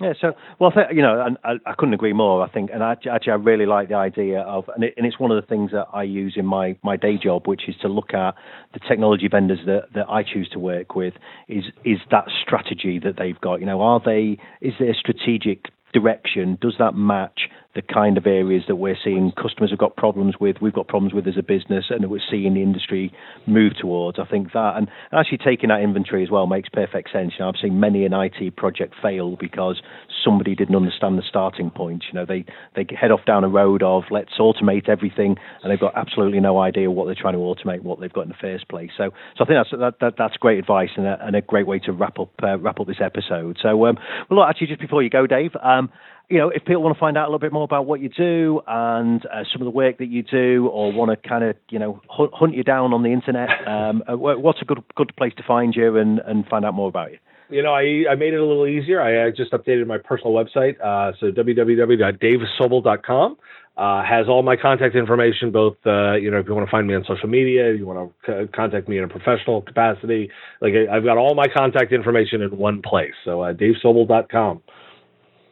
Yeah, 0.00 0.12
so 0.20 0.32
well, 0.58 0.72
I 0.74 0.90
you 0.90 1.02
know, 1.02 1.24
and 1.24 1.38
I, 1.44 1.70
I, 1.70 1.74
couldn't 1.74 1.94
agree 1.94 2.12
more. 2.12 2.42
I 2.42 2.50
think, 2.50 2.70
and 2.74 2.82
actually, 2.82 3.12
I 3.30 3.36
really 3.36 3.64
like 3.64 3.88
the 3.88 3.94
idea 3.94 4.40
of, 4.40 4.64
and, 4.74 4.82
it, 4.82 4.94
and, 4.96 5.06
it's 5.06 5.20
one 5.20 5.30
of 5.30 5.40
the 5.40 5.46
things 5.46 5.70
that 5.70 5.86
I 5.92 6.02
use 6.02 6.34
in 6.36 6.44
my 6.44 6.76
my 6.82 6.96
day 6.96 7.16
job, 7.16 7.46
which 7.46 7.68
is 7.68 7.76
to 7.82 7.88
look 7.88 8.12
at 8.12 8.34
the 8.72 8.80
technology 8.88 9.28
vendors 9.28 9.60
that 9.66 9.92
that 9.94 10.08
I 10.08 10.24
choose 10.24 10.48
to 10.48 10.58
work 10.58 10.96
with. 10.96 11.14
Is 11.46 11.66
is 11.84 11.98
that 12.10 12.24
strategy 12.42 12.98
that 13.04 13.14
they've 13.18 13.40
got? 13.40 13.60
You 13.60 13.66
know, 13.66 13.82
are 13.82 14.00
they? 14.04 14.36
Is 14.60 14.74
there 14.80 14.90
a 14.90 14.94
strategic 14.94 15.66
direction? 15.92 16.58
Does 16.60 16.74
that 16.80 16.96
match 16.96 17.42
the 17.74 17.82
kind 17.82 18.16
of 18.16 18.26
areas 18.26 18.62
that 18.68 18.76
we're 18.76 18.96
seeing 19.02 19.32
customers 19.32 19.70
have 19.70 19.78
got 19.78 19.96
problems 19.96 20.34
with, 20.40 20.56
we've 20.60 20.72
got 20.72 20.86
problems 20.86 21.12
with 21.12 21.26
as 21.26 21.36
a 21.36 21.42
business, 21.42 21.86
and 21.90 22.02
that 22.02 22.08
we're 22.08 22.20
seeing 22.30 22.54
the 22.54 22.62
industry 22.62 23.12
move 23.46 23.72
towards. 23.80 24.18
I 24.18 24.24
think 24.24 24.52
that, 24.52 24.74
and 24.76 24.88
actually 25.12 25.38
taking 25.38 25.70
that 25.70 25.80
inventory 25.80 26.22
as 26.22 26.30
well 26.30 26.46
makes 26.46 26.68
perfect 26.68 27.10
sense. 27.12 27.32
You 27.38 27.44
know, 27.44 27.48
I've 27.48 27.60
seen 27.60 27.80
many 27.80 28.04
an 28.04 28.12
IT 28.12 28.56
project 28.56 28.94
fail 29.02 29.36
because 29.36 29.82
somebody 30.24 30.54
didn't 30.54 30.76
understand 30.76 31.18
the 31.18 31.24
starting 31.28 31.70
point. 31.70 32.04
You 32.12 32.20
know, 32.20 32.26
they 32.26 32.44
they 32.76 32.86
head 32.94 33.10
off 33.10 33.24
down 33.26 33.44
a 33.44 33.48
road 33.48 33.82
of 33.82 34.04
let's 34.10 34.38
automate 34.38 34.88
everything, 34.88 35.36
and 35.62 35.70
they've 35.70 35.80
got 35.80 35.96
absolutely 35.96 36.40
no 36.40 36.60
idea 36.60 36.90
what 36.90 37.06
they're 37.06 37.14
trying 37.14 37.34
to 37.34 37.40
automate, 37.40 37.82
what 37.82 38.00
they've 38.00 38.12
got 38.12 38.22
in 38.22 38.28
the 38.28 38.34
first 38.40 38.68
place. 38.68 38.90
So, 38.96 39.10
so 39.36 39.44
I 39.44 39.46
think 39.46 39.58
that's 39.58 39.70
that, 39.80 39.94
that 40.00 40.14
that's 40.16 40.36
great 40.36 40.58
advice 40.58 40.90
and 40.96 41.06
a, 41.06 41.18
and 41.26 41.34
a 41.34 41.40
great 41.40 41.66
way 41.66 41.80
to 41.80 41.92
wrap 41.92 42.18
up 42.18 42.30
uh, 42.42 42.58
wrap 42.58 42.78
up 42.78 42.86
this 42.86 43.00
episode. 43.02 43.58
So, 43.60 43.86
um, 43.86 43.98
well, 44.30 44.40
look, 44.40 44.48
actually, 44.48 44.68
just 44.68 44.80
before 44.80 45.02
you 45.02 45.10
go, 45.10 45.26
Dave. 45.26 45.52
Um, 45.62 45.90
you 46.28 46.38
know, 46.38 46.48
if 46.48 46.64
people 46.64 46.82
want 46.82 46.96
to 46.96 47.00
find 47.00 47.18
out 47.18 47.24
a 47.24 47.28
little 47.28 47.38
bit 47.38 47.52
more 47.52 47.64
about 47.64 47.84
what 47.86 48.00
you 48.00 48.08
do 48.08 48.62
and 48.66 49.24
uh, 49.26 49.44
some 49.52 49.60
of 49.60 49.66
the 49.66 49.70
work 49.70 49.98
that 49.98 50.08
you 50.08 50.22
do, 50.22 50.68
or 50.68 50.90
want 50.92 51.10
to 51.10 51.16
kind 51.28 51.44
of, 51.44 51.54
you 51.68 51.78
know, 51.78 52.00
hunt, 52.08 52.30
hunt 52.32 52.54
you 52.54 52.64
down 52.64 52.94
on 52.94 53.02
the 53.02 53.10
internet, 53.10 53.50
um, 53.68 54.02
uh, 54.10 54.16
what's 54.16 54.62
a 54.62 54.64
good 54.64 54.82
good 54.94 55.14
place 55.16 55.34
to 55.36 55.42
find 55.42 55.76
you 55.76 55.98
and, 55.98 56.20
and 56.20 56.46
find 56.46 56.64
out 56.64 56.72
more 56.74 56.88
about 56.88 57.12
you? 57.12 57.18
You 57.50 57.62
know, 57.62 57.74
I, 57.74 58.06
I 58.10 58.14
made 58.14 58.32
it 58.32 58.40
a 58.40 58.44
little 58.44 58.66
easier. 58.66 59.02
I, 59.02 59.30
just 59.30 59.52
updated 59.52 59.86
my 59.86 59.98
personal 59.98 60.32
website, 60.32 60.80
uh, 60.80 61.12
so 61.20 61.30
www.davesobel.com. 61.30 63.36
Uh, 63.76 64.04
has 64.04 64.28
all 64.28 64.44
my 64.44 64.54
contact 64.54 64.94
information, 64.94 65.50
both, 65.50 65.76
uh, 65.84 66.14
you 66.14 66.30
know, 66.30 66.38
if 66.38 66.46
you 66.46 66.54
want 66.54 66.64
to 66.64 66.70
find 66.70 66.86
me 66.86 66.94
on 66.94 67.04
social 67.08 67.28
media, 67.28 67.74
you 67.74 67.84
want 67.84 68.12
to 68.24 68.44
c- 68.44 68.48
contact 68.54 68.88
me 68.88 68.98
in 68.98 69.04
a 69.04 69.08
professional 69.08 69.62
capacity, 69.62 70.30
like 70.60 70.74
I, 70.88 70.94
have 70.94 71.02
got 71.02 71.18
all 71.18 71.34
my 71.34 71.48
contact 71.48 71.92
information 71.92 72.40
in 72.40 72.56
one 72.56 72.82
place. 72.82 73.14
So, 73.24 73.42
uh, 73.42 73.52
davesobel.com. 73.52 74.62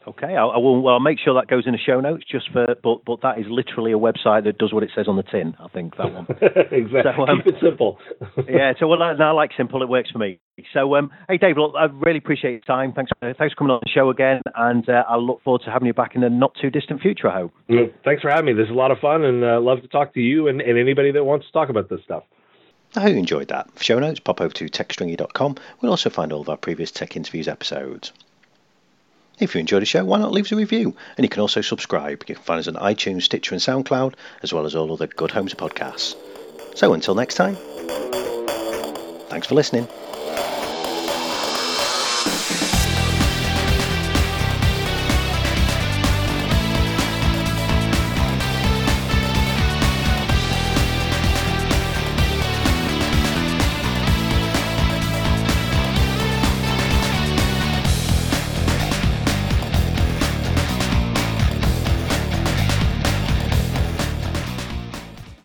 Okay, 0.06 0.36
I, 0.36 0.44
I 0.44 0.58
will. 0.58 0.82
Well, 0.82 0.94
I'll 0.94 1.00
make 1.00 1.18
sure 1.18 1.34
that 1.34 1.48
goes 1.48 1.64
in 1.66 1.72
the 1.72 1.78
show 1.78 2.00
notes. 2.00 2.24
Just 2.30 2.50
for, 2.52 2.66
but 2.82 3.04
but 3.04 3.20
that 3.22 3.38
is 3.38 3.46
literally 3.48 3.92
a 3.92 3.98
website 3.98 4.44
that 4.44 4.58
does 4.58 4.72
what 4.72 4.82
it 4.82 4.90
says 4.94 5.06
on 5.08 5.16
the 5.16 5.22
tin. 5.22 5.54
I 5.60 5.68
think 5.68 5.96
that 5.96 6.12
one. 6.12 6.26
exactly. 6.72 7.12
So, 7.16 7.26
um, 7.26 7.42
Keep 7.44 7.54
it 7.54 7.60
simple. 7.62 7.98
yeah. 8.48 8.72
So 8.78 8.88
well, 8.88 9.02
I, 9.02 9.12
I 9.12 9.30
like 9.30 9.50
simple. 9.56 9.82
It 9.82 9.88
works 9.88 10.10
for 10.10 10.18
me. 10.18 10.40
So 10.72 10.96
um, 10.96 11.10
hey, 11.28 11.38
Dave, 11.38 11.56
look, 11.56 11.74
I 11.76 11.84
really 11.84 12.18
appreciate 12.18 12.52
your 12.52 12.60
time. 12.60 12.92
Thanks, 12.92 13.10
uh, 13.22 13.32
thanks 13.38 13.54
for 13.54 13.58
coming 13.58 13.70
on 13.70 13.80
the 13.82 13.90
show 13.90 14.10
again, 14.10 14.42
and 14.54 14.86
uh, 14.88 15.04
I 15.08 15.16
look 15.16 15.42
forward 15.42 15.62
to 15.64 15.70
having 15.70 15.86
you 15.86 15.94
back 15.94 16.14
in 16.14 16.20
the 16.20 16.30
not 16.30 16.52
too 16.60 16.70
distant 16.70 17.00
future. 17.00 17.28
I 17.28 17.40
hope. 17.40 17.52
Mm, 17.70 17.92
thanks 18.04 18.22
for 18.22 18.30
having 18.30 18.46
me. 18.46 18.52
This 18.52 18.66
is 18.66 18.70
a 18.70 18.74
lot 18.74 18.90
of 18.90 18.98
fun, 18.98 19.24
and 19.24 19.44
uh, 19.44 19.60
love 19.60 19.80
to 19.82 19.88
talk 19.88 20.14
to 20.14 20.20
you 20.20 20.48
and, 20.48 20.60
and 20.60 20.78
anybody 20.78 21.12
that 21.12 21.24
wants 21.24 21.46
to 21.46 21.52
talk 21.52 21.68
about 21.68 21.88
this 21.88 22.00
stuff. 22.04 22.24
I 22.94 23.00
hope 23.00 23.12
you 23.12 23.18
enjoyed 23.18 23.48
that. 23.48 23.70
For 23.72 23.84
show 23.84 23.98
notes, 23.98 24.20
pop 24.20 24.40
over 24.40 24.52
to 24.52 24.66
techstringy.com. 24.66 25.56
We'll 25.80 25.90
also 25.90 26.10
find 26.10 26.32
all 26.32 26.42
of 26.42 26.48
our 26.50 26.58
previous 26.58 26.90
Tech 26.90 27.16
Interviews 27.16 27.48
episodes. 27.48 28.12
If 29.42 29.56
you 29.56 29.60
enjoyed 29.60 29.82
the 29.82 29.86
show, 29.86 30.04
why 30.04 30.20
not 30.20 30.30
leave 30.30 30.44
us 30.44 30.52
a 30.52 30.56
review? 30.56 30.94
And 31.16 31.24
you 31.24 31.28
can 31.28 31.40
also 31.40 31.62
subscribe. 31.62 32.22
You 32.28 32.36
can 32.36 32.44
find 32.44 32.60
us 32.60 32.68
on 32.68 32.74
iTunes, 32.74 33.22
Stitcher, 33.22 33.56
and 33.56 33.60
SoundCloud, 33.60 34.14
as 34.44 34.52
well 34.52 34.66
as 34.66 34.76
all 34.76 34.92
other 34.92 35.08
good 35.08 35.32
homes 35.32 35.52
podcasts. 35.52 36.14
So 36.76 36.94
until 36.94 37.16
next 37.16 37.34
time, 37.34 37.56
thanks 39.28 39.48
for 39.48 39.56
listening. 39.56 39.88